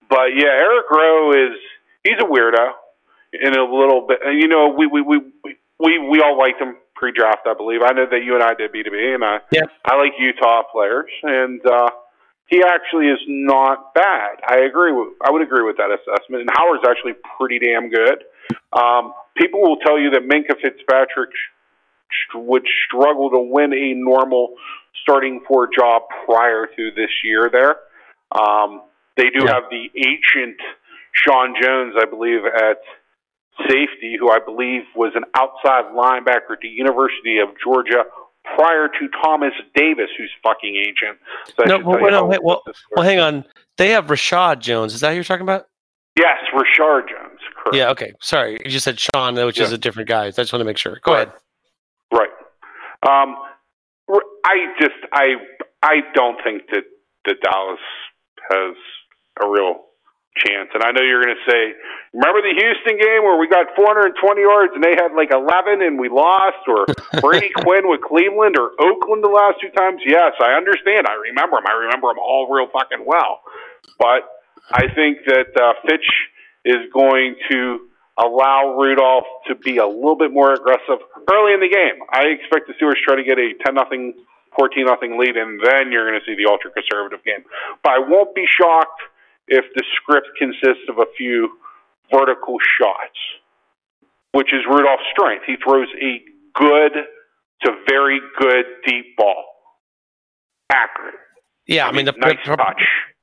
But 0.09 0.35
yeah, 0.35 0.49
Eric 0.49 0.89
Rowe 0.89 1.31
is 1.31 1.57
he's 2.03 2.19
a 2.19 2.25
weirdo 2.25 2.71
in 3.33 3.57
a 3.57 3.63
little 3.63 4.05
bit. 4.07 4.19
And 4.23 4.39
you 4.39 4.47
know, 4.47 4.69
we 4.69 4.87
we 4.87 5.01
we 5.01 5.19
we 5.79 5.99
we 5.99 6.21
all 6.21 6.37
liked 6.37 6.61
him 6.61 6.75
pre-draft, 6.95 7.47
I 7.47 7.53
believe. 7.53 7.81
I 7.83 7.91
know 7.91 8.05
that 8.09 8.23
you 8.23 8.35
and 8.35 8.43
I 8.43 8.53
did 8.53 8.71
B2B, 8.71 9.15
and 9.15 9.23
I 9.23 9.39
Yeah. 9.51 9.63
I 9.85 9.95
like 9.95 10.13
Utah 10.17 10.63
players, 10.71 11.09
and 11.23 11.59
uh, 11.65 11.89
he 12.47 12.63
actually 12.63 13.07
is 13.07 13.19
not 13.27 13.93
bad. 13.93 14.37
I 14.47 14.59
agree 14.59 14.91
with 14.91 15.09
I 15.25 15.31
would 15.31 15.41
agree 15.41 15.63
with 15.63 15.77
that 15.77 15.89
assessment. 15.89 16.41
And 16.41 16.49
Howard's 16.57 16.83
actually 16.87 17.13
pretty 17.37 17.59
damn 17.59 17.89
good. 17.89 18.23
Um, 18.73 19.13
people 19.35 19.61
will 19.61 19.77
tell 19.77 19.99
you 19.99 20.11
that 20.11 20.27
Minkah 20.27 20.59
Fitzpatrick 20.61 21.31
would 22.35 22.63
struggle 22.85 23.29
to 23.31 23.39
win 23.39 23.73
a 23.73 23.93
normal 23.95 24.55
starting 25.01 25.41
four 25.47 25.67
job 25.67 26.03
prior 26.25 26.67
to 26.67 26.91
this 26.95 27.09
year 27.23 27.49
there. 27.51 27.77
Um, 28.31 28.83
they 29.17 29.29
do 29.29 29.45
Yeah. 29.45 29.53
have 29.55 29.63
the 29.69 29.91
ancient 29.95 30.57
Sean 31.13 31.55
Jones, 31.61 31.95
I 31.97 32.05
believe, 32.05 32.45
at 32.45 32.81
safety, 33.69 34.17
who 34.19 34.31
I 34.31 34.39
believe 34.39 34.83
was 34.95 35.13
an 35.15 35.23
outside 35.35 35.85
linebacker 35.93 36.53
at 36.53 36.59
the 36.61 36.67
University 36.69 37.37
of 37.39 37.49
Georgia 37.63 38.05
prior 38.55 38.87
to 38.87 39.07
Thomas 39.23 39.53
Davis, 39.75 40.09
who's 40.17 40.31
fucking 40.41 40.75
agent. 40.75 41.19
So 41.55 41.63
No, 41.65 41.77
well, 41.79 41.99
no, 42.11 42.29
hey, 42.31 42.39
well- 42.41 42.63
Well, 42.95 43.05
hang 43.05 43.19
on. 43.19 43.45
They 43.77 43.89
have 43.89 44.07
Reshad 44.07 44.59
Jones. 44.59 44.93
Is 44.93 45.01
that 45.01 45.09
who 45.09 45.15
you're 45.15 45.23
talking 45.23 45.43
about? 45.43 45.67
Yes, 46.19 46.39
Reshad 46.53 47.09
Jones. 47.09 47.39
Correct. 47.55 47.75
Yeah. 47.75 47.89
Okay. 47.89 48.13
Sorry, 48.21 48.53
you 48.63 48.69
just 48.71 48.85
said 48.85 48.99
Sean, 48.99 49.35
which 49.45 49.59
is 49.59 49.71
a 49.71 49.77
different 49.77 50.09
guy. 50.09 50.25
I 50.25 50.31
just 50.31 50.51
want 50.53 50.61
to 50.61 50.65
make 50.65 50.77
sure. 50.77 50.99
Go 51.03 51.13
Right. 51.13 51.27
ahead. 51.27 51.39
Right. 52.11 52.29
Um, 53.07 53.35
I 54.45 54.73
just 54.79 54.95
I 55.11 55.35
I 55.81 56.01
don't 56.13 56.41
think 56.43 56.67
that 56.71 56.83
that 57.25 57.41
Dallas 57.41 57.79
has 58.51 58.75
a 59.41 59.47
real 59.47 59.93
chance. 60.35 60.69
And 60.73 60.81
I 60.83 60.91
know 60.91 61.01
you're 61.01 61.21
going 61.21 61.35
to 61.35 61.45
say, 61.49 61.77
remember 62.13 62.41
the 62.41 62.53
Houston 62.57 62.97
game 62.97 63.21
where 63.21 63.37
we 63.37 63.47
got 63.47 63.69
420 63.75 64.17
yards 64.41 64.73
and 64.73 64.83
they 64.83 64.97
had 64.97 65.13
like 65.13 65.29
11 65.29 65.81
and 65.81 65.99
we 65.99 66.09
lost, 66.09 66.65
or 66.67 66.85
Brady 67.21 67.53
Quinn 67.61 67.89
with 67.89 68.01
Cleveland 68.01 68.57
or 68.57 68.73
Oakland 68.81 69.23
the 69.23 69.33
last 69.33 69.61
two 69.61 69.69
times? 69.77 70.01
Yes, 70.05 70.33
I 70.41 70.57
understand. 70.57 71.05
I 71.05 71.13
remember 71.21 71.57
them. 71.57 71.69
I 71.69 71.77
remember 71.85 72.09
them 72.09 72.19
all 72.19 72.49
real 72.49 72.67
fucking 72.73 73.05
well. 73.05 73.41
But 73.99 74.25
I 74.71 74.89
think 74.93 75.25
that 75.29 75.53
uh, 75.53 75.73
Fitch 75.85 76.09
is 76.65 76.81
going 76.93 77.35
to 77.51 77.89
allow 78.17 78.77
Rudolph 78.77 79.25
to 79.47 79.55
be 79.55 79.77
a 79.77 79.87
little 79.87 80.17
bit 80.17 80.31
more 80.31 80.53
aggressive 80.53 81.01
early 81.29 81.53
in 81.53 81.61
the 81.61 81.69
game. 81.69 82.01
I 82.09 82.29
expect 82.29 82.67
the 82.67 82.73
Steelers 82.77 83.01
try 83.03 83.15
to 83.15 83.23
get 83.23 83.37
a 83.37 83.53
10 83.65 83.73
nothing, 83.73 84.13
14 84.57 84.85
nothing 84.85 85.17
lead, 85.17 85.35
and 85.35 85.59
then 85.61 85.91
you're 85.91 86.09
going 86.09 86.19
to 86.19 86.25
see 86.25 86.37
the 86.37 86.49
ultra 86.49 86.69
conservative 86.71 87.25
game. 87.25 87.43
But 87.81 87.93
I 87.93 87.99
won't 87.99 88.33
be 88.35 88.45
shocked 88.45 89.01
if 89.47 89.65
the 89.75 89.83
script 89.97 90.27
consists 90.37 90.83
of 90.89 90.99
a 90.99 91.05
few 91.17 91.49
vertical 92.11 92.57
shots, 92.79 93.17
which 94.31 94.53
is 94.53 94.61
Rudolph's 94.67 95.03
strength. 95.11 95.43
He 95.45 95.55
throws 95.63 95.87
a 96.01 96.21
good 96.55 96.91
to 97.63 97.71
very 97.87 98.19
good 98.37 98.65
deep 98.85 99.15
ball, 99.17 99.45
accurate. 100.71 101.15
Yeah. 101.67 101.87
I, 101.87 101.91
mean, 101.91 102.05
the, 102.05 102.13
nice 102.17 102.37
the, 102.45 102.55
touch. 102.55 102.81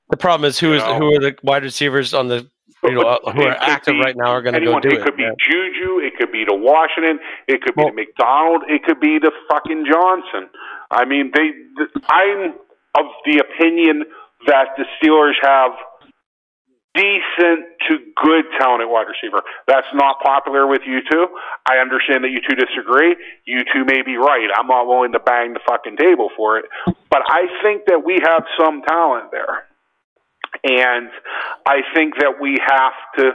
the 0.09 0.16
problem 0.16 0.49
is 0.49 0.59
who 0.59 0.73
is 0.73 0.83
know? 0.83 0.99
who 0.99 1.14
are 1.14 1.21
the 1.21 1.37
wide 1.43 1.62
receivers 1.62 2.14
on 2.14 2.29
the 2.29 2.47
you 2.83 2.93
know 2.93 3.03
uh, 3.03 3.33
who 3.33 3.43
are 3.43 3.57
active 3.61 3.95
be 3.95 4.01
right 4.01 4.16
now 4.16 4.31
are 4.31 4.41
going 4.41 4.55
to 4.55 4.61
go 4.64 4.81
do 4.81 4.89
it. 4.89 4.95
it. 4.95 5.05
could 5.05 5.16
be 5.16 5.25
yeah. 5.25 5.33
Juju. 5.39 5.99
It 5.99 6.16
could 6.18 6.33
be 6.33 6.45
to 6.47 6.55
Washington. 6.55 7.18
It 7.47 7.61
could 7.62 7.75
be 7.75 7.83
Well- 7.83 7.91
to 7.91 7.95
McDonald. 7.95 8.62
It 8.68 8.85
could 8.85 9.01
be 9.01 9.18
to 9.18 9.31
fucking 9.51 9.85
Johnson. 9.91 10.49
I 10.91 11.05
mean, 11.05 11.31
they. 11.35 11.51
th- 11.77 11.91
I'm 12.09 12.55
of 12.97 13.07
the 13.25 13.39
opinion 13.39 14.05
that 14.47 14.68
the 14.77 14.85
Steelers 14.99 15.35
have 15.43 15.73
decent 16.95 17.70
to 17.88 17.99
good 18.18 18.45
talent 18.59 18.82
at 18.82 18.91
wide 18.91 19.07
receiver. 19.07 19.43
That's 19.66 19.86
not 19.95 20.18
popular 20.22 20.66
with 20.66 20.82
you 20.86 21.01
two. 21.11 21.26
I 21.68 21.78
understand 21.78 22.24
that 22.24 22.30
you 22.30 22.41
two 22.43 22.57
disagree. 22.57 23.14
You 23.45 23.62
two 23.72 23.84
may 23.84 24.03
be 24.03 24.16
right. 24.16 24.49
I'm 24.57 24.66
not 24.66 24.86
willing 24.86 25.12
to 25.12 25.20
bang 25.20 25.55
the 25.55 25.61
fucking 25.66 25.97
table 25.97 26.30
for 26.36 26.59
it, 26.59 26.66
but 26.86 27.22
I 27.28 27.47
think 27.62 27.86
that 27.86 28.03
we 28.05 28.18
have 28.22 28.45
some 28.59 28.82
talent 28.82 29.30
there. 29.30 29.66
And 30.64 31.09
I 31.66 31.82
think 31.95 32.14
that 32.18 32.41
we 32.41 32.59
have 32.59 32.95
to 33.18 33.32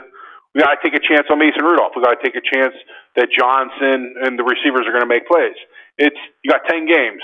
we 0.54 0.62
got 0.62 0.80
to 0.80 0.80
take 0.80 0.96
a 0.96 1.04
chance 1.04 1.28
on 1.28 1.38
Mason 1.38 1.64
Rudolph. 1.64 1.92
We 1.94 2.02
got 2.02 2.16
to 2.16 2.24
take 2.24 2.36
a 2.36 2.40
chance 2.40 2.72
that 3.16 3.28
Johnson 3.28 4.16
and 4.24 4.38
the 4.38 4.44
receivers 4.44 4.88
are 4.88 5.00
to 5.00 5.06
make 5.06 5.28
plays. 5.28 5.56
It's 5.98 6.16
you 6.44 6.50
got 6.50 6.62
ten 6.68 6.86
games. 6.86 7.20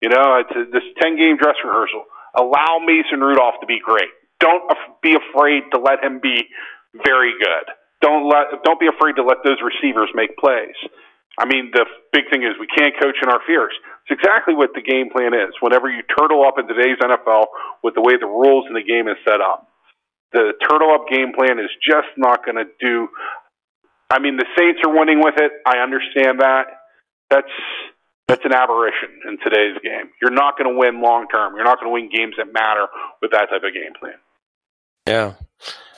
You 0.00 0.10
know, 0.10 0.42
it's 0.42 0.50
a, 0.50 0.70
this 0.70 0.82
ten 1.02 1.16
game 1.16 1.38
dress 1.38 1.54
rehearsal. 1.64 2.06
Allow 2.34 2.82
Mason 2.86 3.20
Rudolph 3.20 3.58
to 3.60 3.66
be 3.66 3.78
great. 3.78 4.10
Don't 4.42 4.66
be 5.02 5.14
afraid 5.14 5.62
to 5.72 5.78
let 5.78 6.02
him 6.02 6.18
be 6.18 6.50
very 7.06 7.32
good. 7.38 7.70
Don't 8.02 8.26
let 8.28 8.50
don't 8.66 8.80
be 8.80 8.90
afraid 8.90 9.14
to 9.16 9.22
let 9.22 9.38
those 9.46 9.62
receivers 9.62 10.10
make 10.14 10.36
plays. 10.36 10.74
I 11.38 11.46
mean, 11.46 11.70
the 11.72 11.86
big 12.12 12.28
thing 12.28 12.42
is 12.42 12.58
we 12.60 12.66
can't 12.66 12.92
coach 13.00 13.16
in 13.22 13.30
our 13.30 13.40
fears. 13.46 13.72
It's 14.04 14.20
exactly 14.20 14.54
what 14.54 14.74
the 14.74 14.82
game 14.82 15.08
plan 15.08 15.32
is. 15.32 15.54
Whenever 15.62 15.88
you 15.88 16.02
turtle 16.18 16.44
up 16.44 16.58
in 16.58 16.68
today's 16.68 16.98
NFL 17.00 17.46
with 17.82 17.94
the 17.94 18.02
way 18.02 18.18
the 18.20 18.26
rules 18.26 18.66
in 18.68 18.74
the 18.74 18.82
game 18.84 19.08
is 19.08 19.16
set 19.24 19.40
up, 19.40 19.70
the 20.32 20.52
turtle 20.68 20.92
up 20.92 21.08
game 21.08 21.32
plan 21.32 21.58
is 21.58 21.70
just 21.80 22.10
not 22.18 22.44
going 22.44 22.58
to 22.58 22.68
do. 22.80 23.08
I 24.10 24.18
mean, 24.18 24.36
the 24.36 24.44
Saints 24.58 24.80
are 24.84 24.92
winning 24.92 25.22
with 25.22 25.38
it. 25.38 25.52
I 25.64 25.78
understand 25.78 26.40
that. 26.40 26.66
That's 27.30 27.54
that's 28.28 28.44
an 28.44 28.52
aberration 28.52 29.08
in 29.28 29.38
today's 29.44 29.76
game. 29.82 30.10
You're 30.20 30.32
not 30.32 30.58
going 30.58 30.68
to 30.72 30.78
win 30.78 31.00
long 31.00 31.28
term. 31.28 31.54
You're 31.54 31.64
not 31.64 31.80
going 31.80 31.88
to 31.88 31.94
win 31.94 32.10
games 32.12 32.34
that 32.38 32.52
matter 32.52 32.86
with 33.20 33.30
that 33.32 33.48
type 33.48 33.62
of 33.64 33.72
game 33.72 33.92
plan. 33.98 34.16
Yeah. 35.06 35.34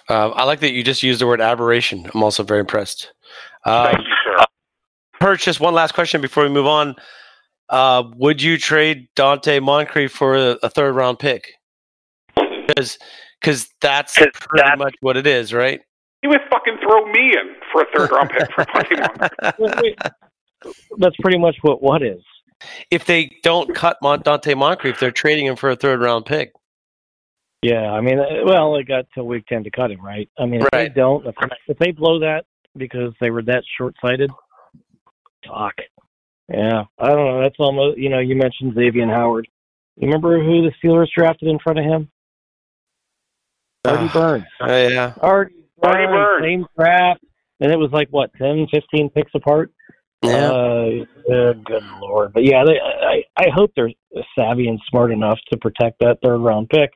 Uh, 0.08 0.30
I 0.30 0.44
like 0.44 0.60
that 0.60 0.72
you 0.72 0.82
just 0.82 1.02
used 1.02 1.20
the 1.20 1.26
word 1.26 1.40
aberration. 1.40 2.10
I'm 2.14 2.22
also 2.22 2.42
very 2.42 2.60
impressed. 2.60 3.12
Um, 3.64 3.86
Thank 3.86 3.98
you, 3.98 4.14
sir. 4.38 4.44
Perch, 5.20 5.44
just 5.44 5.60
one 5.60 5.74
last 5.74 5.92
question 5.94 6.20
before 6.20 6.42
we 6.42 6.50
move 6.50 6.66
on. 6.66 6.94
Uh, 7.70 8.02
would 8.16 8.42
you 8.42 8.58
trade 8.58 9.08
Donte 9.16 9.62
Moncrief 9.62 10.12
for 10.12 10.36
a, 10.36 10.58
a 10.62 10.68
third 10.68 10.94
round 10.94 11.18
pick? 11.18 11.54
Because 12.66 12.98
because 13.40 13.68
that's 13.80 14.14
pretty 14.16 14.76
much 14.76 14.94
what 15.00 15.16
it 15.16 15.26
is, 15.26 15.52
right? 15.54 15.80
He 16.22 16.28
would 16.28 16.40
fucking 16.50 16.78
throw 16.82 17.04
me 17.06 17.32
in 17.32 17.54
for 17.72 17.82
a 17.82 17.86
third 17.96 18.10
round 18.10 18.30
pick 18.30 18.52
for 18.54 18.64
Monty 18.74 18.96
Moncrief. 18.96 19.54
Wait, 19.58 19.74
wait. 19.82 20.74
That's 20.98 21.16
pretty 21.22 21.38
much 21.38 21.56
what 21.62 21.82
what 21.82 22.02
is. 22.02 22.22
if 22.90 23.06
they 23.06 23.30
don't 23.42 23.74
cut 23.74 23.96
Mon- 24.02 24.22
Donte 24.22 24.56
Moncrief, 24.56 24.98
they're 25.00 25.10
trading 25.10 25.46
him 25.46 25.56
for 25.56 25.70
a 25.70 25.76
third 25.76 26.00
round 26.00 26.26
pick. 26.26 26.52
Yeah, 27.64 27.92
I 27.92 28.02
mean, 28.02 28.18
uh, 28.18 28.44
well, 28.44 28.74
they 28.74 28.82
got 28.82 29.06
till 29.14 29.24
week 29.26 29.46
ten 29.46 29.64
to 29.64 29.70
cut 29.70 29.90
him, 29.90 30.04
right? 30.04 30.28
I 30.38 30.44
mean, 30.44 30.60
if 30.60 30.68
Right. 30.72 30.92
they 30.92 31.00
don't, 31.00 31.26
if, 31.26 31.34
if 31.66 31.78
they 31.78 31.92
blow 31.92 32.18
that 32.18 32.44
because 32.76 33.14
they 33.22 33.30
were 33.30 33.40
that 33.44 33.62
short 33.78 33.94
sighted, 34.04 34.30
talk. 35.46 35.72
Yeah, 36.52 36.84
I 36.98 37.06
don't 37.08 37.24
know. 37.26 37.40
That's 37.40 37.54
almost 37.58 37.96
you 37.96 38.10
know. 38.10 38.18
You 38.18 38.36
mentioned 38.36 38.74
Xavier 38.74 39.06
Howard. 39.06 39.48
You 39.96 40.08
remember 40.08 40.42
who 40.44 40.60
the 40.62 40.72
Steelers 40.82 41.08
drafted 41.16 41.48
in 41.48 41.58
front 41.58 41.78
of 41.78 41.86
him? 41.86 42.10
Artie 43.86 44.08
Ah. 44.08 44.12
Burns. 44.12 44.44
Uh, 44.60 44.66
yeah. 44.90 45.14
Artie 45.22 45.54
Burns, 45.80 45.94
Artie 45.94 46.06
Burns. 46.06 46.44
same 46.44 46.66
draft, 46.76 47.24
and 47.60 47.72
it 47.72 47.78
was 47.78 47.90
like 47.92 48.08
what 48.10 48.30
10, 48.34 48.66
15 48.72 49.08
picks 49.10 49.32
apart. 49.34 49.70
Yeah. 50.22 50.50
Uh, 50.50 51.04
uh, 51.32 51.52
good 51.64 51.84
lord. 52.00 52.34
But 52.34 52.44
yeah, 52.44 52.62
they, 52.66 52.78
I 52.78 53.22
I 53.38 53.46
hope 53.54 53.72
they're 53.74 53.90
savvy 54.38 54.68
and 54.68 54.78
smart 54.90 55.12
enough 55.12 55.38
to 55.50 55.56
protect 55.58 56.00
that 56.00 56.18
third 56.22 56.38
round 56.40 56.68
pick. 56.68 56.90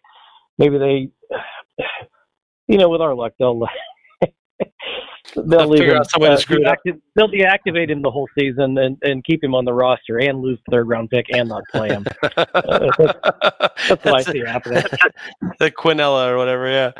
Maybe 0.58 0.78
they, 0.78 1.10
you 2.68 2.78
know, 2.78 2.88
with 2.88 3.00
our 3.00 3.14
luck, 3.14 3.32
they'll 3.38 3.60
they'll, 5.46 5.68
leave 5.68 5.84
him. 5.84 5.96
out 5.96 6.10
some 6.10 6.22
way 6.22 6.28
to 6.28 6.34
uh, 6.34 6.36
screw 6.38 6.58
it 6.58 6.66
up. 6.66 6.78
They'll 7.14 7.28
deactivate 7.28 7.90
him 7.90 8.02
the 8.02 8.10
whole 8.10 8.28
season 8.38 8.76
and 8.78 8.96
and 9.02 9.24
keep 9.24 9.42
him 9.42 9.54
on 9.54 9.64
the 9.64 9.72
roster 9.72 10.18
and 10.18 10.40
lose 10.40 10.58
third 10.70 10.88
round 10.88 11.10
pick 11.10 11.26
and 11.32 11.48
not 11.48 11.62
play 11.72 11.88
him. 11.88 12.04
Uh, 12.38 12.90
that's, 12.98 13.88
that's 13.88 14.04
what 14.04 14.14
I 14.14 14.22
see 14.22 14.40
happening. 14.40 14.82
the 15.58 15.70
Quinella 15.70 16.28
or 16.28 16.36
whatever. 16.36 16.68
Yeah. 16.68 16.92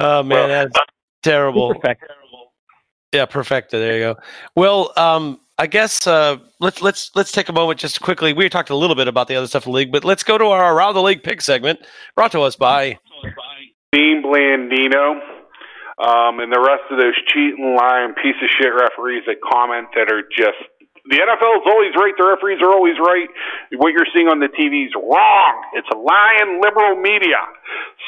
Oh 0.00 0.22
man, 0.22 0.28
Well, 0.28 0.48
that's 0.48 0.78
terrible. 1.22 1.74
Perfect. 1.74 2.04
Yeah, 3.12 3.26
perfecto. 3.26 3.78
There 3.78 3.94
you 3.94 4.00
go. 4.00 4.16
Well, 4.54 4.92
um, 4.96 5.40
I 5.58 5.66
guess 5.66 6.06
uh, 6.06 6.36
let's 6.60 6.80
let's 6.80 7.10
let's 7.16 7.32
take 7.32 7.48
a 7.48 7.52
moment 7.52 7.80
just 7.80 8.00
quickly. 8.00 8.32
We 8.32 8.48
talked 8.48 8.70
a 8.70 8.76
little 8.76 8.94
bit 8.94 9.08
about 9.08 9.26
the 9.26 9.34
other 9.34 9.48
stuff 9.48 9.66
in 9.66 9.72
the 9.72 9.76
league, 9.76 9.92
but 9.92 10.04
let's 10.04 10.22
go 10.22 10.38
to 10.38 10.44
our 10.44 10.74
around 10.74 10.94
the 10.94 11.02
league 11.02 11.24
pick 11.24 11.40
segment, 11.40 11.80
brought 12.14 12.30
to 12.32 12.42
us 12.42 12.54
by. 12.54 12.98
Dean 13.90 14.22
Blandino, 14.22 15.18
um, 15.98 16.38
and 16.38 16.52
the 16.52 16.60
rest 16.60 16.84
of 16.90 16.98
those 16.98 17.16
cheating, 17.26 17.74
lying, 17.76 18.14
piece 18.14 18.36
of 18.40 18.48
shit 18.56 18.70
referees 18.72 19.24
that 19.26 19.36
comment 19.42 19.88
that 19.96 20.12
are 20.12 20.22
just 20.22 20.62
the 21.10 21.16
NFL 21.16 21.56
is 21.56 21.66
always 21.66 21.94
right. 21.96 22.12
The 22.16 22.26
referees 22.28 22.60
are 22.62 22.70
always 22.70 22.96
right. 23.00 23.28
What 23.72 23.92
you're 23.92 24.06
seeing 24.14 24.28
on 24.28 24.40
the 24.40 24.48
TV 24.48 24.86
is 24.86 24.92
wrong. 24.94 25.64
It's 25.72 25.88
a 25.92 25.96
lying 25.96 26.60
liberal 26.62 27.00
media. 27.00 27.40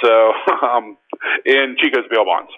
So, 0.05 0.33
um, 0.67 0.99
in 1.45 1.77
Chico's 1.81 2.05
bail 2.11 2.25
bonds. 2.25 2.51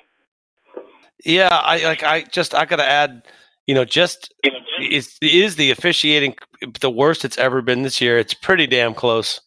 Yeah, 1.24 1.56
I 1.56 1.84
like. 1.84 2.02
I 2.02 2.22
just 2.24 2.54
I 2.54 2.64
got 2.64 2.76
to 2.76 2.84
add. 2.84 3.22
You 3.66 3.74
know, 3.74 3.84
just 3.84 4.32
is 4.80 5.16
is 5.22 5.56
the 5.56 5.70
officiating 5.70 6.34
the 6.80 6.90
worst 6.90 7.24
it's 7.24 7.38
ever 7.38 7.62
been 7.62 7.82
this 7.82 8.00
year? 8.00 8.18
It's 8.18 8.34
pretty 8.34 8.66
damn 8.66 8.94
close. 8.94 9.40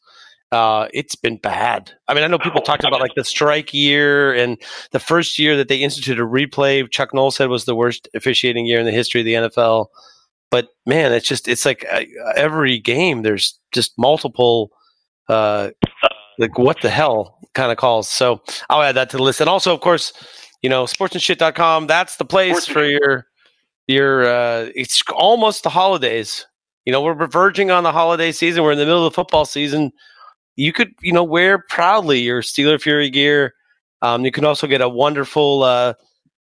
Uh, 0.52 0.88
it's 0.94 1.16
been 1.16 1.38
bad. 1.38 1.92
I 2.08 2.14
mean, 2.14 2.24
I 2.24 2.28
know 2.28 2.38
people 2.40 2.62
talked 2.62 2.86
about 2.86 3.02
like 3.02 3.16
the 3.16 3.26
strike 3.26 3.74
year 3.74 4.34
and 4.34 4.58
the 4.92 5.00
first 5.00 5.38
year 5.38 5.58
that 5.58 5.68
they 5.68 5.78
instituted 5.78 6.22
a 6.22 6.26
replay. 6.26 6.90
Chuck 6.90 7.14
Noll 7.14 7.32
said 7.32 7.50
was 7.50 7.66
the 7.66 7.76
worst 7.76 8.08
officiating 8.14 8.66
year 8.66 8.80
in 8.80 8.86
the 8.86 8.92
history 8.92 9.22
of 9.22 9.26
the 9.26 9.34
NFL. 9.34 9.88
But 10.52 10.70
man, 10.86 11.12
it's 11.12 11.28
just 11.28 11.48
it's 11.48 11.66
like 11.66 11.86
uh, 11.92 12.04
every 12.36 12.80
game 12.80 13.24
there's 13.24 13.60
just 13.74 13.98
multiple 13.98 14.72
uh, 15.28 15.72
like 16.38 16.58
what 16.58 16.82
the 16.82 16.90
hell 16.90 17.40
kind 17.54 17.72
of 17.72 17.78
calls. 17.78 18.10
So 18.10 18.42
I'll 18.70 18.84
add 18.84 18.96
that 18.96 19.10
to 19.10 19.18
the 19.18 19.24
list. 19.24 19.42
And 19.42 19.50
also, 19.50 19.74
of 19.74 19.82
course, 19.82 20.14
you 20.62 20.70
know, 20.70 20.86
sportsandshit.com. 20.86 21.88
That's 21.88 22.18
the 22.18 22.26
place 22.26 22.66
for 22.66 22.86
your 22.86 23.26
your. 23.88 24.28
Uh, 24.28 24.70
it's 24.76 25.02
almost 25.14 25.64
the 25.64 25.70
holidays. 25.70 26.46
You 26.86 26.92
know, 26.92 27.02
we're 27.02 27.28
verging 27.28 27.72
on 27.72 27.84
the 27.84 27.92
holiday 27.92 28.32
season. 28.32 28.64
We're 28.64 28.74
in 28.74 28.78
the 28.78 28.86
middle 28.86 29.06
of 29.06 29.12
the 29.12 29.16
football 29.16 29.46
season. 29.46 29.92
You 30.56 30.72
could, 30.72 30.94
you 31.02 31.12
know, 31.12 31.24
wear 31.24 31.64
proudly 31.70 32.20
your 32.20 32.42
Steeler 32.42 32.82
Fury 32.82 33.10
gear. 33.10 33.54
Um, 34.02 34.24
you 34.24 34.32
can 34.32 34.46
also 34.46 34.68
get 34.68 34.82
a 34.82 34.90
wonderful 34.90 35.64
uh, 35.64 35.96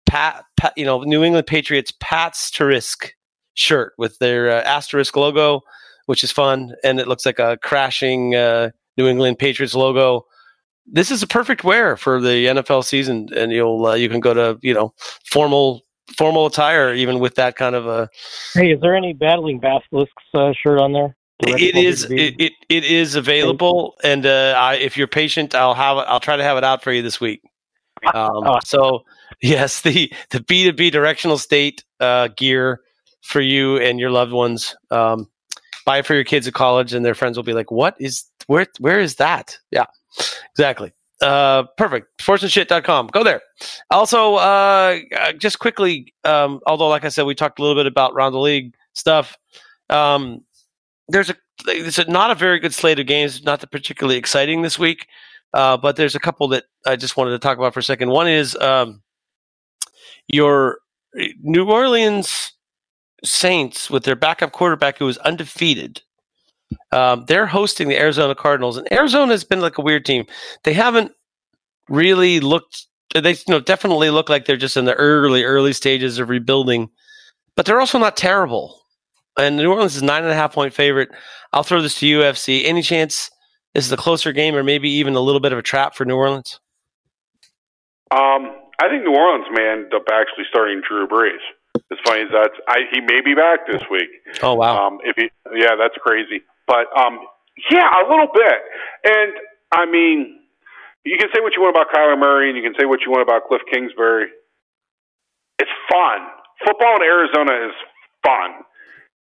Pat, 0.06 0.44
Pat 0.56 0.72
you 0.76 0.84
know, 0.84 1.02
New 1.02 1.24
England 1.24 1.46
Patriots 1.46 1.92
Pat's 2.00 2.50
to 2.52 2.64
risk 2.64 3.12
shirt 3.54 3.94
with 3.98 4.18
their 4.18 4.50
uh, 4.50 4.62
asterisk 4.62 5.16
logo, 5.16 5.62
which 6.06 6.22
is 6.22 6.30
fun, 6.30 6.74
and 6.84 7.00
it 7.00 7.08
looks 7.08 7.26
like 7.26 7.38
a 7.38 7.58
crashing 7.62 8.34
uh, 8.34 8.70
New 8.96 9.08
England 9.08 9.38
Patriots 9.38 9.74
logo. 9.74 10.24
This 10.86 11.10
is 11.10 11.22
a 11.22 11.26
perfect 11.26 11.64
wear 11.64 11.96
for 11.96 12.20
the 12.20 12.46
NFL 12.46 12.84
season, 12.84 13.28
and 13.34 13.50
you'll 13.52 13.86
uh, 13.86 13.94
you 13.94 14.08
can 14.08 14.20
go 14.20 14.32
to 14.32 14.58
you 14.62 14.72
know 14.72 14.94
formal 15.24 15.82
formal 16.16 16.46
attire 16.46 16.94
even 16.94 17.18
with 17.18 17.34
that 17.36 17.56
kind 17.56 17.74
of 17.74 17.86
a. 17.86 18.08
Hey, 18.54 18.72
is 18.72 18.80
there 18.80 18.94
any 18.94 19.12
battling 19.12 19.58
basilisks 19.58 20.22
uh, 20.34 20.52
shirt 20.52 20.78
on 20.78 20.92
there? 20.92 21.16
It 21.40 21.76
is 21.76 22.04
it, 22.10 22.34
it, 22.38 22.52
it 22.70 22.84
is 22.84 23.14
available, 23.14 23.94
and 24.02 24.24
uh, 24.24 24.54
I, 24.56 24.76
if 24.76 24.96
you're 24.96 25.06
patient, 25.06 25.54
I'll 25.54 25.74
have 25.74 25.98
I'll 25.98 26.20
try 26.20 26.36
to 26.36 26.42
have 26.42 26.56
it 26.56 26.64
out 26.64 26.82
for 26.82 26.92
you 26.92 27.02
this 27.02 27.20
week. 27.20 27.42
Um, 28.14 28.58
so 28.64 29.04
yes, 29.42 29.82
the 29.82 30.10
the 30.30 30.40
B 30.40 30.64
two 30.64 30.72
B 30.72 30.88
directional 30.88 31.36
state 31.36 31.84
uh, 32.00 32.28
gear 32.36 32.80
for 33.22 33.42
you 33.42 33.76
and 33.76 34.00
your 34.00 34.10
loved 34.10 34.32
ones. 34.32 34.74
Um, 34.90 35.28
buy 35.84 35.98
it 35.98 36.06
for 36.06 36.14
your 36.14 36.24
kids 36.24 36.46
at 36.46 36.54
college, 36.54 36.94
and 36.94 37.04
their 37.04 37.14
friends 37.14 37.36
will 37.36 37.44
be 37.44 37.52
like, 37.52 37.70
"What 37.70 37.96
is 38.00 38.24
where? 38.46 38.66
Where 38.78 39.00
is 39.00 39.16
that?" 39.16 39.58
Yeah, 39.70 39.86
exactly. 40.52 40.94
Uh, 41.22 41.64
perfect. 41.76 42.08
Sportsandshit.com. 42.18 43.08
Go 43.08 43.24
there. 43.24 43.40
Also, 43.90 44.34
uh, 44.34 44.98
just 45.38 45.58
quickly, 45.58 46.12
um, 46.24 46.60
although 46.66 46.88
like 46.88 47.04
I 47.04 47.08
said, 47.08 47.24
we 47.24 47.34
talked 47.34 47.58
a 47.58 47.62
little 47.62 47.76
bit 47.76 47.86
about 47.86 48.14
round 48.14 48.34
the 48.34 48.38
league 48.38 48.74
stuff. 48.92 49.36
Um, 49.88 50.44
there's 51.08 51.30
a 51.30 51.36
it's 51.66 51.98
a, 51.98 52.04
not 52.04 52.30
a 52.30 52.34
very 52.34 52.58
good 52.58 52.74
slate 52.74 52.98
of 52.98 53.06
games, 53.06 53.42
not 53.44 53.68
particularly 53.70 54.18
exciting 54.18 54.62
this 54.62 54.78
week. 54.78 55.06
Uh, 55.54 55.76
but 55.76 55.96
there's 55.96 56.14
a 56.14 56.20
couple 56.20 56.48
that 56.48 56.64
I 56.86 56.96
just 56.96 57.16
wanted 57.16 57.30
to 57.30 57.38
talk 57.38 57.56
about 57.56 57.72
for 57.72 57.80
a 57.80 57.82
second. 57.82 58.10
One 58.10 58.28
is 58.28 58.54
um, 58.56 59.02
your 60.28 60.80
New 61.40 61.70
Orleans 61.70 62.52
Saints 63.24 63.88
with 63.88 64.04
their 64.04 64.16
backup 64.16 64.52
quarterback 64.52 64.98
who 64.98 65.08
is 65.08 65.16
undefeated. 65.18 66.02
Um, 66.92 67.24
they're 67.26 67.46
hosting 67.46 67.88
the 67.88 67.98
Arizona 67.98 68.34
Cardinals, 68.34 68.76
and 68.76 68.90
Arizona 68.92 69.32
has 69.32 69.44
been 69.44 69.60
like 69.60 69.78
a 69.78 69.82
weird 69.82 70.04
team. 70.04 70.24
They 70.64 70.72
haven't 70.72 71.12
really 71.88 72.40
looked. 72.40 72.86
They 73.14 73.32
you 73.32 73.38
know 73.48 73.60
definitely 73.60 74.10
look 74.10 74.28
like 74.28 74.46
they're 74.46 74.56
just 74.56 74.76
in 74.76 74.84
the 74.84 74.94
early 74.94 75.44
early 75.44 75.72
stages 75.72 76.18
of 76.18 76.28
rebuilding, 76.28 76.88
but 77.54 77.66
they're 77.66 77.80
also 77.80 77.98
not 77.98 78.16
terrible. 78.16 78.80
And 79.38 79.56
New 79.56 79.70
Orleans 79.70 79.96
is 79.96 80.02
nine 80.02 80.22
and 80.22 80.32
a 80.32 80.34
half 80.34 80.54
point 80.54 80.72
favorite. 80.72 81.10
I'll 81.52 81.62
throw 81.62 81.82
this 81.82 81.98
to 82.00 82.06
UFC. 82.06 82.64
Any 82.64 82.82
chance 82.82 83.30
this 83.74 83.84
is 83.84 83.92
a 83.92 83.96
closer 83.96 84.32
game, 84.32 84.54
or 84.54 84.62
maybe 84.62 84.88
even 84.88 85.14
a 85.14 85.20
little 85.20 85.40
bit 85.40 85.52
of 85.52 85.58
a 85.58 85.62
trap 85.62 85.94
for 85.94 86.04
New 86.04 86.16
Orleans? 86.16 86.58
Um, 88.10 88.56
I 88.80 88.88
think 88.88 89.04
New 89.04 89.14
Orleans 89.14 89.46
may 89.52 89.68
end 89.68 89.92
up 89.94 90.04
actually 90.10 90.44
starting 90.48 90.80
Drew 90.86 91.06
Brees. 91.06 91.42
As 91.92 91.98
funny 92.04 92.22
as 92.22 92.28
that's, 92.32 92.54
I, 92.68 92.80
he 92.92 93.00
may 93.00 93.20
be 93.20 93.34
back 93.34 93.66
this 93.70 93.82
week. 93.90 94.08
Oh 94.42 94.54
wow! 94.54 94.86
Um, 94.86 94.98
if 95.04 95.16
he, 95.16 95.30
yeah, 95.54 95.76
that's 95.78 95.94
crazy. 96.00 96.42
But 96.66 96.86
um, 96.96 97.18
yeah, 97.70 97.88
a 97.88 98.08
little 98.08 98.28
bit. 98.32 98.58
And 99.04 99.32
I 99.72 99.86
mean, 99.86 100.40
you 101.04 101.16
can 101.18 101.28
say 101.34 101.40
what 101.40 101.52
you 101.56 101.62
want 101.62 101.76
about 101.76 101.88
Kyler 101.94 102.18
Murray, 102.18 102.48
and 102.48 102.56
you 102.56 102.62
can 102.62 102.74
say 102.78 102.86
what 102.86 103.00
you 103.06 103.10
want 103.10 103.22
about 103.22 103.46
Cliff 103.48 103.62
Kingsbury. 103.72 104.26
It's 105.58 105.70
fun. 105.90 106.26
Football 106.64 106.96
in 106.96 107.02
Arizona 107.02 107.68
is 107.68 107.74
fun, 108.24 108.50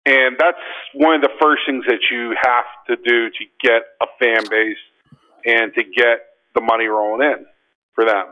and 0.06 0.36
that's 0.38 0.60
one 0.94 1.14
of 1.14 1.22
the 1.22 1.30
first 1.40 1.62
things 1.66 1.84
that 1.86 2.00
you 2.10 2.36
have 2.42 2.68
to 2.88 2.96
do 2.96 3.30
to 3.30 3.44
get 3.62 3.82
a 4.02 4.06
fan 4.20 4.44
base 4.50 4.82
and 5.46 5.72
to 5.74 5.82
get 5.82 6.20
the 6.54 6.60
money 6.60 6.86
rolling 6.86 7.22
in 7.22 7.46
for 7.94 8.04
them. 8.04 8.26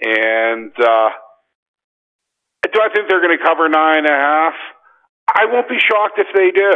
And 0.00 0.72
uh, 0.78 1.10
do 2.72 2.80
I 2.80 2.88
think 2.94 3.08
they're 3.08 3.22
going 3.22 3.36
to 3.36 3.44
cover 3.44 3.68
nine 3.68 3.98
and 3.98 4.06
a 4.06 4.18
half? 4.18 4.54
I 5.28 5.46
won't 5.46 5.68
be 5.68 5.78
shocked 5.78 6.18
if 6.18 6.28
they 6.34 6.50
do. 6.50 6.72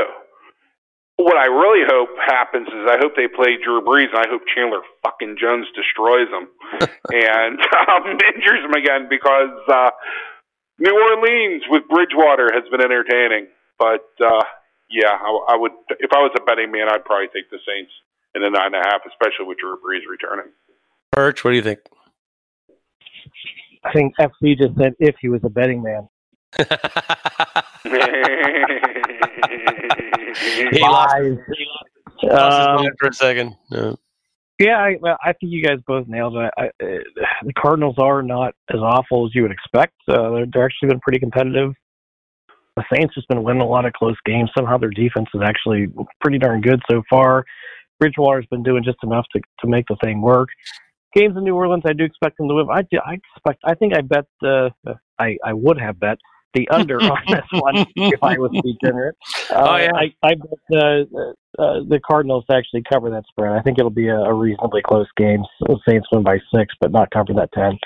What 1.17 1.37
I 1.37 1.47
really 1.47 1.85
hope 1.87 2.09
happens 2.19 2.69
is 2.69 2.89
I 2.89 2.97
hope 2.99 3.15
they 3.15 3.29
play 3.29 3.61
Drew 3.63 3.81
Brees, 3.83 4.11
and 4.11 4.19
I 4.19 4.29
hope 4.29 4.43
Chandler 4.49 4.81
fucking 5.05 5.37
Jones 5.39 5.67
destroys 5.77 6.27
them 6.33 6.49
and 7.13 7.61
um, 7.89 8.19
injures 8.35 8.63
them 8.65 8.75
again 8.75 9.07
because 9.09 9.55
uh, 9.69 9.91
New 10.79 10.93
Orleans 10.93 11.63
with 11.69 11.87
Bridgewater 11.89 12.51
has 12.55 12.65
been 12.71 12.81
entertaining. 12.81 13.49
But 13.79 14.09
uh, 14.25 14.43
yeah, 14.91 15.13
I, 15.13 15.55
I 15.55 15.57
would 15.57 15.73
if 16.01 16.11
I 16.13 16.19
was 16.19 16.33
a 16.37 16.43
betting 16.45 16.73
man, 16.73 16.89
I'd 16.89 17.05
probably 17.05 17.29
take 17.29 17.51
the 17.51 17.59
Saints 17.67 17.93
in 18.35 18.43
the 18.43 18.51
nine 18.51 18.75
and 18.75 18.77
a 18.77 18.89
half, 18.89 19.03
especially 19.07 19.47
with 19.47 19.59
Drew 19.59 19.77
Brees 19.79 20.09
returning. 20.09 20.51
Perch, 21.13 21.45
what 21.45 21.51
do 21.51 21.57
you 21.57 21.63
think? 21.63 21.81
I 23.85 23.93
think 23.93 24.15
FC 24.17 24.57
just 24.57 24.77
said 24.79 24.95
if 24.99 25.17
he 25.21 25.29
was 25.29 25.41
a 25.45 25.51
betting 25.51 25.83
man. 25.83 26.09
he 27.85 27.91
lost, 30.81 31.15
he 31.17 31.67
lost 31.67 31.89
his 32.21 32.31
Um, 32.31 32.77
mind 32.77 32.95
for 32.99 33.09
a 33.09 33.13
second. 33.13 33.55
Yeah. 33.71 33.93
Yeah, 34.59 34.79
I, 34.79 34.97
well, 35.01 35.17
I 35.25 35.33
think 35.33 35.53
you 35.53 35.65
guys 35.65 35.79
both 35.87 36.07
nailed 36.07 36.37
it. 36.37 36.53
I, 36.57 36.67
uh, 36.67 36.71
the 37.43 37.53
Cardinals 37.59 37.97
are 37.99 38.23
not 38.23 38.55
as 38.73 38.79
awful 38.79 39.27
as 39.27 39.35
you 39.35 39.43
would 39.43 39.51
expect. 39.51 39.95
Uh, 40.09 40.31
they're, 40.31 40.47
they're 40.53 40.65
actually 40.65 40.91
been 40.91 41.01
pretty 41.01 41.19
competitive. 41.19 41.73
The 42.77 42.85
Saints 42.93 43.15
just 43.15 43.27
been 43.29 43.43
winning 43.43 43.63
a 43.63 43.67
lot 43.67 43.87
of 43.87 43.93
close 43.95 44.17
games. 44.25 44.51
Somehow 44.57 44.79
their 44.79 44.91
defense 44.91 45.29
is 45.35 45.41
actually 45.45 45.89
pretty 46.21 46.39
darn 46.39 46.61
good 46.61 46.81
so 46.89 47.03
far. 47.11 47.45
Bridgewater's 47.99 48.47
been 48.47 48.63
doing 48.63 48.85
just 48.85 48.99
enough 49.03 49.27
to 49.35 49.41
to 49.61 49.67
make 49.67 49.87
the 49.89 49.97
thing 50.03 50.23
work. 50.23 50.49
Games 51.15 51.37
in 51.37 51.45
New 51.45 51.55
Orleans, 51.55 51.83
I 51.87 51.93
do 51.93 52.05
expect 52.05 52.39
them 52.39 52.49
to 52.49 52.55
win. 52.55 52.69
I 52.73 52.83
do, 52.83 52.99
I 53.05 53.15
expect. 53.15 53.61
I 53.65 53.75
think 53.75 53.95
I 53.95 54.01
bet. 54.01 54.27
Uh, 54.43 54.71
I 55.19 55.37
I 55.45 55.53
would 55.53 55.79
have 55.79 56.01
bet 56.01 56.19
the 56.55 56.69
under 56.71 57.01
on 57.01 57.19
this 57.29 57.45
one 57.53 57.87
if 57.97 58.23
I 58.23 58.39
was 58.39 58.51
to 58.53 58.63
be 58.63 58.77
generous. 58.85 59.17
Uh, 59.51 59.67
Oh, 59.73 59.77
yeah. 59.77 59.91
I 59.95 60.15
I 60.23 60.35
bet 60.35 60.77
uh, 60.77 61.05
uh, 61.59 61.81
the 61.89 62.01
Cardinals 62.07 62.45
actually 62.51 62.83
cover 62.91 63.11
that 63.11 63.25
spread. 63.29 63.53
I 63.53 63.61
think 63.63 63.79
it'll 63.79 63.91
be 63.91 64.09
a, 64.09 64.19
a 64.19 64.35
reasonably 64.35 64.83
close 64.83 65.07
game. 65.17 65.43
So 65.61 65.79
Saints 65.89 66.07
win 66.13 66.23
by 66.23 66.39
six, 66.55 66.75
but 66.81 66.91
not 66.93 67.11
cover 67.11 67.33
that 67.35 67.53
ten. 67.53 67.79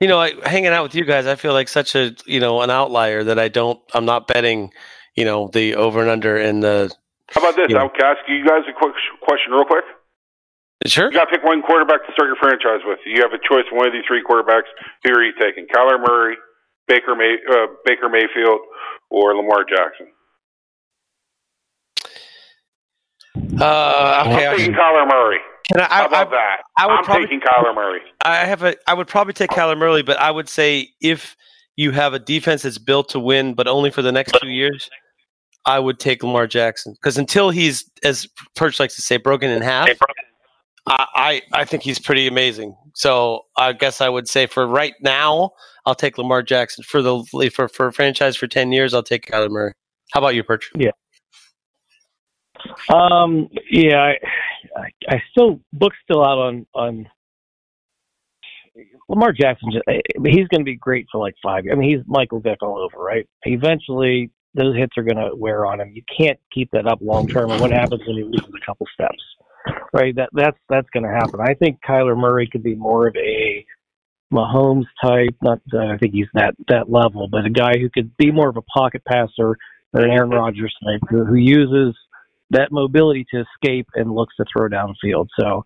You 0.00 0.08
know, 0.08 0.18
I, 0.20 0.32
hanging 0.48 0.70
out 0.70 0.82
with 0.84 0.94
you 0.94 1.04
guys, 1.04 1.26
I 1.26 1.34
feel 1.36 1.52
like 1.52 1.68
such 1.68 1.94
a 1.94 2.14
you 2.26 2.40
know 2.40 2.60
an 2.62 2.70
outlier 2.70 3.24
that 3.24 3.38
I 3.38 3.48
don't. 3.48 3.80
I'm 3.94 4.04
not 4.04 4.26
betting. 4.28 4.72
You 5.16 5.24
know 5.24 5.48
the 5.48 5.74
over 5.74 6.00
and 6.00 6.10
under 6.10 6.36
in 6.36 6.60
the. 6.60 6.92
How 7.30 7.40
about 7.40 7.56
this? 7.56 7.66
Yeah. 7.70 7.78
I'll 7.78 7.90
ask 8.04 8.18
you 8.28 8.44
guys 8.46 8.62
a 8.68 8.72
quick 8.72 8.94
question, 9.22 9.52
real 9.52 9.64
quick. 9.64 9.84
Sure. 10.86 11.10
You 11.10 11.18
got 11.18 11.26
to 11.26 11.30
pick 11.32 11.44
one 11.44 11.60
quarterback 11.60 12.06
to 12.06 12.12
start 12.12 12.28
your 12.28 12.36
franchise 12.36 12.86
with. 12.86 13.00
You 13.04 13.20
have 13.22 13.32
a 13.32 13.42
choice 13.42 13.66
of 13.70 13.76
one 13.76 13.86
of 13.86 13.92
these 13.92 14.04
three 14.06 14.22
quarterbacks. 14.22 14.70
Who 15.04 15.12
are 15.12 15.24
you 15.24 15.32
taking? 15.38 15.66
Kyler 15.66 15.98
Murray, 15.98 16.36
Baker 16.88 17.14
May, 17.14 17.36
uh, 17.50 17.66
Baker 17.84 18.08
Mayfield, 18.08 18.60
or 19.10 19.36
Lamar 19.36 19.64
Jackson? 19.68 20.08
Uh, 23.60 24.24
okay. 24.26 24.46
I'm 24.46 24.54
I, 24.54 24.56
taking 24.56 24.74
Kyler 24.74 25.08
Murray. 25.08 25.38
can 25.66 25.80
I, 25.80 25.84
How 25.84 26.02
I, 26.02 26.06
about 26.06 26.26
I, 26.28 26.30
that? 26.30 26.56
I 26.76 26.86
would 26.86 26.92
I'm 26.98 27.04
probably- 27.04 27.26
taking 27.26 27.40
Kyler 27.40 27.74
Murray. 27.74 28.00
I 28.24 28.36
have 28.44 28.62
a. 28.62 28.74
I 28.86 28.94
would 28.94 29.06
probably 29.06 29.32
take 29.32 29.50
Kyler 29.50 29.76
Murray, 29.78 30.02
but 30.02 30.18
I 30.18 30.30
would 30.30 30.48
say 30.48 30.90
if 31.00 31.36
you 31.76 31.92
have 31.92 32.14
a 32.14 32.18
defense 32.18 32.62
that's 32.62 32.78
built 32.78 33.08
to 33.10 33.20
win, 33.20 33.54
but 33.54 33.68
only 33.68 33.90
for 33.90 34.02
the 34.02 34.10
next 34.12 34.32
two 34.40 34.48
years, 34.48 34.90
I 35.66 35.78
would 35.78 35.98
take 36.00 36.22
Lamar 36.22 36.46
Jackson 36.46 36.92
because 36.94 37.16
until 37.18 37.50
he's, 37.50 37.88
as 38.02 38.26
Perch 38.56 38.80
likes 38.80 38.96
to 38.96 39.02
say, 39.02 39.16
broken 39.16 39.50
in 39.50 39.62
half, 39.62 39.88
I, 39.88 39.96
I 40.88 41.42
I 41.52 41.64
think 41.64 41.82
he's 41.82 41.98
pretty 41.98 42.26
amazing. 42.26 42.76
So 42.94 43.42
I 43.56 43.72
guess 43.72 44.00
I 44.00 44.08
would 44.08 44.28
say 44.28 44.46
for 44.46 44.66
right 44.66 44.94
now, 45.00 45.50
I'll 45.86 45.94
take 45.94 46.18
Lamar 46.18 46.42
Jackson 46.42 46.84
for 46.84 47.02
the 47.02 47.50
for 47.54 47.68
for 47.68 47.92
franchise 47.92 48.36
for 48.36 48.46
ten 48.46 48.72
years. 48.72 48.94
I'll 48.94 49.02
take 49.02 49.26
Kyler 49.26 49.50
Murray. 49.50 49.74
How 50.12 50.20
about 50.20 50.34
you, 50.34 50.42
Perch? 50.42 50.70
Yeah. 50.76 50.90
Um, 52.92 53.48
yeah, 53.70 54.14
I, 54.76 54.88
I, 55.08 55.22
still 55.30 55.60
book's 55.72 55.96
still 56.02 56.24
out 56.24 56.38
on 56.38 56.66
on 56.74 57.06
Lamar 59.08 59.32
Jackson. 59.32 59.70
Just, 59.72 59.84
he's 60.24 60.48
going 60.48 60.60
to 60.60 60.64
be 60.64 60.76
great 60.76 61.06
for 61.10 61.18
like 61.18 61.34
five. 61.42 61.64
years. 61.64 61.74
I 61.76 61.78
mean, 61.78 61.96
he's 61.96 62.04
Michael 62.06 62.40
Vick 62.40 62.62
all 62.62 62.78
over, 62.78 63.02
right? 63.02 63.28
Eventually, 63.44 64.30
those 64.54 64.76
hits 64.76 64.96
are 64.96 65.02
going 65.02 65.16
to 65.16 65.34
wear 65.36 65.66
on 65.66 65.80
him. 65.80 65.92
You 65.94 66.02
can't 66.16 66.38
keep 66.52 66.70
that 66.72 66.86
up 66.86 66.98
long 67.00 67.28
term. 67.28 67.50
And 67.50 67.60
what 67.60 67.70
happens 67.70 68.02
when 68.06 68.16
he 68.16 68.24
loses 68.24 68.48
a 68.48 68.66
couple 68.66 68.86
steps, 68.92 69.22
right? 69.92 70.14
That 70.16 70.30
that's 70.32 70.58
that's 70.68 70.88
going 70.90 71.04
to 71.04 71.10
happen. 71.10 71.40
I 71.40 71.54
think 71.54 71.78
Kyler 71.86 72.16
Murray 72.16 72.48
could 72.50 72.62
be 72.62 72.74
more 72.74 73.08
of 73.08 73.16
a 73.16 73.64
Mahomes 74.32 74.86
type. 75.02 75.34
Not 75.42 75.60
that 75.70 75.90
I 75.92 75.98
think 75.98 76.14
he's 76.14 76.26
that 76.34 76.54
that 76.68 76.90
level, 76.90 77.28
but 77.28 77.44
a 77.44 77.50
guy 77.50 77.78
who 77.78 77.88
could 77.90 78.16
be 78.16 78.30
more 78.30 78.48
of 78.48 78.56
a 78.56 78.62
pocket 78.62 79.02
passer 79.04 79.56
than 79.92 80.04
an 80.04 80.10
Aaron 80.10 80.30
Rodgers 80.30 80.74
type, 80.84 81.00
who, 81.08 81.24
who 81.24 81.34
uses 81.36 81.94
that 82.50 82.72
mobility 82.72 83.26
to 83.30 83.42
escape 83.42 83.88
and 83.94 84.14
looks 84.14 84.34
to 84.36 84.44
throw 84.50 84.68
downfield. 84.68 85.28
So 85.38 85.64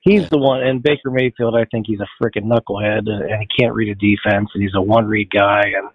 he's 0.00 0.28
the 0.28 0.38
one. 0.38 0.62
And 0.62 0.82
Baker 0.82 1.10
Mayfield, 1.10 1.54
I 1.56 1.64
think 1.66 1.86
he's 1.86 2.00
a 2.00 2.08
freaking 2.22 2.44
knucklehead, 2.44 3.08
uh, 3.08 3.24
and 3.24 3.40
he 3.40 3.48
can't 3.58 3.74
read 3.74 3.88
a 3.88 3.94
defense, 3.94 4.50
and 4.54 4.62
he's 4.62 4.74
a 4.74 4.82
one 4.82 5.06
read 5.06 5.30
guy, 5.30 5.62
and 5.62 5.86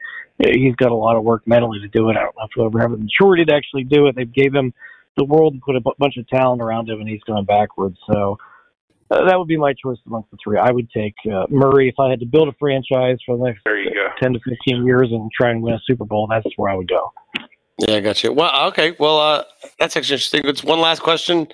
uh, 0.46 0.58
he's 0.58 0.76
got 0.76 0.92
a 0.92 0.96
lot 0.96 1.16
of 1.16 1.24
work 1.24 1.46
mentally 1.46 1.80
to 1.80 1.88
do 1.88 2.10
it. 2.10 2.18
I 2.18 2.22
don't 2.22 2.36
know 2.38 2.44
if 2.44 2.52
he'll 2.56 2.66
ever 2.66 2.80
have 2.80 2.92
the 2.92 2.98
maturity 2.98 3.46
to 3.46 3.54
actually 3.54 3.84
do 3.84 4.08
it. 4.08 4.16
They 4.16 4.26
gave 4.26 4.54
him 4.54 4.74
the 5.18 5.26
world 5.26 5.54
and 5.54 5.62
put 5.62 5.76
a 5.76 5.82
bunch 5.98 6.18
of 6.18 6.28
talent 6.28 6.62
around 6.62 6.90
him, 6.90 7.00
and 7.00 7.10
he's 7.10 7.24
going 7.24 7.46
backwards. 7.46 7.98
So. 8.12 8.38
Uh, 9.12 9.26
that 9.26 9.40
would 9.40 9.48
be 9.48 9.58
my 9.58 9.74
choice 9.74 9.98
amongst 10.06 10.30
the 10.30 10.38
three. 10.44 10.60
I 10.60 10.70
would 10.70 10.88
take 10.92 11.16
uh, 11.34 11.48
Murray 11.50 11.90
if 11.90 11.96
I 12.00 12.12
had 12.12 12.20
to 12.20 12.28
build 12.28 12.48
a 12.48 12.52
franchise 12.60 13.18
for 13.26 13.38
the 13.40 13.46
next 13.46 13.62
There 13.66 13.76
you 13.76 13.92
go. 13.92 14.08
ten 14.22 14.34
to 14.34 14.40
fifteen 14.48 14.86
years 14.86 15.08
and 15.12 15.32
try 15.32 15.50
and 15.50 15.64
win 15.64 15.74
a 15.74 15.80
Super 15.84 16.06
Bowl, 16.06 16.28
that's 16.28 16.46
where 16.58 16.72
I 16.72 16.76
would 16.76 16.88
go. 16.88 17.12
Yeah, 17.80 17.96
I 17.96 18.00
got 18.02 18.24
you. 18.24 18.32
Well, 18.32 18.68
okay. 18.68 18.96
Well, 19.00 19.18
uh, 19.18 19.46
that's 19.80 19.98
actually 19.98 20.16
interesting. 20.16 20.42
It's 20.46 20.64
one 20.64 20.80
last 20.80 21.02
question, 21.02 21.48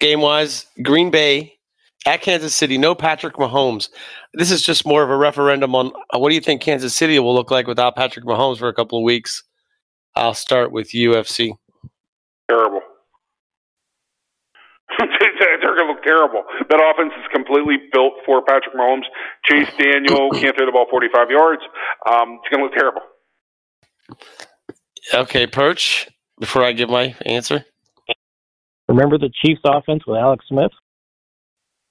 game 0.00 0.20
wise. 0.20 0.66
Green 0.82 1.10
Bay 1.10 1.58
at 2.04 2.20
Kansas 2.20 2.54
City. 2.54 2.76
No 2.76 2.94
Patrick 2.94 3.36
Mahomes. 3.36 3.88
This 4.34 4.50
is 4.50 4.60
just 4.60 4.84
more 4.84 5.02
of 5.02 5.08
a 5.08 5.16
referendum 5.16 5.74
on 5.74 5.92
uh, 6.14 6.18
what 6.18 6.28
do 6.28 6.34
you 6.34 6.42
think 6.42 6.60
Kansas 6.60 6.94
City 6.94 7.18
will 7.20 7.34
look 7.34 7.50
like 7.50 7.66
without 7.66 7.96
Patrick 7.96 8.26
Mahomes 8.26 8.58
for 8.58 8.68
a 8.68 8.74
couple 8.74 8.98
of 8.98 9.04
weeks. 9.04 9.44
I'll 10.14 10.34
start 10.34 10.72
with 10.72 10.90
UFC. 10.90 11.52
Terrible. 12.50 12.80
They're 14.98 15.76
going 15.76 15.86
to 15.86 15.87
look 15.98 16.04
terrible. 16.06 16.44
That 16.70 16.80
offense 16.80 17.12
is 17.18 17.26
completely 17.34 17.76
built 17.92 18.14
for 18.24 18.42
Patrick 18.42 18.74
Mahomes. 18.74 19.04
Chase 19.44 19.68
Daniel 19.78 20.30
can't 20.38 20.56
throw 20.56 20.66
the 20.66 20.72
ball 20.72 20.86
45 20.90 21.30
yards. 21.30 21.62
Um, 22.08 22.38
it's 22.42 22.48
going 22.54 22.60
to 22.60 22.64
look 22.64 22.74
terrible. 22.74 23.02
Okay, 25.14 25.46
Perch. 25.46 26.08
Before 26.40 26.62
I 26.62 26.72
give 26.72 26.88
my 26.88 27.16
answer. 27.26 27.64
Remember 28.88 29.18
the 29.18 29.30
Chiefs 29.44 29.60
offense 29.64 30.06
with 30.06 30.18
Alex 30.18 30.44
Smith? 30.48 30.70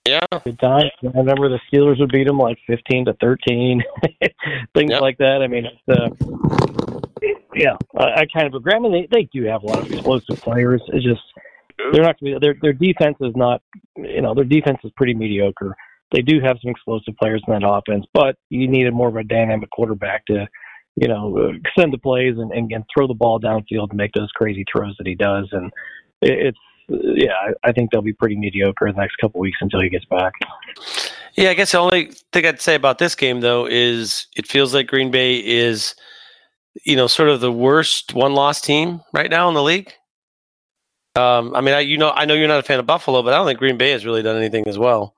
Yeah. 0.08 0.22
Good 0.46 0.58
time. 0.60 0.90
I 1.04 1.18
remember 1.18 1.50
the 1.50 1.60
Steelers 1.72 2.00
would 2.00 2.12
beat 2.14 2.28
them 2.28 2.38
like 2.40 2.58
fifteen 2.66 3.04
to 3.06 3.14
thirteen, 3.20 3.84
things 4.74 4.92
Yep. 4.92 5.02
like 5.02 5.18
that. 5.18 5.42
I 5.44 5.48
mean, 5.48 5.66
it's, 5.66 6.00
uh, 6.00 7.30
yeah, 7.54 7.76
I, 7.98 8.22
I 8.22 8.26
kind 8.34 8.48
of 8.48 8.54
agree. 8.54 8.72
I 8.74 8.80
mean, 8.80 8.94
they 8.94 9.08
they 9.12 9.24
do 9.34 9.44
have 9.48 9.64
a 9.64 9.66
lot 9.66 9.80
of 9.80 9.92
explosive 9.92 10.40
players. 10.42 10.82
It's 10.88 11.04
just 11.04 11.22
they're 11.78 12.04
not 12.04 12.20
going 12.20 12.34
to 12.34 12.40
be 12.40 12.46
their 12.46 12.56
their 12.62 12.74
defense 12.74 13.18
is 13.22 13.36
not 13.36 13.62
you 13.96 14.22
know 14.22 14.34
their 14.34 14.44
defense 14.44 14.80
is 14.84 14.92
pretty 14.96 15.14
mediocre. 15.14 15.76
They 16.12 16.22
do 16.22 16.40
have 16.42 16.58
some 16.62 16.72
explosive 16.72 17.16
players 17.18 17.44
in 17.48 17.54
that 17.54 17.68
offense, 17.68 18.06
but 18.14 18.38
you 18.50 18.68
needed 18.68 18.94
more 18.94 19.10
of 19.10 19.16
a 19.16 19.24
dynamic 19.24 19.70
quarterback 19.72 20.26
to 20.28 20.48
you 20.96 21.08
know 21.08 21.52
extend 21.66 21.94
the 21.94 21.98
plays 21.98 22.36
and, 22.38 22.52
and, 22.52 22.72
and 22.72 22.84
throw 22.94 23.08
the 23.08 23.14
ball 23.14 23.40
downfield 23.40 23.90
and 23.90 23.98
make 23.98 24.14
those 24.14 24.32
crazy 24.32 24.66
throws 24.72 24.96
that 24.98 25.08
he 25.08 25.16
does. 25.16 25.48
And 25.52 25.72
it, 26.22 26.48
it's 26.48 26.60
yeah, 26.90 27.34
I, 27.34 27.70
I 27.70 27.72
think 27.72 27.92
they'll 27.92 28.02
be 28.02 28.14
pretty 28.14 28.38
mediocre 28.38 28.88
in 28.88 28.96
the 28.96 29.02
next 29.02 29.18
couple 29.18 29.40
weeks 29.42 29.58
until 29.62 29.82
he 29.82 29.90
gets 29.90 30.06
back. 30.06 30.34
Yeah, 31.36 31.50
I 31.50 31.54
guess 31.54 31.74
the 31.74 31.80
only 31.80 32.12
thing 32.32 32.46
I'd 32.46 32.62
say 32.62 32.76
about 32.76 32.98
this 32.98 33.14
game 33.14 33.42
though 33.42 33.68
is 33.68 34.28
it 34.36 34.48
feels 34.48 34.74
like 34.74 34.88
Green 34.88 35.12
Bay 35.12 35.38
is, 35.38 35.96
you 36.86 36.96
know, 36.96 37.08
sort 37.08 37.30
of 37.30 37.42
the 37.42 37.52
worst 37.52 38.14
one-loss 38.14 38.62
team 38.62 39.02
right 39.14 39.30
now 39.30 39.50
in 39.50 39.54
the 39.54 39.64
league. 39.64 39.94
Um, 41.18 41.56
I 41.56 41.62
mean, 41.62 41.74
I, 41.74 41.80
you 41.80 41.98
know, 41.98 42.12
I 42.12 42.26
know 42.26 42.36
you're 42.36 42.48
not 42.48 42.60
a 42.60 42.64
fan 42.64 42.80
of 42.80 42.86
Buffalo, 42.86 43.24
but 43.24 43.34
I 43.34 43.38
don't 43.38 43.48
think 43.48 43.60
Green 43.60 43.78
Bay 43.78 43.92
has 43.92 44.06
really 44.06 44.22
done 44.22 44.38
anything 44.38 44.68
as 44.68 44.78
well. 44.78 45.16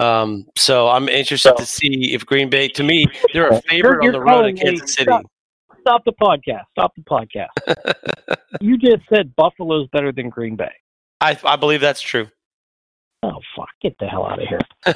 Um, 0.00 0.46
so 0.56 0.88
I'm 0.88 1.08
interested 1.08 1.56
to 1.56 1.64
see 1.64 2.12
if 2.14 2.26
Green 2.26 2.50
Bay, 2.50 2.68
to 2.68 2.82
me, 2.82 3.06
they're 3.32 3.48
a 3.48 3.62
favorite 3.62 3.98
on 3.98 4.02
You're 4.02 4.12
the 4.12 4.20
road 4.20 4.46
at 4.46 4.54
me- 4.54 4.60
Kansas 4.60 4.94
City. 4.94 5.04
Stop, 5.04 5.22
stop 5.80 6.04
the 6.04 6.12
podcast. 6.20 6.64
Stop 6.72 6.92
the 6.96 7.02
podcast. 7.02 8.36
you 8.60 8.76
just 8.76 9.02
said 9.12 9.34
Buffalo's 9.36 9.88
better 9.92 10.12
than 10.12 10.28
Green 10.28 10.56
Bay. 10.56 10.72
I, 11.20 11.38
I 11.44 11.56
believe 11.56 11.80
that's 11.80 12.02
true. 12.02 12.28
Oh 13.22 13.40
fuck! 13.56 13.68
Get 13.80 13.96
the 13.98 14.06
hell 14.06 14.26
out 14.26 14.42
of 14.42 14.46
here. 14.46 14.60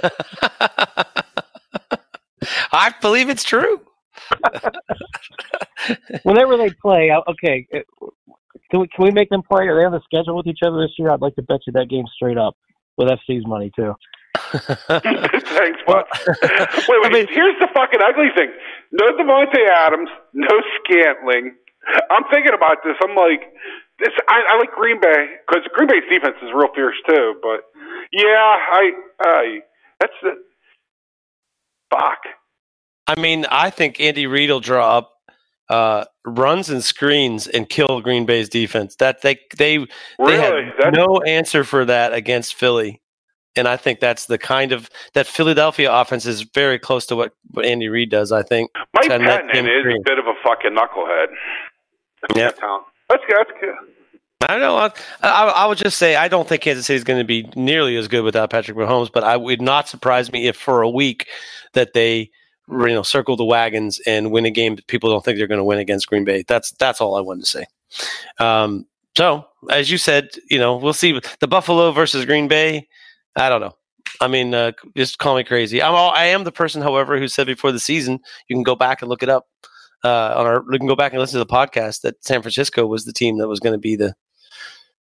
I 2.72 2.94
believe 3.00 3.30
it's 3.30 3.44
true. 3.44 3.80
Whenever 6.24 6.58
they 6.58 6.68
play, 6.82 7.10
okay. 7.26 7.66
Can 8.70 8.80
we 8.80 8.88
can 8.88 9.04
we 9.04 9.10
make 9.10 9.30
them 9.30 9.42
play? 9.42 9.66
Are 9.66 9.78
they 9.78 9.84
on 9.84 9.92
the 9.92 10.00
schedule 10.04 10.36
with 10.36 10.46
each 10.46 10.60
other 10.64 10.80
this 10.80 10.92
year? 10.98 11.10
I'd 11.10 11.20
like 11.22 11.36
to 11.36 11.42
bet 11.42 11.60
you 11.66 11.72
that 11.74 11.88
game 11.88 12.04
straight 12.14 12.36
up 12.38 12.56
with 12.96 13.08
FC's 13.08 13.46
money 13.46 13.70
too. 13.74 13.94
Thanks, 14.52 15.80
bud. 15.86 16.04
wait, 16.14 16.88
wait. 16.88 17.04
I 17.04 17.10
mean- 17.10 17.26
here's 17.30 17.58
the 17.60 17.68
fucking 17.74 18.00
ugly 18.02 18.28
thing. 18.36 18.50
No 18.92 19.12
Davante 19.16 19.68
Adams, 19.68 20.10
no 20.32 20.48
Scantling. 20.84 21.54
I'm 22.10 22.24
thinking 22.30 22.52
about 22.54 22.78
this. 22.84 22.94
I'm 23.02 23.16
like, 23.16 23.40
this. 23.98 24.10
I, 24.28 24.42
I 24.50 24.58
like 24.58 24.70
Green 24.72 25.00
Bay 25.00 25.36
because 25.46 25.62
Green 25.72 25.88
Bay's 25.88 26.04
defense 26.10 26.36
is 26.42 26.50
real 26.54 26.68
fierce 26.74 26.96
too. 27.08 27.34
But 27.42 27.64
yeah, 28.12 28.56
I, 28.72 28.90
I 29.22 29.58
that's 30.00 30.12
the 30.22 30.32
fuck. 31.90 32.18
I 33.06 33.18
mean, 33.18 33.46
I 33.50 33.70
think 33.70 34.00
Andy 34.00 34.26
Reid 34.26 34.50
will 34.50 34.60
draw 34.60 34.98
up 34.98 35.12
uh, 35.70 36.04
runs 36.26 36.70
and 36.70 36.82
screens 36.82 37.46
and 37.46 37.68
kill 37.68 38.00
Green 38.00 38.26
Bay's 38.26 38.48
defense. 38.48 38.96
That 38.96 39.22
they 39.22 39.38
they 39.56 39.78
they 39.78 39.86
Really? 40.18 40.36
have 40.64 40.74
That's 40.80 40.96
no 40.96 41.18
answer 41.26 41.64
for 41.64 41.84
that 41.84 42.12
against 42.14 42.54
Philly, 42.54 43.00
and 43.56 43.68
I 43.68 43.76
think 43.76 44.00
that's 44.00 44.26
the 44.26 44.38
kind 44.38 44.72
of 44.72 44.88
that 45.14 45.26
Philadelphia 45.26 45.92
offense 45.92 46.26
is 46.26 46.42
very 46.42 46.78
close 46.78 47.06
to 47.06 47.16
what, 47.16 47.32
what 47.50 47.66
Andy 47.66 47.88
Reid 47.88 48.10
does. 48.10 48.32
I 48.32 48.42
think. 48.42 48.70
Mike 48.94 49.10
Pettine 49.10 49.64
is 49.64 49.82
three. 49.82 49.96
a 49.96 50.02
bit 50.04 50.18
of 50.18 50.26
a 50.26 50.34
fucking 50.42 50.72
knucklehead. 50.72 51.26
Yeah. 52.34 52.50
That's 53.08 53.24
good. 53.26 53.36
That's 53.38 53.50
good. 53.60 53.74
I 54.48 54.56
know. 54.58 54.76
I, 54.76 54.90
I, 55.22 55.44
I 55.48 55.66
would 55.66 55.78
just 55.78 55.98
say 55.98 56.14
I 56.14 56.28
don't 56.28 56.48
think 56.48 56.62
Kansas 56.62 56.86
City 56.86 56.96
is 56.96 57.02
going 57.04 57.18
to 57.18 57.24
be 57.24 57.50
nearly 57.56 57.96
as 57.96 58.06
good 58.06 58.22
without 58.22 58.50
Patrick 58.50 58.76
Mahomes, 58.76 59.10
but 59.12 59.24
I 59.24 59.36
would 59.36 59.60
not 59.60 59.88
surprise 59.88 60.30
me 60.30 60.46
if 60.46 60.56
for 60.56 60.80
a 60.82 60.88
week 60.88 61.26
that 61.74 61.92
they 61.92 62.30
you 62.70 62.88
know 62.88 63.02
circle 63.02 63.36
the 63.36 63.44
wagons 63.44 64.00
and 64.06 64.30
win 64.30 64.44
a 64.44 64.50
game 64.50 64.76
that 64.76 64.86
people 64.86 65.10
don't 65.10 65.24
think 65.24 65.38
they're 65.38 65.46
going 65.46 65.58
to 65.58 65.64
win 65.64 65.78
against 65.78 66.08
Green 66.08 66.24
Bay. 66.24 66.44
That's 66.46 66.72
that's 66.72 67.00
all 67.00 67.16
I 67.16 67.20
wanted 67.20 67.44
to 67.44 67.50
say. 67.50 67.64
Um, 68.38 68.86
so 69.16 69.46
as 69.70 69.90
you 69.90 69.98
said, 69.98 70.30
you 70.50 70.58
know 70.58 70.76
we'll 70.76 70.92
see 70.92 71.20
the 71.40 71.48
Buffalo 71.48 71.92
versus 71.92 72.24
Green 72.24 72.48
Bay. 72.48 72.86
I 73.36 73.48
don't 73.48 73.60
know. 73.60 73.74
I 74.20 74.28
mean, 74.28 74.54
uh, 74.54 74.72
just 74.96 75.18
call 75.18 75.36
me 75.36 75.44
crazy. 75.44 75.82
I'm 75.82 75.94
all, 75.94 76.10
I 76.10 76.24
am 76.26 76.44
the 76.44 76.52
person, 76.52 76.82
however, 76.82 77.18
who 77.18 77.28
said 77.28 77.46
before 77.46 77.72
the 77.72 77.80
season 77.80 78.20
you 78.48 78.56
can 78.56 78.62
go 78.62 78.74
back 78.74 79.02
and 79.02 79.08
look 79.08 79.22
it 79.22 79.28
up 79.28 79.46
uh, 80.04 80.34
on 80.36 80.46
our. 80.46 80.64
You 80.70 80.78
can 80.78 80.88
go 80.88 80.96
back 80.96 81.12
and 81.12 81.20
listen 81.20 81.38
to 81.38 81.44
the 81.44 81.52
podcast 81.52 82.02
that 82.02 82.22
San 82.24 82.42
Francisco 82.42 82.86
was 82.86 83.04
the 83.04 83.12
team 83.12 83.38
that 83.38 83.48
was 83.48 83.60
going 83.60 83.74
to 83.74 83.78
be 83.78 83.96
the 83.96 84.14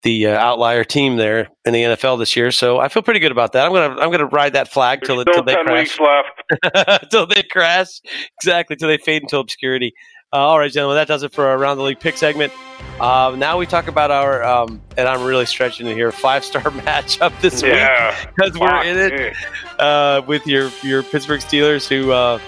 the 0.04 0.28
uh, 0.28 0.38
outlier 0.38 0.84
team 0.84 1.16
there 1.18 1.48
in 1.66 1.74
the 1.74 1.82
NFL 1.84 2.20
this 2.20 2.36
year. 2.36 2.52
So 2.52 2.80
I 2.80 2.90
feel 2.90 3.02
pretty 3.04 3.20
good 3.22 3.32
about 3.32 3.54
that. 3.54 3.66
I'm 3.66 3.72
gonna 3.74 4.00
I'm 4.00 4.12
gonna 4.12 4.26
ride 4.28 4.54
that 4.54 4.68
flag 4.68 5.02
till 5.04 5.20
it, 5.22 5.26
till 5.34 5.44
they 5.44 5.56
ten 5.56 5.66
crash. 5.66 5.98
weeks 5.98 6.00
left. 6.00 7.10
till 7.12 7.26
they 7.26 7.44
crash. 7.44 8.02
Exactly, 8.42 8.76
till 8.76 8.90
they 8.90 8.98
fade 8.98 9.22
into 9.24 9.38
obscurity. 9.38 9.94
Uh, 10.32 10.38
all 10.38 10.58
right, 10.58 10.72
gentlemen, 10.72 10.96
that 10.98 11.08
does 11.08 11.22
it 11.22 11.32
for 11.32 11.46
our 11.46 11.56
Around 11.58 11.78
the 11.78 11.84
League 11.84 12.00
pick 12.00 12.18
segment. 12.18 12.52
Uh, 13.00 13.36
now 13.38 13.56
we 13.58 13.68
talk 13.68 13.88
about 13.88 14.10
our, 14.10 14.44
um, 14.44 14.82
and 14.98 15.08
I'm 15.08 15.24
really 15.24 15.46
stretching 15.46 15.86
it 15.86 15.94
here, 15.94 16.12
five 16.12 16.44
star 16.44 16.62
matchup 16.64 17.40
this 17.40 17.62
week 17.62 17.74
Yeah. 17.74 18.16
because 18.36 18.58
we're 18.60 18.84
in 18.84 18.98
it 18.98 19.36
uh, 19.78 20.24
with 20.26 20.48
your 20.48 20.72
your 20.82 21.04
Pittsburgh 21.04 21.40
Steelers, 21.40 21.88
who, 21.88 22.12
uh, 22.12 22.40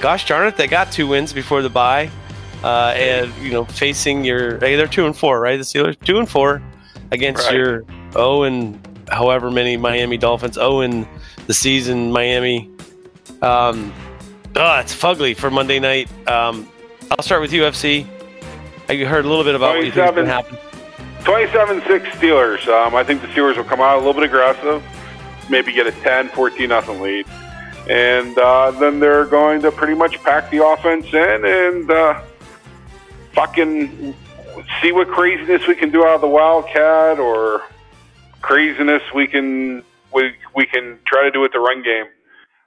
gosh 0.00 0.26
darn 0.26 0.46
it, 0.48 0.56
they 0.56 0.66
got 0.66 0.90
two 0.90 1.06
wins 1.06 1.32
before 1.32 1.60
the 1.60 1.68
bye, 1.68 2.10
uh, 2.64 2.92
and 2.96 3.32
you 3.42 3.50
know 3.52 3.64
facing 3.64 4.24
your 4.24 4.58
hey, 4.58 4.76
they're 4.76 4.86
two 4.86 5.06
and 5.06 5.16
four, 5.16 5.40
right? 5.40 5.56
The 5.56 5.62
Steelers 5.64 5.98
two 6.04 6.18
and 6.18 6.28
four 6.28 6.62
against 7.10 7.46
Right. 7.46 7.54
your 7.56 7.84
oh 8.16 8.42
and 8.42 8.78
however 9.10 9.50
many 9.50 9.76
Miami 9.76 10.16
Dolphins, 10.18 10.58
oh 10.58 10.80
and 10.80 11.06
the 11.46 11.54
season 11.54 12.12
Miami. 12.12 12.70
Um, 13.42 13.92
oh, 14.56 14.78
it's 14.80 14.94
fugly 14.94 15.36
for 15.36 15.50
Monday 15.50 15.78
night. 15.78 16.08
Um, 16.28 16.68
I'll 17.10 17.22
start 17.24 17.40
with 17.40 17.52
UFC. 17.52 18.06
I 18.88 18.96
heard 18.96 19.24
a 19.24 19.28
little 19.28 19.44
bit 19.44 19.54
about 19.54 19.76
what 19.76 19.84
you 19.84 19.92
think 19.92 20.14
going 20.14 20.26
to 20.26 20.32
27. 20.32 20.56
happen. 20.56 20.58
27-6 21.24 22.06
Steelers. 22.12 22.66
Um, 22.68 22.94
I 22.94 23.04
think 23.04 23.20
the 23.22 23.28
Steelers 23.28 23.56
will 23.56 23.64
come 23.64 23.80
out 23.80 23.94
a 23.96 23.98
little 23.98 24.14
bit 24.14 24.22
aggressive, 24.24 24.82
maybe 25.50 25.72
get 25.72 25.86
a 25.86 25.92
10, 25.92 26.28
14 26.30 26.68
nothing 26.68 27.00
lead, 27.00 27.26
and 27.88 28.36
uh, 28.38 28.70
then 28.72 28.98
they're 29.00 29.26
going 29.26 29.60
to 29.62 29.70
pretty 29.70 29.94
much 29.94 30.16
pack 30.22 30.50
the 30.50 30.64
offense 30.64 31.06
in 31.12 31.44
and 31.44 31.90
uh, 31.90 32.22
fucking 33.38 34.14
see 34.82 34.90
what 34.90 35.06
craziness 35.06 35.64
we 35.68 35.76
can 35.76 35.92
do 35.92 36.04
out 36.04 36.16
of 36.16 36.20
the 36.20 36.26
Wildcat 36.26 37.20
or 37.20 37.62
craziness 38.40 39.02
we 39.14 39.28
can 39.28 39.84
we 40.12 40.32
we 40.56 40.66
can 40.66 40.98
try 41.04 41.22
to 41.22 41.30
do 41.30 41.40
with 41.40 41.52
the 41.52 41.60
run 41.60 41.84
game 41.84 42.06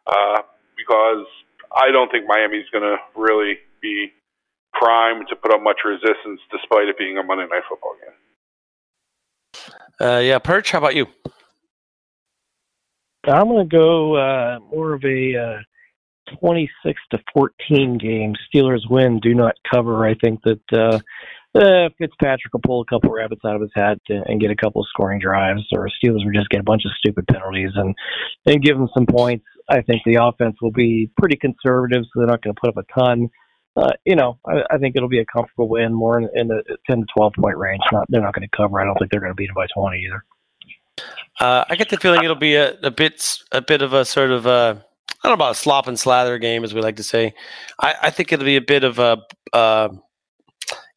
uh, 0.08 0.42
because 0.78 1.26
I 1.76 1.92
don't 1.92 2.10
think 2.10 2.26
Miami's 2.26 2.70
going 2.72 2.84
to 2.84 2.98
really 3.20 3.58
be 3.82 4.14
primed 4.74 5.28
to 5.28 5.36
put 5.36 5.54
up 5.54 5.62
much 5.62 5.80
resistance 5.84 6.40
despite 6.50 6.88
it 6.88 6.98
being 6.98 7.18
a 7.18 7.24
Monday 7.24 7.48
Night 7.52 7.64
Football 7.68 7.96
game. 8.02 8.16
Uh, 10.00 10.20
yeah, 10.20 10.40
Perch. 10.40 10.72
How 10.72 10.78
about 10.78 10.96
you? 10.96 11.06
I'm 13.26 13.50
going 13.50 13.70
to 13.70 13.76
go 13.78 14.16
uh, 14.16 14.60
more 14.74 14.94
of 14.94 15.04
a 15.04 15.36
uh, 15.36 15.58
26 16.40 17.02
to 17.12 17.20
14 17.34 17.98
game. 17.98 18.34
Steelers 18.54 18.90
win, 18.90 19.20
do 19.20 19.34
not 19.34 19.56
cover. 19.72 20.06
I 20.06 20.16
think 20.16 20.42
that 20.44 20.62
uh, 20.74 21.00
uh, 21.54 21.90
Fitzpatrick 21.98 22.54
will 22.54 22.62
pull 22.62 22.82
a 22.82 22.86
couple 22.86 23.12
rabbits 23.12 23.42
out 23.46 23.56
of 23.56 23.62
his 23.62 23.72
hat 23.76 24.00
to, 24.08 24.22
and 24.26 24.40
get 24.40 24.52
a 24.52 24.56
couple 24.56 24.82
of 24.82 24.88
scoring 24.90 25.20
drives, 25.20 25.64
or 25.74 25.90
Steelers 25.90 26.24
will 26.24 26.34
just 26.34 26.50
get 26.50 26.62
a 26.62 26.64
bunch 26.64 26.84
of 26.86 26.92
stupid 26.98 27.28
penalties 27.28 27.72
and 27.76 27.94
and 28.46 28.64
give 28.64 28.78
them 28.78 28.90
some 28.94 29.06
points. 29.06 29.46
I 29.70 29.82
think 29.82 30.02
the 30.06 30.20
offense 30.22 30.56
will 30.62 30.72
be 30.72 31.12
pretty 31.18 31.38
conservative, 31.38 32.04
so 32.04 32.20
they're 32.20 32.28
not 32.28 32.42
going 32.42 32.56
to 32.56 32.60
put 32.60 32.70
up 32.70 32.78
a 32.78 33.00
ton. 33.00 33.30
Uh, 33.76 33.92
you 34.06 34.16
know, 34.16 34.38
I, 34.46 34.64
I 34.72 34.78
think 34.78 34.96
it'll 34.96 35.10
be 35.10 35.20
a 35.20 35.26
comfortable 35.26 35.70
win, 35.70 35.94
more 35.94 36.20
in, 36.20 36.30
in 36.36 36.48
the 36.48 36.62
10 36.90 37.00
to 37.00 37.06
12 37.16 37.34
point 37.40 37.58
range. 37.58 37.82
Not, 37.92 38.06
they're 38.10 38.22
not 38.22 38.34
going 38.34 38.48
to 38.48 38.58
cover. 38.58 38.82
I 38.82 38.86
don't 38.86 38.98
think 38.98 39.12
they're 39.12 39.22
going 39.22 39.32
to 39.32 39.36
beat 39.36 39.48
them 39.48 39.56
by 39.56 39.68
20 39.74 39.98
either. 39.98 40.26
Uh, 41.40 41.66
I 41.70 41.76
get 41.76 41.90
the 41.90 41.98
feeling 41.98 42.24
it'll 42.24 42.36
be 42.36 42.56
a, 42.56 42.78
a 42.82 42.92
bit 42.92 43.40
a 43.52 43.62
bit 43.62 43.82
of 43.82 43.94
a 43.94 44.04
sort 44.06 44.32
of 44.32 44.46
a 44.46 44.86
I 45.24 45.28
don't 45.28 45.38
know 45.38 45.46
about 45.46 45.52
a 45.52 45.60
slop 45.60 45.88
and 45.88 46.00
slather 46.00 46.38
game, 46.40 46.64
as 46.64 46.74
we 46.74 46.82
like 46.82 46.96
to 46.96 47.04
say. 47.04 47.34
I, 47.80 47.96
I 48.04 48.10
think 48.10 48.32
it'll 48.32 48.46
be 48.46 48.56
a 48.56 48.62
bit 48.62 48.84
of 48.84 48.98
a, 48.98 49.18
uh, 49.54 49.90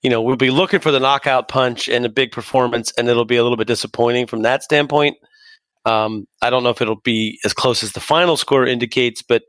you 0.03 0.11
know, 0.11 0.23
we'll 0.23 0.37
be 0.37 0.51
looking 0.51 0.81
for 0.81 0.91
the 0.91 1.01
knockout 1.01 1.49
punch 1.49 1.89
and 1.89 2.07
a 2.07 2.09
big 2.09 2.33
performance, 2.33 2.93
and 2.97 3.09
it'll 3.09 3.25
be 3.25 3.37
a 3.37 3.43
little 3.43 3.59
bit 3.59 3.67
disappointing 3.67 4.27
from 4.27 4.43
that 4.43 4.63
standpoint. 4.63 5.17
Um, 5.85 6.27
I 6.41 6.49
don't 6.49 6.63
know 6.63 6.71
if 6.71 6.81
it'll 6.81 7.01
be 7.01 7.39
as 7.45 7.53
close 7.53 7.83
as 7.83 7.93
the 7.93 8.01
final 8.01 8.37
score 8.39 8.67
indicates, 8.67 9.21
but 9.21 9.43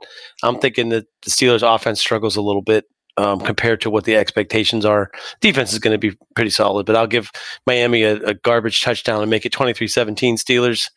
I'm 0.43 0.59
thinking 0.59 0.89
that 0.89 1.05
the 1.23 1.30
Steelers' 1.30 1.63
offense 1.63 2.01
struggles 2.01 2.36
a 2.36 2.41
little 2.41 2.61
bit 2.61 2.86
um, 3.17 3.39
compared 3.39 3.82
to 3.82 3.89
what 3.89 4.03
the 4.03 4.15
expectations 4.15 4.86
are. 4.86 5.09
Defense 5.39 5.71
is 5.71 5.80
going 5.80 5.93
to 5.93 5.97
be 5.97 6.17
pretty 6.36 6.49
solid, 6.49 6.86
but 6.86 6.95
I'll 6.95 7.07
give 7.07 7.32
Miami 7.65 8.03
a, 8.03 8.15
a 8.17 8.34
garbage 8.34 8.82
touchdown 8.82 9.21
and 9.21 9.30
make 9.30 9.45
it 9.45 9.51
23 9.51 9.88
17 9.88 10.38
Steelers. 10.38 10.89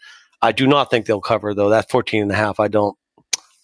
I 0.43 0.53
do 0.53 0.67
not 0.67 0.91
think 0.91 1.07
they'll 1.07 1.21
cover, 1.21 1.55
though. 1.55 1.69
That 1.69 1.91
14 1.91 2.23
and 2.23 2.33
a 2.33 2.37
half, 2.37 2.61
I 2.61 2.69
don't. 2.69 2.97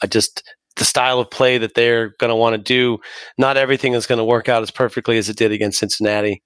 I 0.03 0.07
just, 0.07 0.43
the 0.77 0.85
style 0.85 1.21
of 1.21 1.31
play 1.31 1.59
that 1.59 1.75
they're 1.75 2.11
going 2.19 2.31
to 2.31 2.37
want 2.37 2.55
to 2.55 2.63
do, 2.63 2.99
not 3.39 3.57
everything 3.57 3.95
is 3.95 4.07
going 4.07 4.19
to 4.19 4.25
work 4.25 4.49
out 4.49 4.63
as 4.63 4.71
perfectly 4.71 5.19
as 5.19 5.29
it 5.29 5.37
did 5.37 5.53
against 5.53 5.79
Cincinnati. 5.79 6.43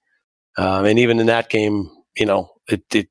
Um, 0.57 0.85
and 0.85 0.99
even 0.99 1.19
in 1.19 1.27
that 1.27 1.49
game, 1.49 1.89
you 2.15 2.25
know, 2.25 2.49
it, 2.67 2.83
it 2.93 3.07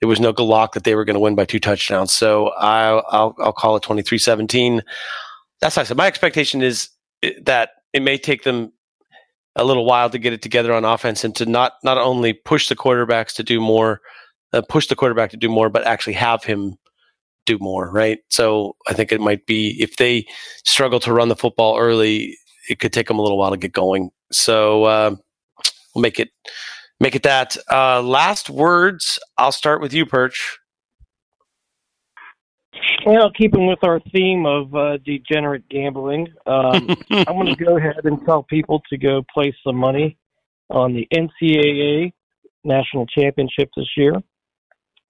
it 0.00 0.06
was 0.06 0.20
no 0.20 0.30
lock 0.38 0.74
that 0.74 0.84
they 0.84 0.94
were 0.94 1.04
going 1.04 1.14
to 1.14 1.20
win 1.20 1.34
by 1.34 1.44
two 1.44 1.60
touchdowns. 1.60 2.12
So 2.12 2.48
I, 2.48 3.00
I'll, 3.08 3.34
I'll 3.38 3.52
call 3.52 3.76
it 3.76 3.82
23 3.82 4.18
17. 4.18 4.82
That's 5.60 5.74
said. 5.74 5.96
My 5.96 6.06
expectation 6.06 6.62
is 6.62 6.90
eh, 7.22 7.32
that 7.44 7.70
it 7.92 8.02
may 8.02 8.18
take 8.18 8.42
them 8.42 8.72
a 9.56 9.64
little 9.64 9.84
while 9.84 10.10
to 10.10 10.18
get 10.18 10.32
it 10.32 10.42
together 10.42 10.72
on 10.72 10.84
offense 10.84 11.24
and 11.24 11.34
to 11.36 11.46
not, 11.46 11.74
not 11.84 11.96
only 11.96 12.32
push 12.32 12.68
the 12.68 12.76
quarterbacks 12.76 13.34
to 13.36 13.42
do 13.42 13.60
more, 13.60 14.00
uh, 14.52 14.62
push 14.68 14.88
the 14.88 14.96
quarterback 14.96 15.30
to 15.30 15.36
do 15.36 15.48
more, 15.48 15.68
but 15.70 15.86
actually 15.86 16.14
have 16.14 16.44
him 16.44 16.76
do 17.46 17.58
more, 17.60 17.90
right? 17.90 18.18
So 18.30 18.76
I 18.88 18.94
think 18.94 19.12
it 19.12 19.20
might 19.20 19.46
be 19.46 19.76
if 19.80 19.96
they 19.96 20.26
struggle 20.64 21.00
to 21.00 21.12
run 21.12 21.28
the 21.28 21.36
football 21.36 21.78
early, 21.78 22.36
it 22.68 22.78
could 22.78 22.92
take 22.92 23.08
them 23.08 23.18
a 23.18 23.22
little 23.22 23.38
while 23.38 23.50
to 23.50 23.56
get 23.56 23.72
going. 23.72 24.10
So 24.32 24.84
uh, 24.84 25.14
we'll 25.94 26.02
make 26.02 26.18
it 26.18 26.30
make 27.00 27.14
it 27.14 27.22
that. 27.24 27.56
Uh, 27.70 28.02
last 28.02 28.50
words. 28.50 29.18
I'll 29.38 29.52
start 29.52 29.80
with 29.80 29.92
you, 29.92 30.06
Perch. 30.06 30.58
Well, 33.06 33.30
keeping 33.30 33.66
with 33.66 33.80
our 33.82 34.00
theme 34.12 34.46
of 34.46 34.74
uh, 34.74 34.96
degenerate 35.04 35.68
gambling, 35.68 36.28
um, 36.46 36.96
I'm 37.10 37.36
going 37.36 37.54
to 37.54 37.64
go 37.64 37.76
ahead 37.76 38.00
and 38.04 38.24
tell 38.24 38.42
people 38.42 38.82
to 38.90 38.96
go 38.96 39.22
place 39.32 39.54
some 39.64 39.76
money 39.76 40.16
on 40.70 40.94
the 40.94 41.06
NCAA 41.14 42.12
national 42.64 43.06
championship 43.06 43.70
this 43.76 43.90
year. 43.96 44.14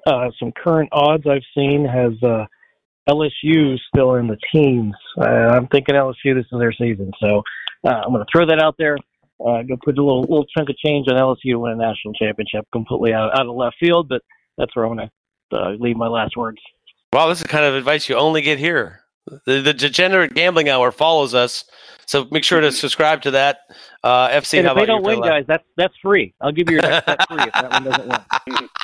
Uh, 0.06 0.30
some 0.38 0.52
current 0.52 0.88
odds 0.92 1.24
I've 1.26 1.42
seen 1.56 1.84
has 1.84 2.12
uh, 2.22 2.46
LSU 3.08 3.78
still 3.88 4.14
in 4.16 4.26
the 4.28 4.38
teens. 4.52 4.94
Uh, 5.18 5.24
I'm 5.24 5.66
thinking 5.68 5.94
LSU 5.94 6.34
this 6.34 6.46
is 6.50 6.58
their 6.58 6.72
season, 6.72 7.10
so 7.20 7.42
uh, 7.86 8.02
I'm 8.04 8.12
going 8.12 8.24
to 8.24 8.30
throw 8.32 8.46
that 8.46 8.62
out 8.62 8.76
there. 8.78 8.96
Uh, 9.40 9.62
go 9.62 9.76
put 9.84 9.98
a 9.98 10.02
little 10.02 10.20
little 10.20 10.46
chunk 10.56 10.70
of 10.70 10.76
change 10.76 11.08
on 11.08 11.14
LSU 11.14 11.52
to 11.52 11.58
win 11.58 11.72
a 11.72 11.76
national 11.76 12.14
championship, 12.14 12.66
completely 12.72 13.12
out, 13.12 13.38
out 13.38 13.46
of 13.46 13.54
left 13.54 13.76
field, 13.80 14.08
but 14.08 14.22
that's 14.56 14.74
where 14.76 14.86
I'm 14.86 14.96
going 14.96 15.08
to 15.50 15.56
uh, 15.56 15.70
leave 15.78 15.96
my 15.96 16.06
last 16.06 16.36
words. 16.36 16.58
Wow, 17.12 17.28
this 17.28 17.40
is 17.40 17.46
kind 17.46 17.64
of 17.64 17.74
advice 17.74 18.08
you 18.08 18.16
only 18.16 18.42
get 18.42 18.58
here. 18.58 19.00
The, 19.46 19.60
the 19.60 19.72
degenerate 19.72 20.34
gambling 20.34 20.68
hour 20.68 20.92
follows 20.92 21.34
us, 21.34 21.64
so 22.06 22.26
make 22.30 22.44
sure 22.44 22.60
to 22.60 22.70
subscribe 22.70 23.22
to 23.22 23.32
that. 23.32 23.60
Uh, 24.02 24.28
FC, 24.28 24.58
And 24.58 24.66
how 24.66 24.74
if 24.74 24.80
they 24.80 24.86
don't 24.86 25.02
win, 25.02 25.20
guys, 25.20 25.44
that's 25.48 25.64
that's 25.76 25.94
free. 26.02 26.34
I'll 26.40 26.52
give 26.52 26.68
you 26.68 26.76
your 26.76 26.82
next 26.82 27.06
bet 27.06 27.28
free 27.28 27.42
if 27.42 27.52
that 27.54 27.70
one 27.70 27.84
doesn't 27.84 28.08
win. 28.08 28.68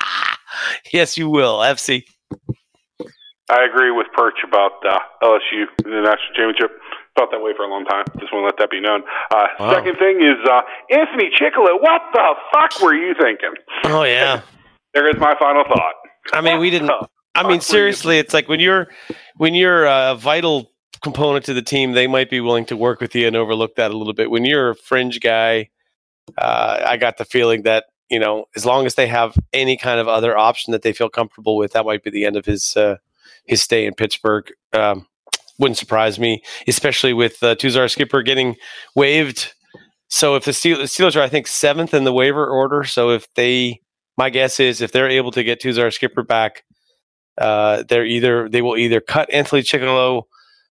yes, 0.93 1.17
you 1.17 1.29
will. 1.29 1.59
FC. 1.59 2.05
I 3.51 3.65
agree 3.65 3.91
with 3.91 4.07
Perch 4.15 4.39
about 4.47 4.73
uh, 4.89 4.99
LSU 5.23 5.67
in 5.85 5.91
the 5.91 6.01
national 6.03 6.35
championship. 6.37 6.71
Felt 7.19 7.33
that 7.33 7.41
way 7.43 7.53
for 7.57 7.65
a 7.65 7.69
long 7.69 7.85
time. 7.85 8.05
Just 8.21 8.33
want 8.33 8.43
to 8.43 8.47
let 8.47 8.57
that 8.59 8.71
be 8.71 8.81
known. 8.81 9.03
Uh, 9.33 9.47
Wow. 9.59 9.75
Second 9.75 9.97
thing 9.99 10.23
is 10.23 10.37
uh, 10.49 10.63
Anthony 10.91 11.31
Chickillo. 11.31 11.81
What 11.81 12.03
the 12.13 12.35
fuck 12.53 12.81
were 12.81 12.95
you 12.95 13.15
thinking? 13.21 13.55
Oh 13.85 14.05
yeah. 14.05 14.43
There 14.93 15.09
is 15.09 15.15
my 15.21 15.37
final 15.39 15.63
thought. 15.63 15.95
I 16.33 16.41
mean, 16.41 16.59
we 16.59 16.69
didn't. 16.69 16.91
I 17.37 17.47
mean, 17.47 17.61
seriously, 17.61 18.19
it's 18.19 18.35
like 18.35 18.49
when 18.49 18.59
you're 18.59 18.89
when 19.37 19.55
you're 19.55 19.87
a 19.87 20.17
vital 20.17 20.73
component 21.01 21.45
to 21.45 21.55
the 21.55 21.63
team, 21.63 21.93
they 21.93 22.09
might 22.09 22.29
be 22.29 22.41
willing 22.41 22.65
to 22.67 22.77
work 22.77 23.01
with 23.01 23.15
you 23.15 23.29
and 23.29 23.37
overlook 23.37 23.77
that 23.77 23.93
a 23.93 23.97
little 23.97 24.15
bit. 24.15 24.33
When 24.33 24.45
you're 24.45 24.71
a 24.71 24.75
fringe 24.75 25.21
guy, 25.21 25.69
uh, 26.37 26.81
I 26.85 26.97
got 26.97 27.19
the 27.19 27.25
feeling 27.25 27.63
that 27.63 27.85
you 28.11 28.19
know, 28.19 28.47
as 28.57 28.67
long 28.67 28.87
as 28.87 28.97
they 28.97 29.07
have 29.07 29.37
any 29.53 29.77
kind 29.77 30.01
of 30.01 30.09
other 30.09 30.37
option 30.37 30.73
that 30.73 30.83
they 30.83 30.93
feel 30.93 31.09
comfortable 31.09 31.57
with, 31.57 31.73
that 31.73 31.87
might 31.87 32.03
be 32.03 32.11
the 32.11 32.25
end 32.25 32.37
of 32.37 32.45
his 32.45 32.77
uh, 32.77 32.97
his 33.47 33.63
stay 33.63 33.87
in 33.87 33.95
Pittsburgh. 33.95 34.51
Um, 34.73 35.07
wouldn't 35.59 35.79
surprise 35.79 36.19
me, 36.19 36.43
especially 36.67 37.13
with 37.13 37.43
uh, 37.43 37.55
Tuzar 37.55 37.91
Skipper 37.91 38.23
getting 38.23 38.57
waived. 38.97 39.53
So 40.09 40.35
if 40.35 40.45
the 40.45 40.51
Steelers 40.51 41.17
are, 41.17 41.23
I 41.23 41.29
think, 41.29 41.47
seventh 41.47 41.95
in 41.95 42.05
the 42.05 42.13
waiver 42.13 42.47
order. 42.47 42.83
So 42.83 43.11
if 43.11 43.33
they, 43.35 43.81
my 44.17 44.31
guess 44.31 44.59
is, 44.59 44.81
if 44.81 44.91
they're 44.91 45.09
able 45.09 45.31
to 45.33 45.45
get 45.45 45.61
Tuzar 45.61 45.93
Skipper 45.93 46.25
back, 46.25 46.65
uh, 47.39 47.85
they're 47.89 48.05
either 48.05 48.49
they 48.49 48.61
will 48.61 48.77
either 48.77 49.01
cut 49.01 49.33
Anthony 49.33 49.63
Chickillo 49.63 50.25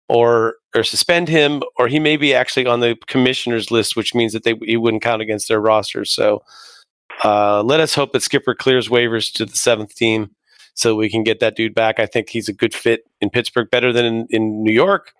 or 0.09 0.55
or 0.73 0.83
suspend 0.83 1.29
him, 1.29 1.61
or 1.77 1.87
he 1.87 1.99
may 1.99 2.17
be 2.17 2.33
actually 2.33 2.65
on 2.65 2.79
the 2.79 2.97
commissioner's 3.07 3.69
list, 3.69 3.95
which 3.95 4.15
means 4.15 4.33
that 4.33 4.43
they 4.43 4.55
he 4.61 4.77
wouldn't 4.77 5.03
count 5.03 5.21
against 5.21 5.47
their 5.47 5.61
roster. 5.61 6.03
So 6.03 6.41
uh, 7.23 7.63
let 7.63 7.79
us 7.79 7.95
hope 7.95 8.13
that 8.13 8.21
Skipper 8.21 8.55
clears 8.55 8.89
waivers 8.89 9.31
to 9.33 9.45
the 9.45 9.55
seventh 9.55 9.95
team, 9.95 10.31
so 10.73 10.95
we 10.95 11.09
can 11.09 11.23
get 11.23 11.39
that 11.39 11.55
dude 11.55 11.73
back. 11.73 11.99
I 11.99 12.05
think 12.05 12.29
he's 12.29 12.49
a 12.49 12.53
good 12.53 12.73
fit 12.73 13.01
in 13.21 13.29
Pittsburgh, 13.29 13.69
better 13.71 13.91
than 13.91 14.05
in, 14.05 14.27
in 14.29 14.63
New 14.63 14.73
York. 14.73 15.13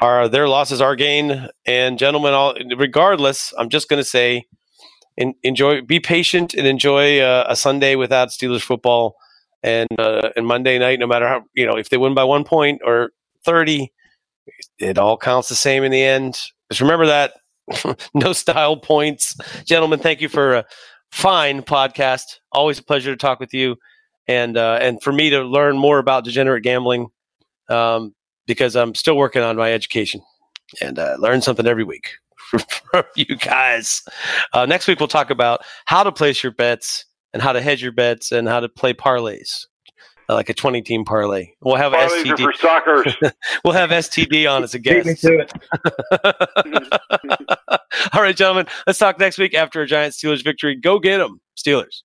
Our 0.00 0.28
their 0.28 0.48
losses 0.48 0.80
are 0.80 0.96
gain, 0.96 1.48
and 1.66 1.98
gentlemen, 1.98 2.34
all 2.34 2.54
regardless, 2.76 3.52
I'm 3.58 3.68
just 3.68 3.88
going 3.88 4.00
to 4.00 4.08
say, 4.08 4.46
en- 5.18 5.34
enjoy, 5.42 5.82
be 5.82 6.00
patient, 6.00 6.54
and 6.54 6.66
enjoy 6.66 7.20
uh, 7.20 7.46
a 7.48 7.56
Sunday 7.56 7.96
without 7.96 8.28
Steelers 8.28 8.62
football 8.62 9.16
and 9.62 9.88
uh, 9.98 10.30
and 10.36 10.46
Monday 10.46 10.78
night, 10.78 10.98
no 10.98 11.06
matter 11.06 11.26
how 11.26 11.44
you 11.54 11.66
know 11.66 11.76
if 11.76 11.88
they 11.88 11.96
win 11.96 12.14
by 12.14 12.24
one 12.24 12.44
point 12.44 12.80
or 12.84 13.10
thirty, 13.44 13.92
it 14.78 14.98
all 14.98 15.16
counts 15.16 15.48
the 15.48 15.54
same 15.54 15.82
in 15.82 15.90
the 15.90 16.02
end. 16.02 16.34
Just 16.70 16.80
remember 16.80 17.06
that 17.06 17.34
no 18.14 18.32
style 18.32 18.76
points, 18.76 19.36
gentlemen. 19.64 19.98
Thank 19.98 20.20
you 20.20 20.28
for 20.28 20.54
a 20.54 20.64
fine 21.16 21.62
podcast. 21.62 22.40
Always 22.52 22.78
a 22.78 22.84
pleasure 22.84 23.10
to 23.10 23.16
talk 23.16 23.40
with 23.40 23.54
you, 23.54 23.76
and 24.28 24.56
uh, 24.56 24.78
and 24.80 25.02
for 25.02 25.12
me 25.12 25.30
to 25.30 25.42
learn 25.42 25.78
more 25.78 25.98
about 25.98 26.24
degenerate 26.24 26.62
gambling, 26.62 27.08
um, 27.68 28.14
because 28.46 28.76
I'm 28.76 28.94
still 28.94 29.16
working 29.16 29.42
on 29.42 29.56
my 29.56 29.72
education 29.72 30.20
and 30.80 30.98
uh, 30.98 31.16
learn 31.18 31.40
something 31.40 31.66
every 31.66 31.84
week 31.84 32.10
from 32.90 33.04
you 33.16 33.36
guys. 33.36 34.02
Uh, 34.52 34.66
next 34.66 34.86
week 34.86 35.00
we'll 35.00 35.08
talk 35.08 35.30
about 35.30 35.62
how 35.86 36.02
to 36.02 36.12
place 36.12 36.42
your 36.42 36.52
bets 36.52 37.06
and 37.32 37.42
how 37.42 37.52
to 37.52 37.62
hedge 37.62 37.82
your 37.82 37.92
bets 37.92 38.30
and 38.30 38.46
how 38.46 38.60
to 38.60 38.68
play 38.68 38.92
parlays, 38.92 39.66
uh, 40.28 40.34
like 40.34 40.48
a 40.48 40.54
20 40.54 40.82
team 40.82 41.04
parlay. 41.04 41.50
We'll 41.60 41.76
have 41.76 41.92
Parlays 41.92 42.30
are 42.30 42.36
STD. 42.36 42.44
for 42.44 42.52
suckers. 42.54 43.14
We'll 43.64 43.74
have 43.74 43.90
STD 43.90 44.50
on 44.50 44.62
as 44.62 44.74
a 44.74 44.78
Beat 44.78 45.04
me 45.06 45.14
guest. 45.14 45.22
to 45.22 45.38
it. 45.38 45.52
All 48.12 48.22
right, 48.22 48.36
gentlemen. 48.36 48.66
Let's 48.86 48.98
talk 48.98 49.18
next 49.18 49.38
week 49.38 49.54
after 49.54 49.82
a 49.82 49.86
giant 49.86 50.14
Steelers 50.14 50.42
victory. 50.44 50.74
Go 50.76 50.98
get 50.98 51.18
them, 51.18 51.40
Steelers. 51.56 52.02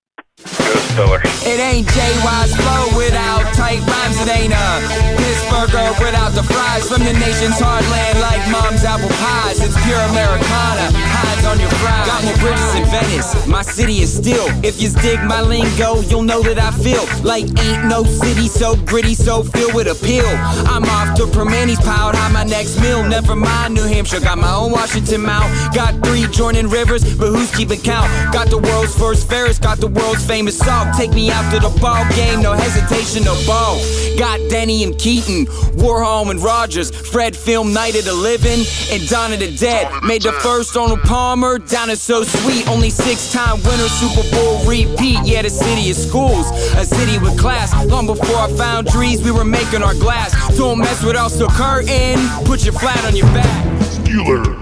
It 1.43 1.59
ain't 1.59 1.87
JY's 1.87 2.55
flow 2.55 2.97
without 2.97 3.41
tight 3.55 3.79
rhymes. 3.81 4.19
It 4.21 4.29
ain't 4.29 4.53
a 4.53 5.11
Pittsburgher 5.17 5.97
without 6.03 6.31
the 6.31 6.43
fries 6.43 6.87
from 6.87 7.03
the 7.03 7.13
nation's 7.13 7.57
heartland 7.59 8.21
like 8.21 8.39
mom's 8.51 8.83
apple 8.83 9.09
pies. 9.09 9.59
It's 9.59 9.75
pure 9.83 9.99
Americana. 10.11 10.91
Hides 10.93 11.45
on 11.45 11.59
your 11.59 11.69
fries. 11.81 12.07
Got 12.07 12.23
more 12.25 12.37
bridges 12.37 12.75
in 12.75 12.85
Venice. 12.85 13.47
My 13.47 13.61
city 13.61 14.01
is 14.01 14.13
still. 14.13 14.47
If 14.63 14.81
you 14.81 14.89
dig 15.01 15.23
my 15.23 15.41
lingo, 15.41 16.01
you'll 16.01 16.23
know 16.23 16.41
that 16.43 16.59
I 16.59 16.71
feel 16.71 17.03
like 17.23 17.45
ain't 17.59 17.85
no 17.85 18.03
city 18.03 18.47
so 18.47 18.75
gritty, 18.75 19.15
so 19.15 19.43
filled 19.43 19.73
with 19.73 19.87
appeal. 19.87 20.27
I'm 20.67 20.83
off 20.83 21.15
to 21.17 21.25
Primanti's, 21.27 21.79
piled 21.79 22.15
high 22.15 22.31
my 22.31 22.43
next 22.43 22.79
meal. 22.81 23.03
Never 23.03 23.35
mind 23.35 23.73
New 23.73 23.83
Hampshire. 23.83 24.19
Got 24.19 24.37
my 24.37 24.53
own 24.53 24.71
Washington 24.71 25.21
Mount. 25.21 25.49
Got 25.73 26.03
three 26.05 26.27
Jordan 26.27 26.69
Rivers, 26.69 27.03
but 27.17 27.29
who's 27.29 27.53
keeping 27.55 27.79
count? 27.79 28.09
Got 28.33 28.49
the 28.49 28.57
world's 28.57 28.97
first 28.97 29.29
Ferris. 29.29 29.59
Got 29.59 29.79
the 29.79 29.87
world's 29.87 30.25
famous 30.25 30.50
salt. 30.51 30.89
Take 30.95 31.11
me 31.11 31.31
out 31.31 31.49
to 31.51 31.59
the 31.59 31.69
ball 31.79 32.05
game. 32.15 32.41
No 32.41 32.53
hesitation, 32.53 33.23
no 33.23 33.35
ball. 33.45 33.79
Got 34.17 34.39
Denny 34.49 34.83
and 34.83 34.97
Keaton, 34.97 35.45
Warhol 35.77 36.29
and 36.29 36.41
Rogers, 36.41 36.91
Fred 36.91 37.35
Film 37.35 37.73
Night 37.73 37.95
of 37.97 38.05
the 38.05 38.13
Living, 38.13 38.65
and 38.91 39.07
Dawn 39.07 39.33
of 39.33 39.39
the 39.39 39.55
Dead. 39.55 39.91
Made 40.03 40.21
the 40.21 40.31
first 40.33 40.75
Arnold 40.75 41.01
Palmer, 41.01 41.57
down 41.57 41.89
is 41.89 42.01
so 42.01 42.23
sweet. 42.23 42.67
Only 42.67 42.89
six 42.89 43.31
time 43.31 43.57
winner, 43.63 43.87
Super 43.87 44.29
Bowl 44.35 44.63
repeat. 44.65 45.19
Yeah, 45.23 45.41
the 45.41 45.49
city 45.49 45.89
is 45.89 46.07
schools, 46.07 46.49
a 46.75 46.85
city 46.85 47.17
with 47.17 47.39
class. 47.39 47.73
Long 47.85 48.05
before 48.05 48.35
I 48.35 48.51
found 48.57 48.87
trees, 48.87 49.23
we 49.23 49.31
were 49.31 49.45
making 49.45 49.81
our 49.81 49.95
glass. 49.95 50.31
Don't 50.57 50.79
mess 50.79 51.03
with 51.03 51.15
us, 51.15 51.37
so 51.37 51.47
curtain, 51.47 52.19
put 52.45 52.63
your 52.63 52.73
flat 52.73 53.03
on 53.05 53.15
your 53.15 53.27
back. 53.27 53.79
Steeler. 53.81 54.57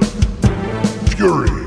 Fury. 1.15 1.58